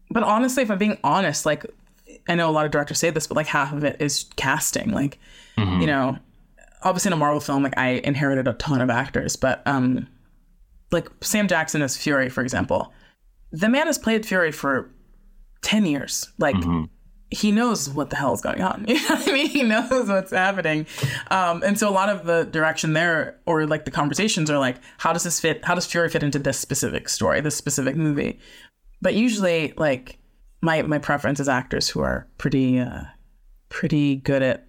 But 0.09 0.23
honestly, 0.23 0.63
if 0.63 0.71
I'm 0.71 0.77
being 0.77 0.97
honest, 1.03 1.45
like 1.45 1.65
I 2.27 2.35
know 2.35 2.49
a 2.49 2.51
lot 2.51 2.65
of 2.65 2.71
directors 2.71 2.99
say 2.99 3.09
this, 3.09 3.27
but 3.27 3.35
like 3.35 3.47
half 3.47 3.73
of 3.73 3.83
it 3.83 3.97
is 3.99 4.25
casting. 4.35 4.91
Like, 4.91 5.19
mm-hmm. 5.57 5.81
you 5.81 5.87
know, 5.87 6.17
obviously 6.83 7.09
in 7.09 7.13
a 7.13 7.17
Marvel 7.17 7.39
film, 7.39 7.63
like 7.63 7.77
I 7.77 8.01
inherited 8.03 8.47
a 8.47 8.53
ton 8.53 8.81
of 8.81 8.89
actors, 8.89 9.35
but 9.35 9.61
um, 9.65 10.07
like 10.91 11.09
Sam 11.21 11.47
Jackson 11.47 11.81
as 11.81 11.97
Fury, 11.97 12.29
for 12.29 12.41
example, 12.41 12.93
the 13.51 13.69
man 13.69 13.87
has 13.87 13.97
played 13.97 14.25
Fury 14.25 14.51
for 14.51 14.91
ten 15.65 15.85
years. 15.85 16.31
Like. 16.37 16.55
Mm-hmm. 16.55 16.83
He 17.31 17.51
knows 17.51 17.89
what 17.89 18.11
the 18.11 18.15
hell 18.15 18.33
is 18.35 18.39
going 18.39 18.61
on. 18.61 18.85
You 18.87 18.93
know 18.93 19.15
what 19.15 19.27
I 19.27 19.31
mean? 19.33 19.47
He 19.47 19.63
knows 19.63 20.07
what's 20.07 20.31
happening. 20.31 20.85
Um, 21.31 21.63
and 21.63 21.77
so 21.77 21.89
a 21.89 21.91
lot 21.91 22.07
of 22.07 22.25
the 22.25 22.45
direction 22.45 22.93
there 22.93 23.39
or 23.47 23.65
like 23.65 23.83
the 23.83 23.91
conversations 23.91 24.49
are 24.51 24.59
like, 24.59 24.77
how 24.99 25.11
does 25.11 25.23
this 25.23 25.39
fit? 25.39 25.65
How 25.65 25.73
does 25.73 25.87
Fury 25.87 26.07
fit 26.07 26.21
into 26.21 26.37
this 26.37 26.59
specific 26.59 27.09
story, 27.09 27.41
this 27.41 27.55
specific 27.55 27.95
movie? 27.95 28.39
But 29.01 29.15
usually, 29.15 29.73
like, 29.75 30.19
my 30.61 30.83
my 30.83 30.99
preference 30.99 31.39
is 31.39 31.49
actors 31.49 31.89
who 31.89 32.01
are 32.01 32.27
pretty 32.37 32.79
uh, 32.79 33.01
pretty 33.69 34.17
good 34.17 34.43
at 34.43 34.67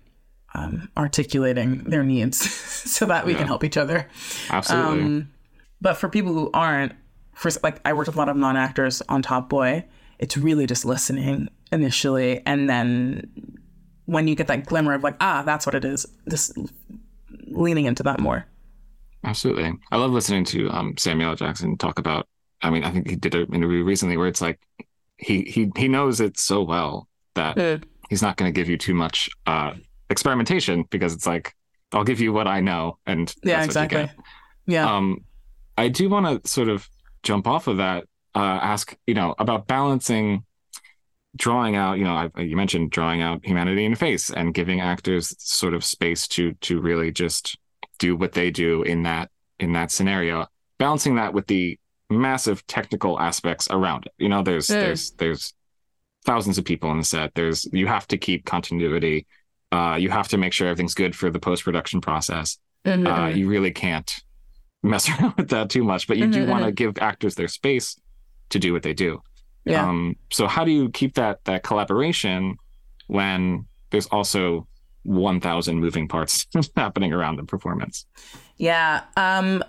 um, 0.55 0.89
articulating 0.97 1.85
their 1.85 2.03
needs 2.03 2.51
so 2.91 3.07
that 3.07 3.27
we 3.27 3.33
yeah. 3.33 3.39
can 3.39 3.47
help 3.47 3.65
each 3.65 3.77
other. 3.77 4.09
Absolutely. 4.51 5.05
Um, 5.05 5.33
but 5.81 5.95
for 5.95 6.09
people 6.09 6.33
who 6.33 6.51
aren't, 6.53 6.93
for 7.35 7.51
like 7.63 7.81
I 7.85 7.93
worked 7.93 8.09
with 8.09 8.17
a 8.17 8.19
lot 8.19 8.29
of 8.29 8.37
non 8.37 8.57
actors 8.57 9.03
on 9.09 9.23
Top 9.23 9.49
Boy. 9.49 9.85
It's 10.19 10.37
really 10.37 10.67
just 10.67 10.85
listening 10.85 11.49
initially, 11.73 12.43
and 12.47 12.69
then 12.69 13.31
when 14.07 14.29
you 14.29 14.35
get 14.35 14.47
that 14.47 14.67
glimmer 14.67 14.95
of 14.95 15.03
like, 15.03 15.17
ah, 15.21 15.43
that's 15.45 15.67
what 15.67 15.75
it 15.75 15.85
is, 15.85 16.07
just 16.31 16.57
leaning 17.49 17.87
into 17.87 18.03
that 18.05 18.21
more. 18.21 18.47
Absolutely. 19.25 19.73
I 19.91 19.97
love 19.97 20.13
listening 20.13 20.45
to 20.47 20.71
um, 20.71 20.97
Samuel 20.97 21.35
Jackson 21.35 21.77
talk 21.77 21.99
about. 21.99 22.29
I 22.63 22.71
mean, 22.71 22.85
I 22.85 22.91
think 22.91 23.11
he 23.11 23.17
did 23.17 23.35
an 23.35 23.53
interview 23.53 23.83
recently 23.83 24.17
where 24.17 24.29
it's 24.29 24.41
like 24.41 24.61
he 25.19 25.43
he 25.43 25.71
he 25.77 25.89
knows 25.89 26.21
it 26.21 26.39
so 26.39 26.63
well 26.63 27.09
that 27.35 27.83
he's 28.09 28.23
not 28.23 28.37
going 28.37 28.53
to 28.53 28.55
give 28.55 28.69
you 28.69 28.79
too 28.79 28.95
much 28.95 29.29
uh, 29.47 29.73
experimentation 30.11 30.85
because 30.91 31.13
it's 31.13 31.27
like 31.27 31.55
I'll 31.93 32.05
give 32.05 32.21
you 32.21 32.33
what 32.33 32.47
I 32.47 32.61
know 32.61 32.99
and 33.07 33.33
yeah, 33.43 33.65
exactly. 33.65 34.11
Yeah. 34.67 34.97
Um, 34.97 35.25
I 35.77 35.89
do 35.89 36.09
want 36.09 36.45
to 36.45 36.51
sort 36.51 36.69
of 36.69 36.89
jump 37.23 37.47
off 37.47 37.67
of 37.67 37.77
that. 37.79 38.05
Uh, 38.37 38.61
ask 38.63 38.95
you 39.07 39.15
know 39.15 39.35
about 39.39 39.67
balancing 39.67 40.45
drawing 41.37 41.75
out 41.75 41.99
you 41.99 42.05
know 42.05 42.31
I, 42.37 42.41
you 42.41 42.57
mentioned 42.57 42.91
drawing 42.91 43.23
out 43.23 43.45
humanity 43.45 43.85
in 43.85 43.93
the 43.93 43.99
face 43.99 44.31
and 44.31 44.53
giving 44.53 44.81
actors 44.81 45.35
sort 45.39 45.73
of 45.73 45.83
space 45.85 46.29
to 46.29 46.53
to 46.53 46.81
really 46.81 47.11
just 47.11 47.57
do 47.99 48.15
what 48.15 48.33
they 48.33 48.51
do 48.51 48.83
in 48.83 49.05
that 49.05 49.31
in 49.59 49.73
that 49.73 49.91
scenario 49.91 50.47
balancing 50.79 51.17
that 51.17 51.33
with 51.33 51.47
the 51.47 51.79
massive 52.11 52.67
technical 52.67 53.19
aspects 53.21 53.69
around 53.71 54.07
it. 54.07 54.13
You 54.19 54.29
know, 54.29 54.43
there's 54.43 54.69
there's 54.69 55.11
there's 55.13 55.55
thousands 56.25 56.59
of 56.59 56.65
people 56.65 56.91
on 56.91 56.99
the 56.99 57.05
set. 57.05 57.35
There's 57.35 57.67
you 57.73 57.87
have 57.87 58.07
to 58.09 58.19
keep 58.19 58.45
continuity. 58.45 59.27
Uh, 59.73 59.97
you 59.99 60.11
have 60.11 60.29
to 60.29 60.39
make 60.39 60.53
sure 60.53 60.69
everything's 60.69 60.95
good 60.95 61.15
for 61.15 61.31
the 61.31 61.41
post 61.41 61.65
production 61.65 62.01
process. 62.01 62.59
Mm-hmm. 62.85 63.07
Uh, 63.07 63.29
you 63.29 63.49
really 63.49 63.73
can't 63.73 64.15
mess 64.83 65.09
around 65.21 65.35
with 65.37 65.49
that 65.51 65.71
too 65.71 65.85
much, 65.85 66.07
but 66.07 66.17
you 66.17 66.25
mm-hmm. 66.25 66.45
do 66.45 66.47
want 66.47 66.65
to 66.65 66.73
give 66.73 66.99
actors 66.99 67.35
their 67.35 67.49
space 67.49 67.97
to 68.51 68.59
do 68.59 68.73
what 68.73 68.83
they 68.83 68.95
do. 68.95 69.23
Yeah. 69.65 69.89
Um, 69.89 70.17
so 70.31 70.47
how 70.47 70.65
do 70.65 70.71
you 70.71 70.91
keep 70.91 71.15
that 71.15 71.45
that 71.45 71.63
collaboration 71.65 72.57
when 73.09 73.67
there's 73.91 74.07
also 74.07 74.67
1000 75.03 75.79
moving 75.79 76.09
parts 76.09 76.47
happening 76.77 77.13
around 77.13 77.37
the 77.37 77.45
performance? 77.45 78.07
Yeah. 78.59 79.03
Um 79.17 79.63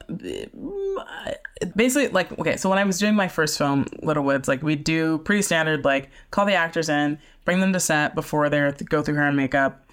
basically 1.75 2.07
like 2.09 2.37
okay, 2.39 2.57
so 2.57 2.69
when 2.69 2.79
I 2.79 2.83
was 2.83 2.99
doing 2.99 3.15
my 3.15 3.27
first 3.27 3.57
film, 3.57 3.87
Little 4.01 4.23
Woods, 4.23 4.47
like 4.47 4.61
we 4.61 4.75
do 4.75 5.17
pretty 5.19 5.41
standard 5.41 5.83
like 5.83 6.09
call 6.31 6.45
the 6.45 6.53
actors 6.53 6.89
in, 6.89 7.19
bring 7.43 7.59
them 7.59 7.73
to 7.73 7.79
set 7.79 8.15
before 8.15 8.49
they 8.49 8.71
go 8.85 9.01
through 9.01 9.15
hair 9.15 9.27
and 9.27 9.35
makeup, 9.35 9.89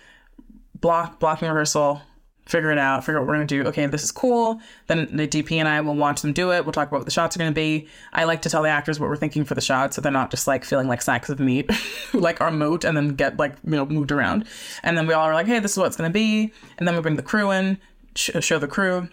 block 0.81 1.19
blocking 1.19 1.49
rehearsal, 1.49 2.03
figure 2.47 2.71
it 2.71 2.79
out, 2.79 3.05
figure 3.05 3.19
out 3.19 3.23
what 3.23 3.29
we're 3.29 3.35
gonna 3.35 3.47
do. 3.47 3.65
Okay, 3.65 3.87
this 3.87 4.03
is 4.03 4.13
cool. 4.13 4.61
Then 4.87 5.09
the 5.17 5.27
DP 5.27 5.57
and 5.57 5.69
I 5.69 5.81
will 5.81 5.95
watch 5.95 6.23
them 6.23 6.33
do 6.33 6.53
it. 6.53 6.65
We'll 6.65 6.73
talk 6.73 6.89
about 6.89 6.99
what 6.99 7.07
the 7.07 7.13
shots 7.13 7.37
are 7.37 7.39
gonna 7.39 7.53
be. 7.53 7.89
I 8.13 8.25
like 8.25 8.43
to 8.43 8.51
tell 8.51 8.63
the 8.63 8.69
actors 8.69 9.01
what 9.01 9.09
we're 9.09 9.17
thinking 9.17 9.45
for 9.45 9.55
the 9.55 9.61
shots, 9.61 9.97
so 9.97 10.03
they're 10.03 10.13
not 10.13 10.31
just 10.31 10.47
like 10.47 10.65
feeling 10.65 10.89
like 10.89 11.03
sacks 11.03 11.29
of 11.29 11.41
meat, 11.41 11.71
like 12.13 12.41
our 12.41 12.51
moat, 12.51 12.85
and 12.85 12.97
then 12.97 13.11
get 13.11 13.39
like 13.39 13.55
you 13.65 13.71
know 13.73 13.87
moved 13.87 14.13
around. 14.13 14.47
And 14.83 14.97
then 14.97 15.07
we 15.07 15.15
all 15.15 15.25
are 15.25 15.35
like, 15.35 15.47
hey, 15.47 15.59
this 15.59 15.73
is 15.73 15.79
what 15.79 15.87
it's 15.87 15.97
gonna 15.97 16.11
be. 16.11 16.53
And 16.79 16.87
then 16.87 16.95
we 16.95 17.01
bring 17.01 17.17
the 17.17 17.23
crew 17.23 17.51
in, 17.51 17.79
sh- 18.15 18.31
show 18.41 18.59
the 18.59 18.69
crew. 18.69 19.09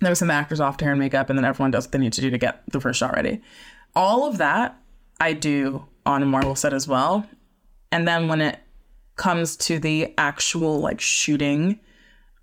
Then 0.00 0.10
we 0.10 0.14
send 0.14 0.30
the 0.30 0.34
actors 0.34 0.60
off 0.60 0.76
to 0.78 0.84
hair 0.84 0.92
and 0.92 1.00
makeup, 1.00 1.30
and 1.30 1.38
then 1.38 1.44
everyone 1.44 1.70
does 1.70 1.86
what 1.86 1.92
they 1.92 1.98
need 1.98 2.12
to 2.12 2.20
do 2.20 2.30
to 2.30 2.38
get 2.38 2.62
the 2.70 2.80
first 2.80 2.98
shot 2.98 3.14
ready. 3.14 3.40
All 3.94 4.26
of 4.26 4.38
that 4.38 4.78
I 5.20 5.32
do 5.32 5.86
on 6.04 6.22
a 6.22 6.26
Marvel 6.26 6.54
set 6.54 6.72
as 6.72 6.86
well. 6.86 7.26
And 7.90 8.06
then 8.06 8.28
when 8.28 8.40
it 8.40 8.60
comes 9.16 9.56
to 9.56 9.78
the 9.78 10.14
actual 10.18 10.78
like 10.78 11.00
shooting 11.00 11.80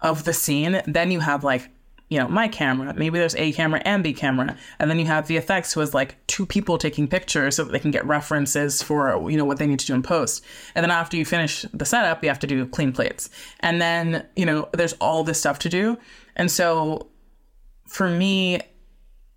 of 0.03 0.25
the 0.25 0.33
scene, 0.33 0.81
then 0.85 1.09
you 1.09 1.21
have 1.21 1.43
like, 1.43 1.69
you 2.09 2.19
know, 2.19 2.27
my 2.27 2.47
camera, 2.47 2.93
maybe 2.95 3.17
there's 3.17 3.35
A 3.35 3.53
camera 3.53 3.81
and 3.85 4.03
B 4.03 4.13
camera. 4.13 4.55
And 4.77 4.91
then 4.91 4.99
you 4.99 5.05
have 5.05 5.27
the 5.27 5.37
effects 5.37 5.73
who 5.73 5.81
is 5.81 5.93
like 5.93 6.15
two 6.27 6.45
people 6.45 6.77
taking 6.77 7.07
pictures 7.07 7.55
so 7.55 7.63
that 7.63 7.71
they 7.71 7.79
can 7.79 7.89
get 7.89 8.05
references 8.05 8.83
for, 8.83 9.31
you 9.31 9.37
know, 9.37 9.45
what 9.45 9.57
they 9.57 9.65
need 9.65 9.79
to 9.79 9.85
do 9.87 9.95
in 9.95 10.03
post. 10.03 10.43
And 10.75 10.83
then 10.83 10.91
after 10.91 11.17
you 11.17 11.25
finish 11.25 11.65
the 11.73 11.85
setup, 11.85 12.21
you 12.21 12.29
have 12.29 12.39
to 12.39 12.47
do 12.47 12.67
clean 12.67 12.91
plates. 12.91 13.29
And 13.61 13.81
then, 13.81 14.27
you 14.35 14.45
know, 14.45 14.69
there's 14.73 14.93
all 14.93 15.23
this 15.23 15.39
stuff 15.39 15.57
to 15.59 15.69
do. 15.69 15.97
And 16.35 16.51
so 16.51 17.07
for 17.87 18.09
me, 18.09 18.59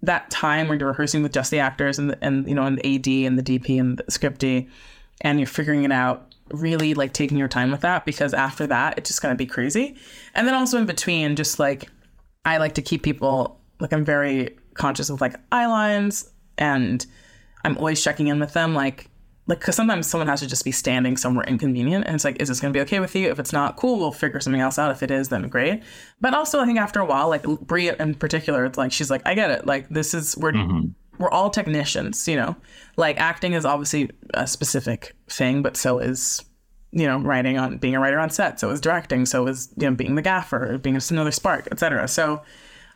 that 0.03 0.31
time 0.31 0.69
when 0.69 0.79
you're 0.79 0.91
rehearsing 0.91 1.23
with 1.23 1.33
just 1.33 1.51
the 1.51 1.59
actors 1.59 1.99
and 1.99 2.17
and 2.21 2.47
you 2.49 2.55
know 2.55 2.65
and 2.65 2.79
the 2.79 2.95
AD 2.95 3.27
and 3.27 3.39
the 3.39 3.43
DP 3.43 3.81
and 3.81 3.99
the 3.99 4.05
scripty, 4.05 4.69
and 5.23 5.39
you're 5.39 5.47
figuring 5.47 5.85
it 5.85 5.93
out 5.93 6.35
really 6.53 6.95
like 6.95 7.13
taking 7.13 7.37
your 7.37 7.49
time 7.49 7.71
with 7.71 7.81
that 7.81 8.05
because 8.05 8.33
after 8.33 8.67
that 8.67 8.97
it's 8.99 9.11
just 9.11 9.23
going 9.23 9.33
to 9.33 9.37
be 9.37 9.47
crazy. 9.47 9.97
And 10.35 10.47
then 10.47 10.55
also 10.55 10.79
in 10.79 10.87
between 10.87 11.37
just 11.37 11.59
like 11.59 11.89
i 12.45 12.59
like 12.59 12.75
to 12.75 12.83
keep 12.83 13.03
people 13.03 13.61
like 13.81 13.93
i'm 13.93 14.05
very 14.05 14.57
conscious 14.75 15.11
of 15.11 15.21
like 15.21 15.35
eye 15.51 15.67
lines 15.67 16.31
and 16.59 17.05
i'm 17.65 17.77
always 17.79 18.03
checking 18.03 18.29
in 18.29 18.39
with 18.39 18.53
them 18.53 18.75
like 18.75 19.11
like 19.49 19.61
because 19.61 19.77
sometimes 19.77 20.07
someone 20.07 20.27
has 20.27 20.41
to 20.41 20.47
just 20.47 20.65
be 20.65 20.73
standing 20.73 21.17
somewhere 21.17 21.45
inconvenient 21.47 22.05
and 22.07 22.15
it's 22.15 22.25
like 22.25 22.41
is 22.41 22.49
this 22.49 22.61
going 22.61 22.73
to 22.73 22.77
be 22.77 22.83
okay 22.83 22.99
with 22.99 23.15
you? 23.15 23.31
If 23.31 23.39
it's 23.39 23.53
not 23.53 23.77
cool 23.77 23.99
we'll 23.99 24.13
figure 24.13 24.41
something 24.41 24.61
else 24.61 24.79
out. 24.79 24.91
If 24.91 25.03
it 25.03 25.11
is 25.11 25.29
then 25.29 25.49
great. 25.49 25.83
But 26.21 26.35
also 26.35 26.61
i 26.61 26.67
think 26.67 26.79
after 26.79 27.01
a 27.01 27.05
while 27.05 27.29
like 27.29 27.45
Brie 27.45 27.91
in 27.91 28.15
particular 28.15 28.65
it's 28.65 28.79
like 28.79 28.93
she's 28.93 29.11
like 29.11 29.23
i 29.25 29.35
get 29.35 29.51
it. 29.51 29.67
Like 29.67 29.89
this 29.89 30.15
is 30.15 30.37
we're 30.37 30.53
mm-hmm 30.53 30.89
we're 31.19 31.31
all 31.31 31.51
technicians, 31.51 32.27
you 32.29 32.37
know. 32.37 32.57
Like 32.97 33.19
acting 33.19 33.53
is 33.53 33.65
obviously 33.65 34.11
a 34.35 34.47
specific 34.47 35.15
thing, 35.29 35.63
but 35.63 35.77
so 35.77 35.99
is 35.99 36.45
you 36.93 37.07
know 37.07 37.19
writing 37.19 37.59
on 37.59 37.79
being 37.79 37.95
a 37.95 38.01
writer 38.01 38.19
on 38.19 38.31
set. 38.31 38.61
So 38.61 38.71
is 38.71 38.81
directing. 38.81 39.27
So 39.27 39.47
is 39.47 39.73
you 39.77 39.89
know 39.89 39.97
being 39.97 40.15
the 40.15 40.23
gaffer, 40.23 40.79
being 40.79 40.99
another 41.11 41.33
spark, 41.33 41.69
etc. 41.71 42.09
So 42.09 42.43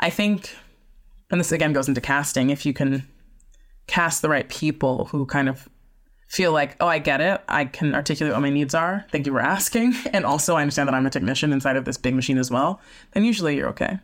I 0.00 0.10
think, 0.10 0.54
and 1.30 1.40
this 1.40 1.52
again 1.52 1.72
goes 1.72 1.88
into 1.88 2.00
casting. 2.00 2.50
If 2.50 2.64
you 2.64 2.72
can 2.72 3.06
cast 3.86 4.22
the 4.22 4.28
right 4.28 4.48
people 4.48 5.06
who 5.06 5.26
kind 5.26 5.48
of 5.48 5.68
feel 6.30 6.52
like, 6.52 6.76
oh, 6.80 6.86
I 6.86 7.00
get 7.00 7.20
it. 7.20 7.42
I 7.48 7.64
can 7.64 7.92
articulate 7.94 8.32
what 8.32 8.40
my 8.40 8.50
needs 8.50 8.72
are. 8.72 9.04
Thank 9.10 9.26
you 9.26 9.32
for 9.32 9.40
asking. 9.40 9.94
And 10.12 10.24
also, 10.24 10.56
I 10.56 10.62
understand 10.62 10.88
that 10.88 10.94
I'm 10.94 11.06
a 11.06 11.10
technician 11.10 11.52
inside 11.52 11.76
of 11.76 11.84
this 11.84 11.96
big 11.96 12.14
machine 12.14 12.38
as 12.38 12.50
well. 12.50 12.80
Then 13.12 13.24
usually 13.24 13.56
you're 13.56 13.68
okay. 13.70 13.98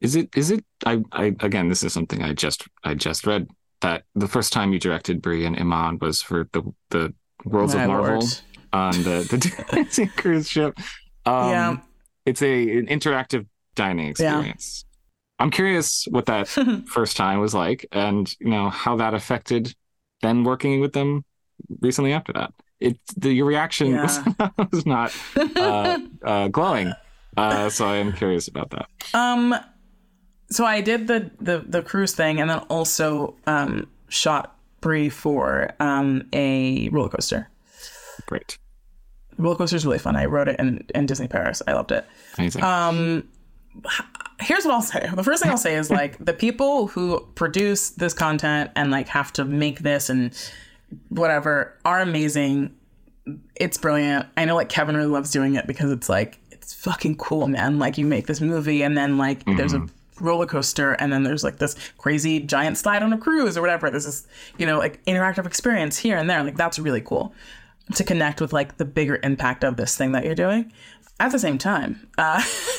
Is 0.00 0.16
it? 0.16 0.28
Is 0.36 0.50
it? 0.50 0.64
I, 0.84 1.02
I 1.12 1.24
again, 1.40 1.68
this 1.68 1.82
is 1.82 1.92
something 1.92 2.22
I 2.22 2.32
just 2.32 2.66
I 2.84 2.94
just 2.94 3.26
read 3.26 3.48
that 3.82 4.04
the 4.14 4.28
first 4.28 4.52
time 4.52 4.72
you 4.72 4.78
directed 4.78 5.20
Brie 5.20 5.44
and 5.44 5.56
Iman 5.58 5.98
was 6.00 6.22
for 6.22 6.48
the 6.52 6.62
the 6.90 7.14
Worlds 7.44 7.74
My 7.74 7.82
of 7.82 7.88
Marvel 7.88 8.20
Lord. 8.20 8.40
on 8.72 8.92
the 9.02 9.26
the 9.28 9.64
dancing 9.72 10.08
cruise 10.16 10.48
ship. 10.48 10.78
Um, 11.26 11.50
yeah, 11.50 11.76
it's 12.24 12.42
a 12.42 12.78
an 12.78 12.86
interactive 12.86 13.46
dining 13.74 14.08
experience. 14.08 14.84
Yeah. 14.84 15.44
I'm 15.44 15.50
curious 15.50 16.06
what 16.10 16.26
that 16.26 16.48
first 16.86 17.16
time 17.16 17.40
was 17.40 17.54
like, 17.54 17.86
and 17.92 18.34
you 18.40 18.50
know 18.50 18.70
how 18.70 18.96
that 18.96 19.14
affected 19.14 19.74
then 20.22 20.44
working 20.44 20.80
with 20.80 20.92
them 20.92 21.24
recently 21.80 22.12
after 22.12 22.32
that. 22.32 22.52
It 22.80 22.98
the 23.16 23.32
your 23.32 23.46
reaction 23.46 23.88
yeah. 23.88 24.02
was, 24.02 24.20
was 24.72 24.86
not 24.86 25.12
uh, 25.36 25.98
uh, 26.24 26.48
glowing, 26.48 26.92
uh, 27.36 27.68
so 27.68 27.86
I 27.86 27.96
am 27.96 28.12
curious 28.12 28.46
about 28.46 28.70
that. 28.70 28.86
Um, 29.14 29.54
so 30.52 30.64
I 30.64 30.80
did 30.80 31.06
the 31.06 31.30
the 31.40 31.64
the 31.66 31.82
cruise 31.82 32.14
thing, 32.14 32.40
and 32.40 32.50
then 32.50 32.58
also 32.70 33.34
um, 33.46 33.88
shot 34.08 34.56
Brie 34.80 35.08
for 35.08 35.70
um, 35.80 36.28
a 36.32 36.88
roller 36.90 37.08
coaster. 37.08 37.48
Great. 38.26 38.58
Roller 39.38 39.56
coaster 39.56 39.76
is 39.76 39.86
really 39.86 39.98
fun. 39.98 40.14
I 40.14 40.26
rode 40.26 40.48
it 40.48 40.60
in, 40.60 40.86
in 40.94 41.06
Disney 41.06 41.28
Paris. 41.28 41.62
I 41.66 41.72
loved 41.72 41.90
it. 41.90 42.04
Amazing. 42.36 42.62
Um, 42.62 43.28
here's 44.40 44.64
what 44.66 44.74
I'll 44.74 44.82
say. 44.82 45.08
The 45.14 45.24
first 45.24 45.42
thing 45.42 45.50
I'll 45.50 45.56
say 45.56 45.76
is 45.76 45.90
like 46.02 46.22
the 46.22 46.34
people 46.34 46.88
who 46.88 47.26
produce 47.34 47.90
this 47.90 48.12
content 48.12 48.70
and 48.76 48.90
like 48.90 49.08
have 49.08 49.32
to 49.34 49.44
make 49.44 49.80
this 49.80 50.10
and 50.10 50.36
whatever 51.08 51.78
are 51.86 52.00
amazing. 52.00 52.74
It's 53.54 53.78
brilliant. 53.78 54.26
I 54.36 54.44
know 54.44 54.56
like 54.56 54.68
Kevin 54.68 54.96
really 54.96 55.08
loves 55.08 55.30
doing 55.30 55.54
it 55.54 55.66
because 55.66 55.90
it's 55.90 56.08
like 56.08 56.38
it's 56.50 56.74
fucking 56.74 57.16
cool, 57.16 57.48
man. 57.48 57.78
Like 57.78 57.96
you 57.96 58.04
make 58.04 58.26
this 58.26 58.40
movie 58.40 58.82
and 58.82 58.98
then 58.98 59.16
like 59.16 59.44
there's 59.46 59.72
a 59.72 59.86
roller 60.20 60.46
coaster 60.46 60.92
and 60.92 61.12
then 61.12 61.22
there's 61.22 61.42
like 61.44 61.58
this 61.58 61.74
crazy 61.98 62.40
giant 62.40 62.76
slide 62.78 63.02
on 63.02 63.12
a 63.12 63.18
cruise 63.18 63.56
or 63.56 63.60
whatever. 63.60 63.90
There's 63.90 64.04
this, 64.06 64.26
you 64.58 64.66
know, 64.66 64.78
like 64.78 65.04
interactive 65.06 65.46
experience 65.46 65.98
here 65.98 66.16
and 66.16 66.28
there. 66.28 66.42
Like 66.44 66.56
that's 66.56 66.78
really 66.78 67.00
cool 67.00 67.34
to 67.94 68.04
connect 68.04 68.40
with 68.40 68.52
like 68.52 68.76
the 68.76 68.84
bigger 68.84 69.18
impact 69.22 69.64
of 69.64 69.76
this 69.76 69.96
thing 69.96 70.12
that 70.12 70.24
you're 70.24 70.34
doing. 70.34 70.72
At 71.20 71.30
the 71.30 71.38
same 71.38 71.56
time, 71.58 72.08
uh, 72.18 72.42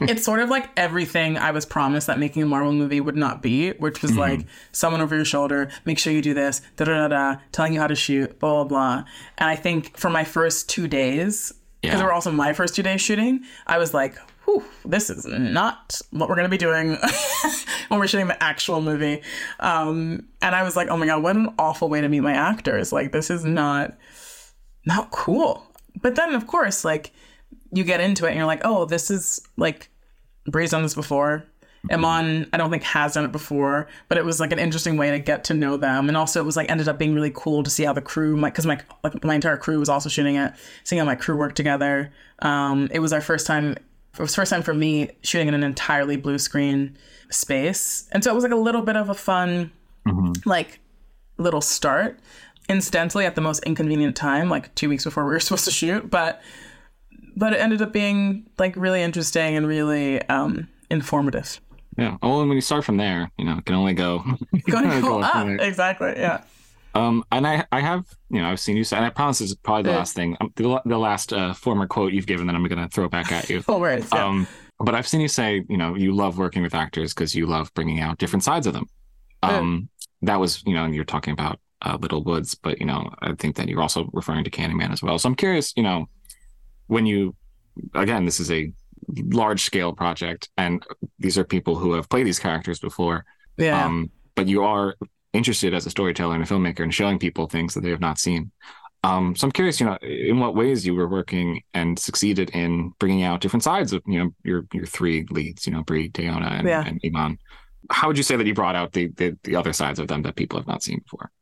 it's 0.00 0.24
sort 0.24 0.40
of 0.40 0.48
like 0.48 0.70
everything 0.78 1.36
I 1.36 1.50
was 1.50 1.66
promised 1.66 2.06
that 2.06 2.18
making 2.18 2.42
a 2.42 2.46
Marvel 2.46 2.72
movie 2.72 3.00
would 3.00 3.16
not 3.16 3.42
be, 3.42 3.72
which 3.72 4.00
was 4.00 4.16
like 4.16 4.46
someone 4.70 5.02
over 5.02 5.14
your 5.14 5.26
shoulder, 5.26 5.68
make 5.84 5.98
sure 5.98 6.10
you 6.12 6.22
do 6.22 6.32
this, 6.32 6.62
da 6.76 6.86
da 6.86 7.06
da 7.06 7.08
da, 7.08 7.40
telling 7.50 7.74
you 7.74 7.80
how 7.80 7.86
to 7.88 7.94
shoot, 7.94 8.38
blah 8.38 8.64
blah 8.64 8.64
blah. 8.64 9.04
And 9.36 9.50
I 9.50 9.56
think 9.56 9.96
for 9.98 10.08
my 10.08 10.24
first 10.24 10.70
two 10.70 10.88
days, 10.88 11.52
because 11.82 11.94
Yeah. 11.94 11.98
they 11.98 12.04
were 12.04 12.12
also 12.12 12.30
my 12.30 12.54
first 12.54 12.74
two 12.74 12.82
days 12.82 13.00
shooting, 13.02 13.40
I 13.66 13.76
was 13.76 13.92
like, 13.92 14.16
whew, 14.44 14.64
this 14.84 15.10
is 15.10 15.24
not 15.26 16.00
what 16.10 16.28
we're 16.28 16.34
going 16.34 16.46
to 16.46 16.50
be 16.50 16.58
doing 16.58 16.98
when 17.88 18.00
we're 18.00 18.06
shooting 18.06 18.28
the 18.28 18.42
actual 18.42 18.80
movie. 18.80 19.22
Um, 19.60 20.28
and 20.40 20.54
I 20.54 20.62
was 20.62 20.76
like, 20.76 20.88
oh 20.88 20.96
my 20.96 21.06
God, 21.06 21.22
what 21.22 21.36
an 21.36 21.54
awful 21.58 21.88
way 21.88 22.00
to 22.00 22.08
meet 22.08 22.20
my 22.20 22.32
actors. 22.32 22.92
Like, 22.92 23.12
this 23.12 23.30
is 23.30 23.44
not, 23.44 23.96
not 24.86 25.10
cool. 25.10 25.66
But 26.00 26.16
then, 26.16 26.34
of 26.34 26.46
course, 26.46 26.84
like, 26.84 27.12
you 27.72 27.84
get 27.84 28.00
into 28.00 28.26
it 28.26 28.30
and 28.30 28.36
you're 28.36 28.46
like, 28.46 28.62
oh, 28.64 28.84
this 28.84 29.10
is 29.10 29.40
like, 29.56 29.90
Brie's 30.46 30.70
done 30.70 30.82
this 30.82 30.94
before. 30.94 31.46
Iman, 31.90 32.48
I 32.52 32.56
don't 32.58 32.70
think 32.70 32.84
has 32.84 33.14
done 33.14 33.24
it 33.24 33.32
before, 33.32 33.88
but 34.08 34.16
it 34.16 34.24
was 34.24 34.38
like 34.38 34.52
an 34.52 34.58
interesting 34.58 34.96
way 34.96 35.10
to 35.10 35.18
get 35.18 35.44
to 35.44 35.54
know 35.54 35.76
them, 35.76 36.06
and 36.08 36.16
also 36.16 36.40
it 36.40 36.44
was 36.44 36.56
like 36.56 36.70
ended 36.70 36.88
up 36.88 36.98
being 36.98 37.14
really 37.14 37.32
cool 37.34 37.62
to 37.64 37.70
see 37.70 37.82
how 37.82 37.92
the 37.92 38.00
crew, 38.00 38.36
my 38.36 38.50
because 38.50 38.66
my 38.66 38.80
like 39.02 39.24
my 39.24 39.34
entire 39.34 39.56
crew 39.56 39.80
was 39.80 39.88
also 39.88 40.08
shooting 40.08 40.36
it, 40.36 40.52
seeing 40.84 41.00
how 41.00 41.06
my 41.06 41.16
crew 41.16 41.36
worked 41.36 41.56
together. 41.56 42.12
Um, 42.38 42.88
it 42.92 43.00
was 43.00 43.12
our 43.12 43.20
first 43.20 43.46
time. 43.46 43.76
It 44.14 44.20
was 44.20 44.34
first 44.34 44.50
time 44.50 44.62
for 44.62 44.74
me 44.74 45.10
shooting 45.22 45.48
in 45.48 45.54
an 45.54 45.62
entirely 45.62 46.16
blue 46.16 46.38
screen 46.38 46.96
space, 47.30 48.08
and 48.12 48.22
so 48.22 48.30
it 48.30 48.34
was 48.34 48.44
like 48.44 48.52
a 48.52 48.56
little 48.56 48.82
bit 48.82 48.96
of 48.96 49.08
a 49.08 49.14
fun, 49.14 49.72
like 50.44 50.80
little 51.38 51.60
start. 51.62 52.18
Incidentally, 52.68 53.24
at 53.26 53.34
the 53.34 53.40
most 53.40 53.62
inconvenient 53.64 54.14
time, 54.14 54.48
like 54.48 54.74
two 54.74 54.88
weeks 54.88 55.04
before 55.04 55.24
we 55.24 55.30
were 55.30 55.40
supposed 55.46 55.64
to 55.64 55.70
shoot, 55.70 56.10
but 56.10 56.42
but 57.36 57.54
it 57.54 57.56
ended 57.56 57.80
up 57.80 57.92
being 57.92 58.46
like 58.58 58.76
really 58.76 59.02
interesting 59.02 59.56
and 59.56 59.66
really 59.66 60.20
um, 60.28 60.68
informative. 60.90 61.60
yeah. 61.96 62.18
Oh, 62.22 62.40
and 62.40 62.48
when 62.48 62.56
you 62.56 62.60
start 62.60 62.84
from 62.84 62.98
there, 62.98 63.30
you 63.38 63.44
know, 63.46 63.58
it 63.58 63.64
can 63.64 63.74
only 63.74 63.94
go. 63.94 64.22
Going 64.70 64.90
go 64.90 65.00
Go 65.00 65.20
up, 65.22 65.48
exactly. 65.60 66.12
Yeah. 66.16 66.42
Um, 66.94 67.24
and 67.32 67.46
I, 67.46 67.64
I 67.72 67.80
have, 67.80 68.04
you 68.30 68.40
know, 68.40 68.50
I've 68.50 68.60
seen 68.60 68.76
you 68.76 68.84
say, 68.84 68.96
and 68.96 69.06
I 69.06 69.10
promise 69.10 69.38
this 69.38 69.50
is 69.50 69.56
probably 69.56 69.90
the 69.90 69.96
last 69.96 70.14
thing, 70.14 70.36
um, 70.40 70.52
the, 70.56 70.80
the 70.84 70.98
last 70.98 71.32
uh, 71.32 71.54
former 71.54 71.86
quote 71.86 72.12
you've 72.12 72.26
given 72.26 72.46
that 72.46 72.54
I'm 72.54 72.64
going 72.66 72.82
to 72.82 72.88
throw 72.88 73.08
back 73.08 73.32
at 73.32 73.48
you. 73.48 73.62
Full 73.62 73.80
words. 73.80 74.08
Yeah. 74.12 74.26
Um, 74.26 74.46
but 74.78 74.94
I've 74.94 75.08
seen 75.08 75.20
you 75.20 75.28
say, 75.28 75.64
you 75.68 75.76
know, 75.76 75.94
you 75.94 76.14
love 76.14 76.38
working 76.38 76.62
with 76.62 76.74
actors 76.74 77.14
because 77.14 77.34
you 77.34 77.46
love 77.46 77.72
bringing 77.74 78.00
out 78.00 78.18
different 78.18 78.42
sides 78.44 78.66
of 78.66 78.74
them. 78.74 78.86
Um, 79.42 79.88
that 80.22 80.38
was, 80.38 80.62
you 80.66 80.74
know, 80.74 80.84
and 80.84 80.94
you're 80.94 81.04
talking 81.04 81.32
about 81.32 81.60
uh, 81.82 81.98
Little 82.00 82.22
Woods, 82.22 82.54
but 82.54 82.78
you 82.78 82.86
know, 82.86 83.10
I 83.20 83.34
think 83.34 83.56
that 83.56 83.68
you're 83.68 83.82
also 83.82 84.08
referring 84.12 84.44
to 84.44 84.50
Candyman 84.50 84.92
as 84.92 85.02
well. 85.02 85.18
So 85.18 85.28
I'm 85.28 85.34
curious, 85.34 85.72
you 85.76 85.82
know, 85.82 86.06
when 86.86 87.06
you, 87.06 87.34
again, 87.94 88.24
this 88.24 88.38
is 88.38 88.50
a 88.50 88.72
large 89.16 89.62
scale 89.62 89.92
project, 89.92 90.48
and 90.56 90.84
these 91.18 91.36
are 91.38 91.44
people 91.44 91.74
who 91.76 91.94
have 91.94 92.08
played 92.08 92.26
these 92.26 92.38
characters 92.38 92.78
before. 92.78 93.24
yeah. 93.56 93.84
Um, 93.84 94.10
but 94.34 94.48
you 94.48 94.64
are 94.64 94.94
interested 95.32 95.74
as 95.74 95.86
a 95.86 95.90
storyteller 95.90 96.34
and 96.34 96.42
a 96.44 96.46
filmmaker 96.46 96.80
in 96.80 96.90
showing 96.90 97.18
people 97.18 97.46
things 97.46 97.74
that 97.74 97.80
they 97.82 97.90
have 97.90 98.00
not 98.00 98.18
seen. 98.18 98.50
Um, 99.04 99.34
so 99.34 99.46
I'm 99.46 99.52
curious, 99.52 99.80
you 99.80 99.86
know, 99.86 99.96
in 100.02 100.38
what 100.38 100.54
ways 100.54 100.86
you 100.86 100.94
were 100.94 101.08
working 101.08 101.62
and 101.74 101.98
succeeded 101.98 102.50
in 102.50 102.92
bringing 103.00 103.24
out 103.24 103.40
different 103.40 103.64
sides 103.64 103.92
of, 103.92 104.02
you 104.06 104.18
know, 104.18 104.30
your 104.44 104.64
your 104.72 104.86
three 104.86 105.26
leads, 105.30 105.66
you 105.66 105.72
know, 105.72 105.82
Brie, 105.82 106.08
Teyonah, 106.10 106.58
and, 106.60 106.68
Yeah. 106.68 106.84
and 106.86 107.00
Iman. 107.04 107.38
How 107.90 108.06
would 108.06 108.16
you 108.16 108.22
say 108.22 108.36
that 108.36 108.46
you 108.46 108.54
brought 108.54 108.76
out 108.76 108.92
the, 108.92 109.08
the 109.08 109.36
the 109.42 109.56
other 109.56 109.72
sides 109.72 109.98
of 109.98 110.06
them 110.06 110.22
that 110.22 110.36
people 110.36 110.58
have 110.58 110.68
not 110.68 110.82
seen 110.84 111.00
before? 111.00 111.32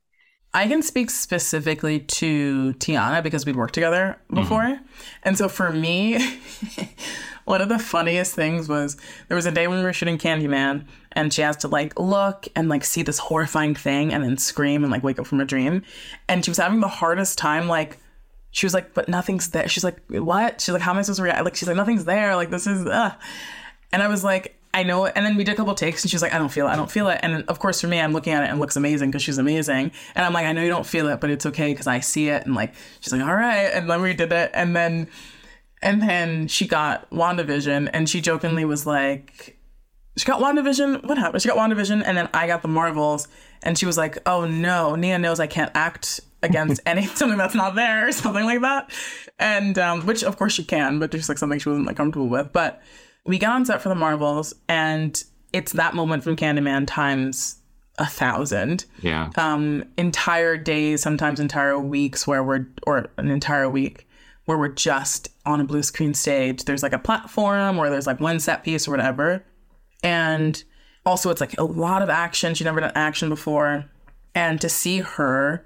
I 0.54 0.66
can 0.66 0.82
speak 0.82 1.10
specifically 1.10 2.00
to 2.00 2.72
Teyonah 2.78 3.22
because 3.22 3.44
we'd 3.46 3.54
worked 3.56 3.74
together 3.74 4.20
before. 4.34 4.80
And 5.22 5.38
so 5.38 5.48
for 5.48 5.70
me, 5.70 6.18
one 7.44 7.60
of 7.60 7.68
the 7.68 7.78
funniest 7.78 8.34
things 8.34 8.68
was 8.68 8.96
there 9.28 9.36
was 9.36 9.46
a 9.46 9.50
day 9.50 9.66
when 9.66 9.78
we 9.78 9.84
were 9.84 9.92
shooting 9.92 10.18
Candyman 10.18 10.86
and 11.12 11.32
she 11.32 11.42
has 11.42 11.56
to 11.58 11.68
like 11.68 11.98
look 11.98 12.46
and 12.54 12.68
like 12.68 12.84
see 12.84 13.02
this 13.02 13.18
horrifying 13.18 13.74
thing 13.74 14.12
and 14.12 14.22
then 14.22 14.36
scream 14.36 14.82
and 14.82 14.92
like 14.92 15.02
wake 15.02 15.18
up 15.18 15.26
from 15.26 15.40
a 15.40 15.44
dream. 15.44 15.82
And 16.28 16.44
she 16.44 16.50
was 16.50 16.58
having 16.58 16.80
the 16.80 16.88
hardest 16.88 17.38
time 17.38 17.68
like 17.68 17.98
she 18.52 18.66
was 18.66 18.74
like, 18.74 18.94
but 18.94 19.08
nothing's 19.08 19.50
there. 19.50 19.68
She's 19.68 19.84
like, 19.84 19.98
what? 20.08 20.60
She's 20.60 20.72
like, 20.72 20.82
how 20.82 20.92
am 20.92 20.98
I 20.98 21.02
supposed 21.02 21.18
to 21.18 21.22
react? 21.22 21.44
Like, 21.44 21.54
she's 21.54 21.68
like, 21.68 21.76
nothing's 21.76 22.04
there. 22.04 22.34
Like, 22.34 22.50
this 22.50 22.66
is, 22.66 22.84
uh. 22.86 23.14
And 23.92 24.02
I 24.02 24.08
was 24.08 24.24
like, 24.24 24.56
I 24.72 24.82
know 24.82 25.04
it. 25.04 25.12
And 25.16 25.26
then 25.26 25.36
we 25.36 25.44
did 25.44 25.52
a 25.52 25.56
couple 25.56 25.74
takes 25.74 26.02
and 26.02 26.10
she's 26.10 26.22
like, 26.22 26.32
I 26.32 26.38
don't 26.38 26.48
feel 26.48 26.66
it. 26.66 26.70
I 26.70 26.76
don't 26.76 26.90
feel 26.90 27.08
it. 27.08 27.18
And 27.22 27.44
of 27.48 27.58
course, 27.58 27.80
for 27.80 27.88
me, 27.88 28.00
I'm 28.00 28.12
looking 28.12 28.32
at 28.32 28.42
it 28.42 28.50
and 28.50 28.58
it 28.58 28.60
looks 28.60 28.76
amazing 28.76 29.10
because 29.10 29.22
she's 29.22 29.38
amazing. 29.38 29.90
And 30.14 30.24
I'm 30.24 30.32
like, 30.32 30.46
I 30.46 30.52
know 30.52 30.62
you 30.62 30.68
don't 30.68 30.86
feel 30.86 31.08
it, 31.08 31.20
but 31.20 31.30
it's 31.30 31.46
okay 31.46 31.72
because 31.72 31.86
I 31.86 32.00
see 32.00 32.28
it. 32.28 32.46
And 32.46 32.54
like, 32.54 32.74
she's 33.00 33.12
like, 33.12 33.22
all 33.22 33.34
right. 33.34 33.66
And 33.66 33.90
then 33.90 34.00
we 34.00 34.14
did 34.14 34.32
it. 34.32 34.50
And 34.54 34.74
then, 34.74 35.08
and 35.82 36.02
then 36.02 36.48
she 36.48 36.66
got 36.66 37.08
WandaVision 37.10 37.90
and 37.92 38.08
she 38.08 38.20
jokingly 38.20 38.64
was 38.64 38.86
like, 38.86 39.58
she 40.16 40.24
got 40.26 40.40
WandaVision. 40.40 41.04
What 41.06 41.18
happened? 41.18 41.42
She 41.42 41.48
got 41.48 41.56
WandaVision 41.56 42.02
and 42.04 42.16
then 42.16 42.28
I 42.34 42.46
got 42.46 42.62
the 42.62 42.68
Marvels. 42.68 43.28
And 43.62 43.78
she 43.78 43.86
was 43.86 43.96
like, 43.96 44.18
oh 44.26 44.46
no, 44.46 44.94
Nia 44.96 45.18
knows 45.18 45.40
I 45.40 45.46
can't 45.46 45.70
act 45.74 46.20
against 46.42 46.80
any 46.86 47.06
something 47.06 47.38
that's 47.38 47.54
not 47.54 47.74
there 47.74 48.08
or 48.08 48.12
something 48.12 48.44
like 48.44 48.60
that. 48.62 48.90
And 49.38 49.78
um, 49.78 50.02
which 50.06 50.22
of 50.22 50.36
course 50.36 50.52
she 50.52 50.64
can, 50.64 50.98
but 50.98 51.10
just 51.10 51.28
like 51.28 51.38
something 51.38 51.58
she 51.58 51.68
wasn't 51.68 51.86
like 51.86 51.96
comfortable 51.96 52.28
with. 52.28 52.52
But 52.52 52.82
we 53.24 53.38
got 53.38 53.52
on 53.52 53.64
set 53.64 53.80
for 53.82 53.88
the 53.88 53.94
Marvels 53.94 54.54
and 54.68 55.22
it's 55.52 55.72
that 55.72 55.94
moment 55.94 56.24
from 56.24 56.36
Candyman 56.36 56.86
times 56.86 57.56
a 57.98 58.06
thousand 58.06 58.86
Yeah. 59.02 59.30
um, 59.36 59.84
entire 59.98 60.56
days, 60.56 61.02
sometimes 61.02 61.38
entire 61.38 61.78
weeks 61.78 62.26
where 62.26 62.42
we're, 62.42 62.66
or 62.86 63.10
an 63.18 63.30
entire 63.30 63.68
week 63.68 64.06
where 64.50 64.58
we're 64.58 64.66
just 64.66 65.28
on 65.46 65.60
a 65.60 65.64
blue 65.64 65.80
screen 65.80 66.12
stage. 66.12 66.64
There's 66.64 66.82
like 66.82 66.92
a 66.92 66.98
platform 66.98 67.78
or 67.78 67.88
there's 67.88 68.08
like 68.08 68.18
one 68.18 68.40
set 68.40 68.64
piece 68.64 68.88
or 68.88 68.90
whatever. 68.90 69.44
And 70.02 70.60
also, 71.06 71.30
it's 71.30 71.40
like 71.40 71.56
a 71.56 71.62
lot 71.62 72.02
of 72.02 72.10
action. 72.10 72.56
She'd 72.56 72.64
never 72.64 72.80
done 72.80 72.90
action 72.96 73.28
before. 73.28 73.88
And 74.34 74.60
to 74.60 74.68
see 74.68 74.98
her 74.98 75.64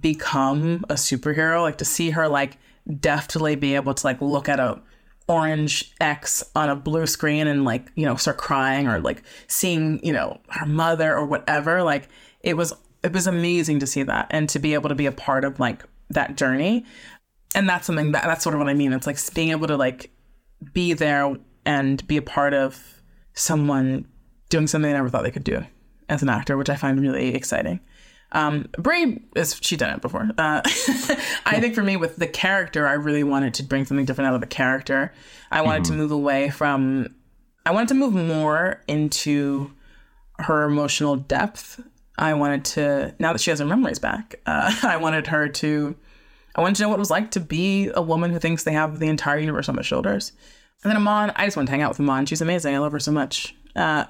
become 0.00 0.84
a 0.90 0.94
superhero, 0.94 1.62
like 1.62 1.78
to 1.78 1.86
see 1.86 2.10
her 2.10 2.28
like 2.28 2.58
deftly 3.00 3.56
be 3.56 3.74
able 3.74 3.94
to 3.94 4.06
like 4.06 4.20
look 4.20 4.50
at 4.50 4.60
a 4.60 4.82
orange 5.26 5.94
X 5.98 6.44
on 6.54 6.68
a 6.68 6.76
blue 6.76 7.06
screen 7.06 7.46
and 7.46 7.64
like, 7.64 7.90
you 7.94 8.04
know, 8.04 8.16
start 8.16 8.36
crying 8.36 8.86
or 8.86 9.00
like 9.00 9.22
seeing, 9.46 9.98
you 10.04 10.12
know, 10.12 10.38
her 10.48 10.66
mother 10.66 11.16
or 11.16 11.24
whatever. 11.24 11.82
Like 11.82 12.10
it 12.42 12.54
was 12.54 12.74
it 13.02 13.14
was 13.14 13.26
amazing 13.26 13.78
to 13.78 13.86
see 13.86 14.02
that 14.02 14.26
and 14.28 14.46
to 14.50 14.58
be 14.58 14.74
able 14.74 14.90
to 14.90 14.94
be 14.94 15.06
a 15.06 15.12
part 15.12 15.46
of 15.46 15.58
like 15.58 15.82
that 16.10 16.36
journey. 16.36 16.84
And 17.54 17.68
that's 17.68 17.86
something 17.86 18.12
that 18.12 18.24
that's 18.24 18.42
sort 18.44 18.54
of 18.54 18.60
what 18.60 18.68
I 18.68 18.74
mean. 18.74 18.92
It's 18.92 19.06
like 19.06 19.18
being 19.34 19.50
able 19.50 19.66
to 19.68 19.76
like 19.76 20.10
be 20.72 20.92
there 20.92 21.36
and 21.64 22.06
be 22.06 22.16
a 22.16 22.22
part 22.22 22.54
of 22.54 23.02
someone 23.34 24.06
doing 24.48 24.66
something 24.66 24.90
they 24.90 24.96
never 24.96 25.08
thought 25.08 25.22
they 25.22 25.30
could 25.30 25.44
do 25.44 25.64
as 26.08 26.22
an 26.22 26.28
actor, 26.28 26.56
which 26.56 26.70
I 26.70 26.76
find 26.76 27.00
really 27.00 27.34
exciting. 27.34 27.80
Um, 28.32 28.68
Brie 28.78 29.22
is 29.36 29.58
she 29.62 29.76
done 29.76 29.94
it 29.94 30.02
before. 30.02 30.28
Uh, 30.36 30.60
I 31.46 31.58
think 31.60 31.74
for 31.74 31.82
me 31.82 31.96
with 31.96 32.16
the 32.16 32.26
character, 32.26 32.86
I 32.86 32.92
really 32.92 33.24
wanted 33.24 33.54
to 33.54 33.62
bring 33.62 33.84
something 33.84 34.04
different 34.04 34.28
out 34.28 34.34
of 34.34 34.40
the 34.40 34.46
character. 34.46 35.12
I 35.50 35.62
wanted 35.62 35.84
to 35.84 35.92
move 35.92 36.10
away 36.10 36.50
from. 36.50 37.14
I 37.64 37.70
wanted 37.70 37.88
to 37.88 37.94
move 37.94 38.14
more 38.14 38.82
into 38.86 39.70
her 40.38 40.64
emotional 40.64 41.16
depth. 41.16 41.80
I 42.18 42.34
wanted 42.34 42.64
to 42.66 43.14
now 43.18 43.32
that 43.32 43.40
she 43.40 43.50
has 43.50 43.60
her 43.60 43.66
memories 43.66 43.98
back. 43.98 44.40
Uh, 44.46 44.74
I 44.82 44.98
wanted 44.98 45.28
her 45.28 45.48
to. 45.48 45.96
I 46.58 46.60
wanted 46.60 46.76
to 46.76 46.82
know 46.82 46.88
what 46.90 46.96
it 46.96 46.98
was 46.98 47.10
like 47.10 47.30
to 47.32 47.40
be 47.40 47.90
a 47.94 48.02
woman 48.02 48.32
who 48.32 48.38
thinks 48.38 48.64
they 48.64 48.72
have 48.72 48.98
the 48.98 49.06
entire 49.08 49.38
universe 49.38 49.68
on 49.68 49.76
their 49.76 49.84
shoulders. 49.84 50.32
And 50.82 50.90
then 50.90 50.96
Iman, 50.96 51.32
I 51.36 51.44
just 51.46 51.56
want 51.56 51.68
to 51.68 51.70
hang 51.70 51.82
out 51.82 51.90
with 51.90 52.00
Iman. 52.00 52.26
She's 52.26 52.40
amazing. 52.40 52.74
I 52.74 52.78
love 52.78 52.92
her 52.92 52.98
so 53.00 53.12
much. 53.12 53.54
Uh, 53.76 54.04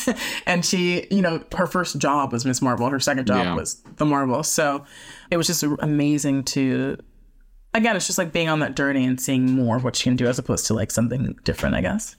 and 0.46 0.64
she, 0.64 1.06
you 1.10 1.20
know, 1.22 1.42
her 1.56 1.66
first 1.66 1.98
job 1.98 2.32
was 2.32 2.44
Ms. 2.44 2.62
Marvel. 2.62 2.88
Her 2.88 3.00
second 3.00 3.26
job 3.26 3.44
Yeah. 3.44 3.54
was 3.54 3.82
the 3.96 4.04
Marvel. 4.04 4.42
So 4.44 4.84
it 5.30 5.36
was 5.36 5.46
just 5.48 5.62
amazing 5.80 6.44
to, 6.44 6.96
again, 7.74 7.96
it's 7.96 8.06
just 8.06 8.18
like 8.18 8.32
being 8.32 8.48
on 8.48 8.60
that 8.60 8.76
journey 8.76 9.04
and 9.04 9.20
seeing 9.20 9.50
more 9.52 9.76
of 9.76 9.84
what 9.84 9.96
she 9.96 10.04
can 10.04 10.16
do 10.16 10.26
as 10.26 10.38
opposed 10.38 10.66
to 10.68 10.74
like 10.74 10.90
something 10.92 11.36
different, 11.44 11.74
I 11.74 11.80
guess. 11.80 12.16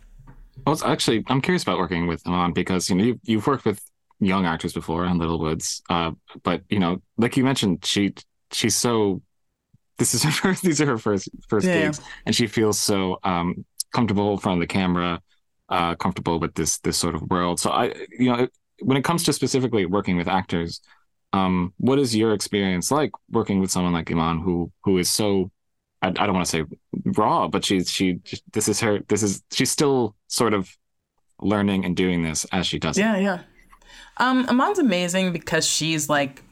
I 0.67 0.69
was 0.71 0.83
actually 0.83 1.23
I'm 1.27 1.39
curious 1.41 1.63
about 1.63 1.77
working 1.77 2.05
with 2.05 2.21
Iman 2.27 2.51
because 2.51 2.89
you 2.89 2.95
know 2.97 3.03
you, 3.05 3.19
you've 3.23 3.47
worked 3.47 3.63
with 3.63 3.81
young 4.19 4.45
actors 4.45 4.73
before 4.73 5.05
on 5.05 5.17
Little 5.17 5.39
Woods, 5.39 5.81
uh, 5.89 6.11
but 6.43 6.63
you 6.69 6.79
know, 6.79 7.01
like 7.17 7.37
you 7.37 7.45
mentioned, 7.45 7.85
she 7.85 8.13
she's 8.51 8.75
so. 8.75 9.21
This 9.99 10.13
is 10.13 10.23
her 10.23 10.31
first. 10.43 10.63
These 10.63 10.81
are 10.81 10.85
her 10.87 10.97
first 10.97 11.29
first 11.47 11.67
Yeah. 11.67 11.85
gigs, 11.85 12.01
and 12.25 12.35
she 12.35 12.47
feels 12.47 12.79
so 12.79 13.19
um, 13.23 13.65
comfortable 13.93 14.31
in 14.33 14.39
front 14.39 14.57
of 14.57 14.61
the 14.67 14.73
camera, 14.73 15.21
uh, 15.69 15.95
comfortable 15.95 16.39
with 16.39 16.53
this 16.55 16.79
this 16.79 16.97
sort 16.97 17.15
of 17.15 17.21
world. 17.29 17.59
So 17.59 17.69
I, 17.69 17.93
you 18.17 18.29
know, 18.31 18.47
when 18.81 18.97
it 18.97 19.03
comes 19.03 19.23
to 19.25 19.33
specifically 19.33 19.85
working 19.85 20.17
with 20.17 20.27
actors, 20.27 20.81
um, 21.33 21.73
what 21.77 21.99
is 21.99 22.15
your 22.15 22.33
experience 22.33 22.89
like 22.91 23.11
working 23.29 23.59
with 23.59 23.69
someone 23.71 23.93
like 23.93 24.09
Iman, 24.11 24.39
who 24.39 24.71
who 24.83 24.97
is 24.97 25.09
so 25.09 25.51
I, 26.01 26.07
I 26.07 26.11
don't 26.25 26.33
want 26.33 26.45
to 26.47 26.51
say 26.51 26.63
raw, 27.17 27.47
but 27.47 27.65
she's 27.65 27.91
she 27.91 28.19
this 28.53 28.67
is 28.67 28.79
her 28.79 28.99
this 29.09 29.21
is 29.21 29.43
she's 29.51 29.69
still 29.71 30.15
sort 30.27 30.53
of 30.53 30.69
learning 31.41 31.85
and 31.85 31.95
doing 31.95 32.23
this 32.23 32.45
as 32.51 32.65
she 32.67 32.79
does 32.79 32.97
it. 32.97 33.01
Yeah, 33.01 33.17
yeah. 33.17 33.39
Um, 34.17 34.45
Iman's 34.49 34.79
amazing 34.79 35.31
because 35.31 35.65
she's 35.65 36.09
like 36.09 36.43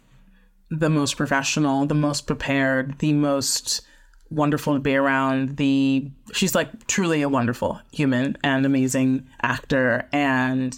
the 0.69 0.89
most 0.89 1.17
professional, 1.17 1.85
the 1.85 1.95
most 1.95 2.27
prepared, 2.27 2.99
the 2.99 3.13
most 3.13 3.81
wonderful 4.29 4.73
to 4.73 4.79
be 4.79 4.95
around. 4.95 5.57
The 5.57 6.11
she's 6.33 6.55
like 6.55 6.87
truly 6.87 7.21
a 7.21 7.29
wonderful 7.29 7.81
human 7.91 8.37
and 8.43 8.65
amazing 8.65 9.27
actor. 9.41 10.07
And 10.11 10.77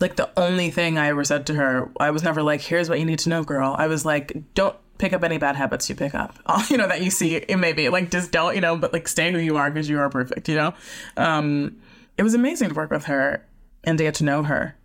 like 0.00 0.16
the 0.16 0.30
only 0.38 0.70
thing 0.70 0.98
I 0.98 1.08
ever 1.08 1.24
said 1.24 1.46
to 1.46 1.54
her, 1.54 1.90
I 1.98 2.10
was 2.10 2.22
never 2.22 2.42
like, 2.42 2.60
"Here's 2.60 2.88
what 2.88 2.98
you 2.98 3.06
need 3.06 3.20
to 3.20 3.28
know, 3.28 3.42
girl." 3.42 3.74
I 3.78 3.86
was 3.86 4.04
like, 4.04 4.36
"Don't." 4.54 4.76
Pick 4.96 5.12
up 5.12 5.24
any 5.24 5.38
bad 5.38 5.56
habits 5.56 5.88
you 5.90 5.96
pick 5.96 6.14
up, 6.14 6.38
you 6.70 6.76
know 6.76 6.86
that 6.86 7.02
you 7.02 7.10
see. 7.10 7.34
It 7.34 7.56
may 7.56 7.72
be 7.72 7.88
like 7.88 8.12
just 8.12 8.30
don't, 8.30 8.54
you 8.54 8.60
know, 8.60 8.76
but 8.76 8.92
like 8.92 9.08
stay 9.08 9.32
who 9.32 9.38
you 9.38 9.56
are 9.56 9.68
because 9.68 9.88
you 9.88 9.98
are 9.98 10.08
perfect, 10.08 10.48
you 10.48 10.54
know. 10.54 10.72
Um, 11.16 11.78
it 12.16 12.22
was 12.22 12.32
amazing 12.32 12.68
to 12.68 12.76
work 12.76 12.92
with 12.92 13.06
her 13.06 13.44
and 13.82 13.98
to 13.98 14.04
get 14.04 14.14
to 14.14 14.24
know 14.24 14.44
her. 14.44 14.76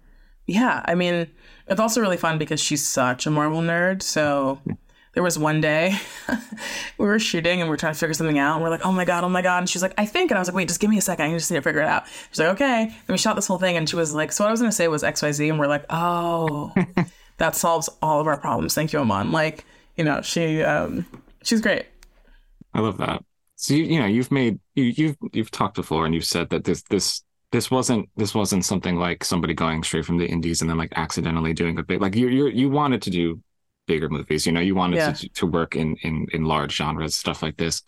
Yeah, 0.50 0.82
I 0.86 0.96
mean, 0.96 1.28
it's 1.68 1.80
also 1.80 2.02
really 2.02 2.18
fun 2.18 2.38
because 2.38 2.60
she's 2.60 2.86
such 2.86 3.26
a 3.28 3.32
Marvel 3.32 3.62
nerd. 3.62 4.02
So 4.02 4.60
there 5.14 5.24
was 5.24 5.38
one 5.38 5.62
day 5.62 5.96
we 6.98 7.06
were 7.06 7.20
shooting 7.20 7.62
and 7.62 7.70
we 7.70 7.74
are 7.74 7.78
trying 7.78 7.94
to 7.94 8.00
figure 8.00 8.14
something 8.14 8.40
out. 8.40 8.56
And 8.56 8.64
we're 8.64 8.70
like, 8.70 8.86
oh 8.86 8.92
my 8.92 9.06
God, 9.06 9.24
oh 9.24 9.30
my 9.30 9.42
God. 9.42 9.60
And 9.60 9.70
she's 9.70 9.82
like, 9.82 9.94
I 9.98 10.06
think. 10.06 10.32
And 10.32 10.38
I 10.38 10.42
was 10.42 10.48
like, 10.48 10.56
wait, 10.56 10.68
just 10.68 10.80
give 10.80 10.90
me 10.90 10.98
a 10.98 11.02
second. 11.02 11.26
I 11.26 11.34
just 11.34 11.52
need 11.52 11.58
to 11.58 11.62
figure 11.62 11.82
it 11.82 11.88
out. 11.88 12.08
She's 12.32 12.40
like, 12.40 12.50
okay. 12.50 12.84
And 12.84 13.08
we 13.08 13.18
shot 13.18 13.36
this 13.36 13.48
whole 13.48 13.60
thing. 13.60 13.78
And 13.78 13.88
she 13.88 13.96
was 13.96 14.14
like, 14.14 14.32
so 14.32 14.44
what 14.44 14.50
I 14.50 14.52
was 14.52 14.60
going 14.60 14.72
to 14.72 14.76
say 14.76 14.88
was 14.88 15.04
XYZ. 15.04 15.50
And 15.50 15.60
we're 15.60 15.68
like, 15.68 15.86
oh, 15.90 16.74
that 17.38 17.56
solves 17.56 17.90
all 18.02 18.20
of 18.20 18.28
our 18.28 18.38
problems. 18.38 18.74
Thank 18.74 18.92
you, 18.92 19.00
Iman. 19.00 19.32
Like, 19.32 19.66
you 19.98 20.04
know, 20.04 20.22
she, 20.22 20.64
um, 20.64 21.06
she's 21.44 21.62
great. 21.62 21.86
I 22.74 22.80
love 22.80 22.98
that. 22.98 23.24
So 23.56 23.74
you, 23.74 23.84
you 23.84 24.00
know 24.00 24.06
you've 24.06 24.32
made 24.32 24.58
you, 24.76 24.86
you've 24.86 25.18
you've 25.34 25.52
talked 25.52 25.76
before 25.76 26.06
and 26.06 26.16
you've 26.16 26.24
said 26.24 26.50
that 26.52 26.64
this 26.64 26.82
this 26.84 27.24
this 27.52 27.72
wasn't 27.72 28.08
this 28.16 28.36
wasn't 28.36 28.64
something 28.66 28.96
like 28.98 29.24
somebody 29.24 29.54
going 29.54 29.84
straight 29.84 30.06
from 30.06 30.18
the 30.18 30.26
indies 30.28 30.62
and 30.62 30.70
then 30.70 30.78
like 30.78 30.94
accidentally 30.96 31.54
doing 31.54 31.78
a 31.80 31.84
big 31.84 32.02
like 32.02 32.16
you 32.16 32.28
you 32.28 32.48
you 32.48 32.70
wanted 32.70 33.02
to 33.02 33.10
do 33.10 33.42
bigger 33.88 34.10
movies 34.10 34.46
you 34.46 34.52
know 34.52 34.60
you 34.62 34.76
wanted 34.76 34.98
Yeah. 34.98 35.14
to 35.14 35.30
to 35.30 35.46
work 35.48 35.76
in 35.76 35.96
in 36.04 36.28
in 36.34 36.44
large 36.46 36.76
genres 36.76 37.16
stuff 37.16 37.42
like 37.42 37.58
this 37.58 37.82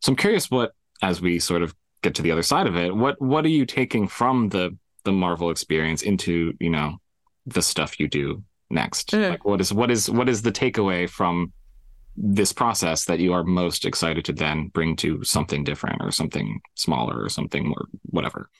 so 0.00 0.12
i'm 0.12 0.16
curious 0.16 0.50
what 0.50 0.72
as 1.02 1.20
we 1.20 1.38
sort 1.38 1.62
of 1.62 1.74
get 2.02 2.14
to 2.16 2.22
the 2.22 2.30
other 2.30 2.42
side 2.42 2.66
of 2.66 2.76
it 2.76 2.94
what 2.94 3.20
what 3.20 3.44
are 3.44 3.48
you 3.60 3.64
taking 3.64 4.06
from 4.06 4.48
the 4.50 4.76
the 5.04 5.12
marvel 5.12 5.50
experience 5.50 6.02
into 6.02 6.52
you 6.60 6.68
know 6.70 6.96
the 7.46 7.62
stuff 7.62 7.98
you 7.98 8.08
do 8.08 8.42
next 8.70 9.10
Mm. 9.12 9.30
like 9.30 9.44
what 9.44 9.60
is 9.60 9.72
what 9.72 9.90
is 9.90 10.10
what 10.10 10.28
is 10.28 10.42
the 10.42 10.52
takeaway 10.52 11.08
from 11.08 11.52
this 12.18 12.52
process 12.52 13.04
that 13.04 13.18
you 13.20 13.32
are 13.32 13.44
most 13.44 13.84
excited 13.84 14.24
to 14.24 14.32
then 14.32 14.68
bring 14.68 14.96
to 14.96 15.22
something 15.22 15.64
different 15.64 16.02
or 16.02 16.10
something 16.10 16.60
smaller 16.74 17.22
or 17.22 17.28
something 17.28 17.68
more 17.68 17.86
whatever 18.10 18.50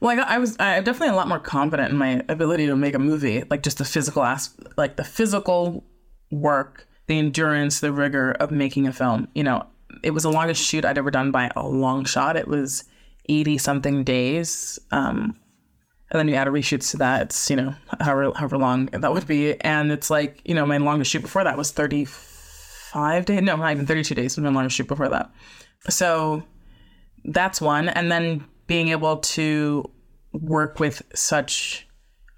Well, 0.00 0.12
I, 0.12 0.16
got, 0.16 0.28
I 0.28 0.38
was 0.38 0.56
I'm 0.60 0.84
definitely 0.84 1.08
a 1.08 1.16
lot 1.16 1.28
more 1.28 1.40
confident 1.40 1.90
in 1.90 1.96
my 1.96 2.22
ability 2.28 2.66
to 2.66 2.76
make 2.76 2.94
a 2.94 3.00
movie, 3.00 3.42
like 3.50 3.62
just 3.62 3.78
the 3.78 3.84
physical 3.84 4.24
as 4.24 4.54
like 4.76 4.96
the 4.96 5.04
physical 5.04 5.84
work, 6.30 6.86
the 7.06 7.18
endurance, 7.18 7.80
the 7.80 7.92
rigor 7.92 8.32
of 8.32 8.50
making 8.50 8.86
a 8.86 8.92
film. 8.92 9.28
You 9.34 9.42
know, 9.42 9.66
it 10.02 10.12
was 10.12 10.22
the 10.22 10.32
longest 10.32 10.64
shoot 10.64 10.84
I'd 10.84 10.98
ever 10.98 11.10
done 11.10 11.30
by 11.30 11.50
a 11.56 11.66
long 11.66 12.04
shot. 12.04 12.36
It 12.36 12.46
was 12.46 12.84
eighty 13.28 13.58
something 13.58 14.04
days, 14.04 14.78
um, 14.92 15.36
and 16.10 16.18
then 16.18 16.28
you 16.28 16.34
add 16.34 16.46
a 16.46 16.50
reshoots 16.50 16.92
to 16.92 16.98
that. 16.98 17.22
It's 17.22 17.50
you 17.50 17.56
know 17.56 17.74
however 18.00 18.32
however 18.36 18.58
long 18.58 18.86
that 18.86 19.12
would 19.12 19.26
be, 19.26 19.60
and 19.62 19.90
it's 19.90 20.10
like 20.10 20.40
you 20.44 20.54
know 20.54 20.64
my 20.64 20.78
longest 20.78 21.10
shoot 21.10 21.22
before 21.22 21.42
that 21.42 21.58
was 21.58 21.72
thirty 21.72 22.04
five 22.04 23.24
days. 23.24 23.42
No, 23.42 23.56
not 23.56 23.72
even 23.72 23.86
thirty 23.86 24.04
two 24.04 24.14
days 24.14 24.36
was 24.36 24.44
my 24.44 24.50
longest 24.50 24.76
shoot 24.76 24.86
before 24.86 25.08
that. 25.08 25.30
So 25.88 26.44
that's 27.24 27.60
one 27.60 27.88
and 27.88 28.12
then 28.12 28.44
being 28.68 28.88
able 28.88 29.16
to 29.16 29.90
work 30.32 30.78
with 30.78 31.02
such 31.14 31.88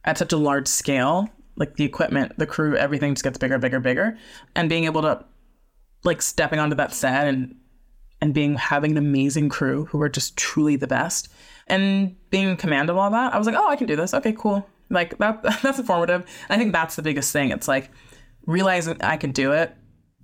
at 0.05 0.17
such 0.17 0.33
a 0.33 0.37
large 0.39 0.67
scale 0.67 1.29
like 1.57 1.77
the 1.77 1.85
equipment 1.85 2.33
the 2.39 2.47
crew 2.47 2.75
everything 2.75 3.15
just 3.15 3.23
gets 3.23 3.37
bigger 3.37 3.59
bigger 3.59 3.79
bigger. 3.79 4.17
And 4.57 4.71
being 4.71 4.85
able 4.85 5.03
to 5.03 5.23
like 6.03 6.23
stepping 6.23 6.59
onto 6.59 6.75
that 6.77 6.95
set 6.95 7.29
and 7.29 7.55
and 8.23 8.33
being 8.33 8.55
having 8.55 8.93
an 8.93 8.97
amazing 8.97 9.49
crew 9.51 9.85
who 9.87 10.01
are 10.01 10.09
just 10.09 10.37
truly 10.37 10.77
the 10.77 10.87
best. 10.87 11.29
And 11.67 12.17
being 12.31 12.49
in 12.49 12.57
command 12.57 12.91
of 12.91 12.97
all 12.97 13.11
that 13.11 13.35
i 13.35 13.39
was 13.39 13.47
like 13.47 13.57
oh 13.57 13.69
i 13.69 13.77
can 13.77 13.87
do 13.87 13.97
this. 13.97 14.15
Okay 14.15 14.33
cool. 14.33 14.67
Like 14.89 15.19
that 15.19 15.43
that's 15.63 15.79
informative 15.79 16.25
i 16.49 16.57
think 16.57 16.73
that's 16.73 16.97
the 16.97 17.03
biggest 17.03 17.33
thing. 17.33 17.51
It's 17.51 17.69
like 17.69 17.91
realizing 18.47 18.97
i 19.03 19.19
can 19.19 19.33
do 19.33 19.53
it 19.53 19.77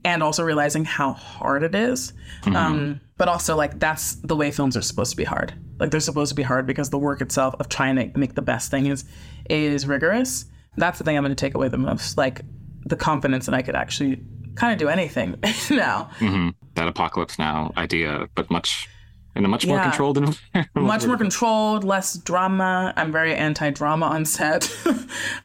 and 0.06 0.22
also 0.22 0.44
realizing 0.44 0.84
how 0.84 1.12
hard 1.12 1.64
it 1.64 1.74
is. 1.74 2.12
Um, 2.46 3.00
but 3.18 3.28
also 3.28 3.56
like 3.56 3.80
that's 3.80 4.14
the 4.14 4.36
way 4.36 4.52
films 4.52 4.76
are 4.76 4.82
supposed 4.82 5.10
to 5.10 5.16
be 5.16 5.24
hard. 5.24 5.52
Like 5.80 5.90
they're 5.90 6.00
supposed 6.00 6.28
to 6.30 6.36
be 6.36 6.44
hard 6.44 6.64
because 6.64 6.90
the 6.90 6.98
work 6.98 7.20
itself 7.20 7.56
of 7.58 7.68
trying 7.68 7.96
to 7.96 8.16
make 8.16 8.34
the 8.36 8.42
best 8.42 8.70
thing 8.70 8.86
is 8.86 9.04
is 9.50 9.84
rigorous. 9.86 10.44
That's 10.76 10.98
the 10.98 11.04
thing 11.04 11.16
I'm 11.16 11.24
going 11.24 11.34
to 11.34 11.40
take 11.40 11.54
away 11.54 11.68
the 11.68 11.76
most. 11.76 12.16
Like 12.16 12.42
the 12.84 12.94
confidence 12.96 13.46
that 13.46 13.54
I 13.54 13.62
could 13.62 13.74
actually 13.74 14.22
kind 14.54 14.72
of 14.72 14.78
do 14.78 14.88
anything 14.88 15.34
now. 15.70 16.08
hmm 16.18 16.50
that 16.76 16.86
apocalypse 16.86 17.38
now 17.38 17.72
idea 17.76 18.28
but 18.34 18.48
much 18.50 18.88
in 19.36 19.44
a 19.44 19.48
much 19.48 19.66
more 19.66 19.80
controlled 19.80 20.18
environment 20.18 20.68
Much 20.74 21.06
more 21.06 21.16
controlled, 21.16 21.84
less 21.84 22.16
drama. 22.16 22.92
I'm 22.96 23.12
very 23.12 23.34
anti-drama 23.34 24.06
on 24.06 24.24
set. 24.24 24.74
uh, 24.86 24.94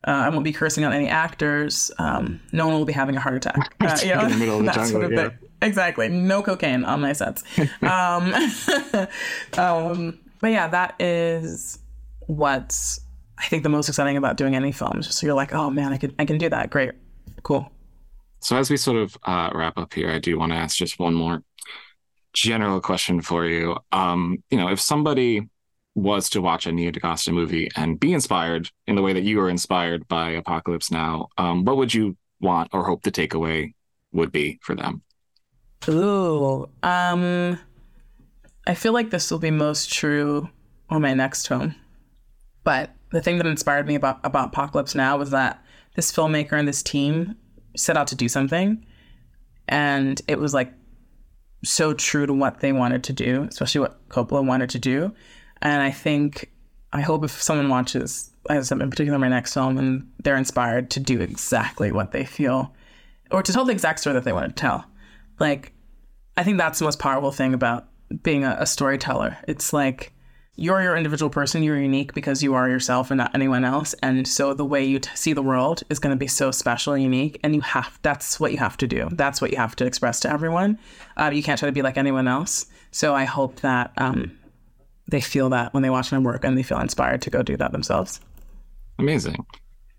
I 0.05 0.29
won't 0.29 0.43
be 0.43 0.53
cursing 0.53 0.83
out 0.83 0.93
any 0.93 1.07
actors. 1.07 1.91
Um, 1.97 2.39
no 2.51 2.67
one 2.67 2.77
will 2.77 2.85
be 2.85 2.93
having 2.93 3.15
a 3.15 3.19
heart 3.19 3.35
attack. 3.35 3.75
Uh, 3.81 3.97
you 4.03 4.13
know, 4.13 4.21
in 4.21 4.31
the 4.31 4.37
middle 4.37 4.59
of 4.59 4.65
the 4.65 4.71
jungle, 4.71 4.91
sort 4.91 5.03
of 5.05 5.11
yeah. 5.11 5.29
Exactly. 5.61 6.07
No 6.07 6.41
cocaine 6.41 6.85
on 6.85 7.01
my 7.01 7.13
sets. 7.13 7.43
um, 7.81 8.33
um, 9.57 10.19
but 10.39 10.51
yeah, 10.51 10.67
that 10.67 10.95
is 11.01 11.79
what's 12.27 13.01
I 13.37 13.47
think 13.47 13.63
the 13.63 13.69
most 13.69 13.89
exciting 13.89 14.17
about 14.17 14.37
doing 14.37 14.55
any 14.55 14.71
film. 14.71 15.01
Just 15.01 15.17
so 15.17 15.25
you're 15.25 15.35
like, 15.35 15.53
oh 15.53 15.69
man, 15.69 15.91
I 15.91 15.97
could 15.97 16.13
I 16.19 16.25
can 16.25 16.37
do 16.37 16.47
that. 16.49 16.69
Great, 16.69 16.91
cool. 17.43 17.71
So 18.39 18.55
as 18.55 18.69
we 18.69 18.77
sort 18.77 18.97
of 18.97 19.17
uh, 19.23 19.49
wrap 19.53 19.77
up 19.77 19.93
here, 19.93 20.09
I 20.09 20.19
do 20.19 20.37
want 20.37 20.51
to 20.51 20.57
ask 20.57 20.77
just 20.77 20.99
one 20.99 21.13
more 21.13 21.43
general 22.33 22.81
question 22.81 23.21
for 23.21 23.45
you. 23.45 23.77
Um, 23.91 24.43
you 24.49 24.57
know, 24.57 24.69
if 24.69 24.79
somebody 24.79 25.47
was 25.95 26.29
to 26.29 26.41
watch 26.41 26.65
a 26.65 26.71
Nia 26.71 26.91
DaCosta 26.91 27.31
movie 27.31 27.69
and 27.75 27.99
be 27.99 28.13
inspired 28.13 28.69
in 28.87 28.95
the 28.95 29.01
way 29.01 29.13
that 29.13 29.23
you 29.23 29.37
were 29.37 29.49
inspired 29.49 30.07
by 30.07 30.31
Apocalypse 30.31 30.89
Now, 30.89 31.27
um, 31.37 31.65
what 31.65 31.77
would 31.77 31.93
you 31.93 32.15
want 32.39 32.69
or 32.73 32.85
hope 32.85 33.03
the 33.03 33.11
takeaway 33.11 33.73
would 34.13 34.31
be 34.31 34.59
for 34.61 34.75
them? 34.75 35.01
Ooh. 35.89 36.69
Um 36.83 37.59
I 38.67 38.75
feel 38.75 38.93
like 38.93 39.09
this 39.09 39.31
will 39.31 39.39
be 39.39 39.51
most 39.51 39.91
true 39.91 40.47
on 40.89 41.01
my 41.01 41.13
next 41.13 41.47
film. 41.47 41.75
But 42.63 42.91
the 43.11 43.21
thing 43.21 43.37
that 43.37 43.47
inspired 43.47 43.87
me 43.87 43.95
about 43.95 44.19
about 44.23 44.49
Apocalypse 44.49 44.95
Now 44.95 45.17
was 45.17 45.31
that 45.31 45.63
this 45.95 46.11
filmmaker 46.11 46.53
and 46.53 46.67
this 46.67 46.83
team 46.83 47.35
set 47.75 47.97
out 47.97 48.07
to 48.07 48.15
do 48.15 48.29
something 48.29 48.85
and 49.67 50.21
it 50.27 50.37
was 50.39 50.53
like 50.53 50.73
so 51.63 51.93
true 51.93 52.25
to 52.25 52.33
what 52.33 52.59
they 52.59 52.71
wanted 52.71 53.03
to 53.05 53.13
do, 53.13 53.43
especially 53.43 53.81
what 53.81 54.07
Coppola 54.09 54.45
wanted 54.45 54.69
to 54.71 54.79
do. 54.79 55.13
And 55.61 55.81
I 55.81 55.91
think 55.91 56.51
I 56.93 57.01
hope 57.01 57.23
if 57.23 57.41
someone 57.41 57.69
watches 57.69 58.31
in 58.49 58.89
particular 58.89 59.19
my 59.19 59.27
next 59.27 59.53
film 59.53 59.77
and 59.77 60.11
they're 60.23 60.37
inspired 60.37 60.89
to 60.91 60.99
do 60.99 61.21
exactly 61.21 61.91
what 61.91 62.11
they 62.11 62.25
feel 62.25 62.73
or 63.29 63.43
to 63.43 63.53
tell 63.53 63.65
the 63.65 63.71
exact 63.71 63.99
story 63.99 64.13
that 64.13 64.23
they 64.23 64.33
want 64.33 64.55
to 64.55 64.59
tell 64.59 64.85
like 65.39 65.73
i 66.37 66.43
think 66.43 66.57
that's 66.57 66.79
the 66.79 66.85
most 66.85 66.99
powerful 66.99 67.31
thing 67.31 67.53
about 67.53 67.87
being 68.23 68.43
a, 68.43 68.57
a 68.59 68.65
storyteller 68.65 69.37
it's 69.47 69.73
like 69.73 70.13
you're 70.55 70.81
your 70.81 70.95
individual 70.97 71.29
person 71.29 71.63
you're 71.63 71.79
unique 71.79 72.13
because 72.13 72.43
you 72.43 72.53
are 72.53 72.69
yourself 72.69 73.09
and 73.09 73.17
not 73.17 73.31
anyone 73.33 73.63
else. 73.63 73.93
And 74.03 74.27
so 74.27 74.53
the 74.53 74.65
way 74.65 74.83
you 74.83 74.99
t- 74.99 75.09
see 75.15 75.33
the 75.33 75.41
world 75.41 75.81
is 75.89 75.97
going 75.97 76.13
to 76.15 76.19
be 76.19 76.27
so 76.27 76.51
special 76.51 76.93
and 76.93 77.01
unique 77.01 77.39
and 77.43 77.55
you 77.55 77.61
have 77.61 77.97
that's 78.01 78.39
what 78.39 78.51
you 78.51 78.57
have 78.57 78.77
to 78.77 78.87
do. 78.87 79.07
That's 79.13 79.41
what 79.41 79.51
you 79.51 79.57
have 79.57 79.75
to 79.77 79.85
express 79.85 80.19
to 80.21 80.29
everyone. 80.29 80.77
Uh, 81.17 81.31
you 81.33 81.41
can't 81.41 81.57
try 81.57 81.67
to 81.67 81.73
be 81.73 81.81
like 81.81 81.97
anyone 81.97 82.27
else. 82.27 82.65
So 82.91 83.15
i 83.15 83.23
hope 83.23 83.61
that 83.61 83.91
um, 83.97 84.37
they 85.09 85.21
feel 85.21 85.49
that 85.49 85.73
when 85.73 85.83
they 85.83 85.89
watch 85.89 86.11
my 86.11 86.19
work 86.19 86.43
and 86.43 86.57
they 86.57 86.63
feel 86.63 86.79
inspired 86.79 87.21
to 87.23 87.29
go 87.29 87.41
do 87.41 87.55
that 87.57 87.71
themselves. 87.71 88.19
Amazing. 88.99 89.37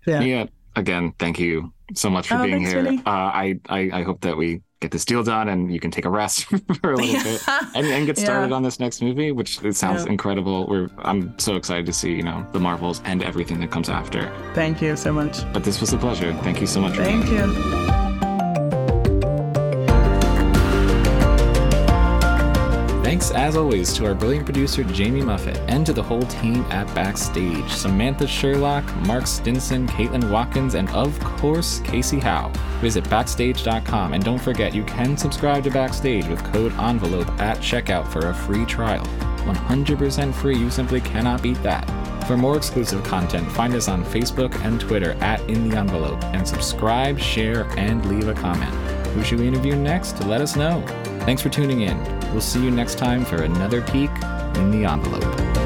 yeah. 0.05 0.19
Nia, 0.19 0.49
again, 0.75 1.13
thank 1.19 1.39
you 1.39 1.73
so 1.95 2.09
much 2.09 2.27
for 2.27 2.35
Oh, 2.35 2.43
being 2.43 2.63
thanks, 2.63 2.71
here. 2.71 3.01
Uh, 3.05 3.09
I, 3.09 3.59
I 3.69 3.89
I 3.91 4.03
hope 4.03 4.21
that 4.21 4.37
we 4.37 4.61
get 4.83 4.91
this 4.91 5.05
deal 5.05 5.23
done 5.23 5.47
and 5.49 5.73
you 5.73 5.79
can 5.79 5.89
take 5.91 6.05
a 6.05 6.09
rest 6.09 6.45
for 6.81 6.91
a 6.91 6.97
little 6.97 7.23
bit 7.23 7.41
and, 7.75 7.85
and 7.87 8.05
get 8.05 8.17
started 8.17 8.49
Yeah. 8.49 8.55
on 8.57 8.63
this 8.63 8.79
next 8.79 9.01
movie, 9.01 9.31
which 9.31 9.63
it 9.63 9.75
sounds 9.75 10.03
Yeah. 10.05 10.11
incredible. 10.11 10.67
We're 10.67 10.89
I'm 10.99 11.33
so 11.39 11.55
excited 11.55 11.85
to 11.87 11.93
see, 11.93 12.11
you 12.13 12.23
know, 12.23 12.45
the 12.51 12.59
Marvels 12.59 13.01
and 13.05 13.23
everything 13.23 13.59
that 13.61 13.71
comes 13.71 13.89
after. 13.89 14.31
Thank 14.53 14.81
you 14.81 14.95
so 14.95 15.11
much. 15.13 15.35
But 15.53 15.63
this 15.63 15.79
was 15.81 15.93
a 15.93 15.97
pleasure. 15.97 16.33
Thank 16.43 16.59
you 16.61 16.67
so 16.67 16.81
much. 16.81 16.95
Thank 16.97 17.29
you. 17.29 18.12
Thanks, 23.23 23.39
as 23.39 23.55
always, 23.55 23.93
to 23.93 24.05
our 24.05 24.13
brilliant 24.13 24.43
producer 24.43 24.83
Jamie 24.83 25.21
Muffett 25.21 25.57
and 25.69 25.85
to 25.85 25.93
the 25.93 26.03
whole 26.03 26.23
team 26.23 26.65
at 26.69 26.93
Backstage 26.93 27.71
Samantha 27.71 28.27
Sherlock, 28.27 28.83
Mark 29.07 29.27
Stinson, 29.27 29.87
Caitlin 29.87 30.29
Watkins, 30.29 30.73
and 30.73 30.89
of 30.89 31.17
course, 31.21 31.79
Casey 31.85 32.19
Howe. 32.19 32.51
Visit 32.81 33.09
Backstage.com 33.09 34.11
and 34.11 34.25
don't 34.25 34.41
forget 34.41 34.75
you 34.75 34.83
can 34.83 35.15
subscribe 35.15 35.63
to 35.63 35.71
Backstage 35.71 36.27
with 36.27 36.43
code 36.51 36.73
ENVELOPE 36.73 37.29
at 37.39 37.59
checkout 37.59 38.09
for 38.09 38.27
a 38.27 38.33
free 38.33 38.65
trial. 38.65 39.05
100% 39.45 40.33
free, 40.33 40.57
you 40.57 40.69
simply 40.69 40.99
cannot 40.99 41.41
beat 41.41 41.63
that. 41.63 41.87
For 42.27 42.35
more 42.35 42.57
exclusive 42.57 43.05
content, 43.05 43.49
find 43.53 43.73
us 43.73 43.87
on 43.87 44.03
Facebook 44.03 44.53
and 44.65 44.81
Twitter 44.81 45.11
at 45.21 45.39
In 45.49 45.69
the 45.69 45.77
Envelope 45.77 46.21
and 46.25 46.45
subscribe, 46.45 47.17
share, 47.17 47.67
and 47.77 48.05
leave 48.07 48.27
a 48.27 48.33
comment. 48.33 48.73
Who 49.11 49.23
should 49.23 49.39
we 49.39 49.47
interview 49.47 49.77
next? 49.77 50.19
Let 50.25 50.41
us 50.41 50.57
know. 50.57 50.83
Thanks 51.25 51.41
for 51.41 51.49
tuning 51.49 51.81
in. 51.81 51.97
We'll 52.31 52.41
see 52.41 52.63
you 52.63 52.69
next 52.69 52.97
time 52.97 53.23
for 53.23 53.43
another 53.43 53.81
peek 53.81 54.11
in 54.55 54.71
the 54.71 54.85
envelope. 54.85 55.62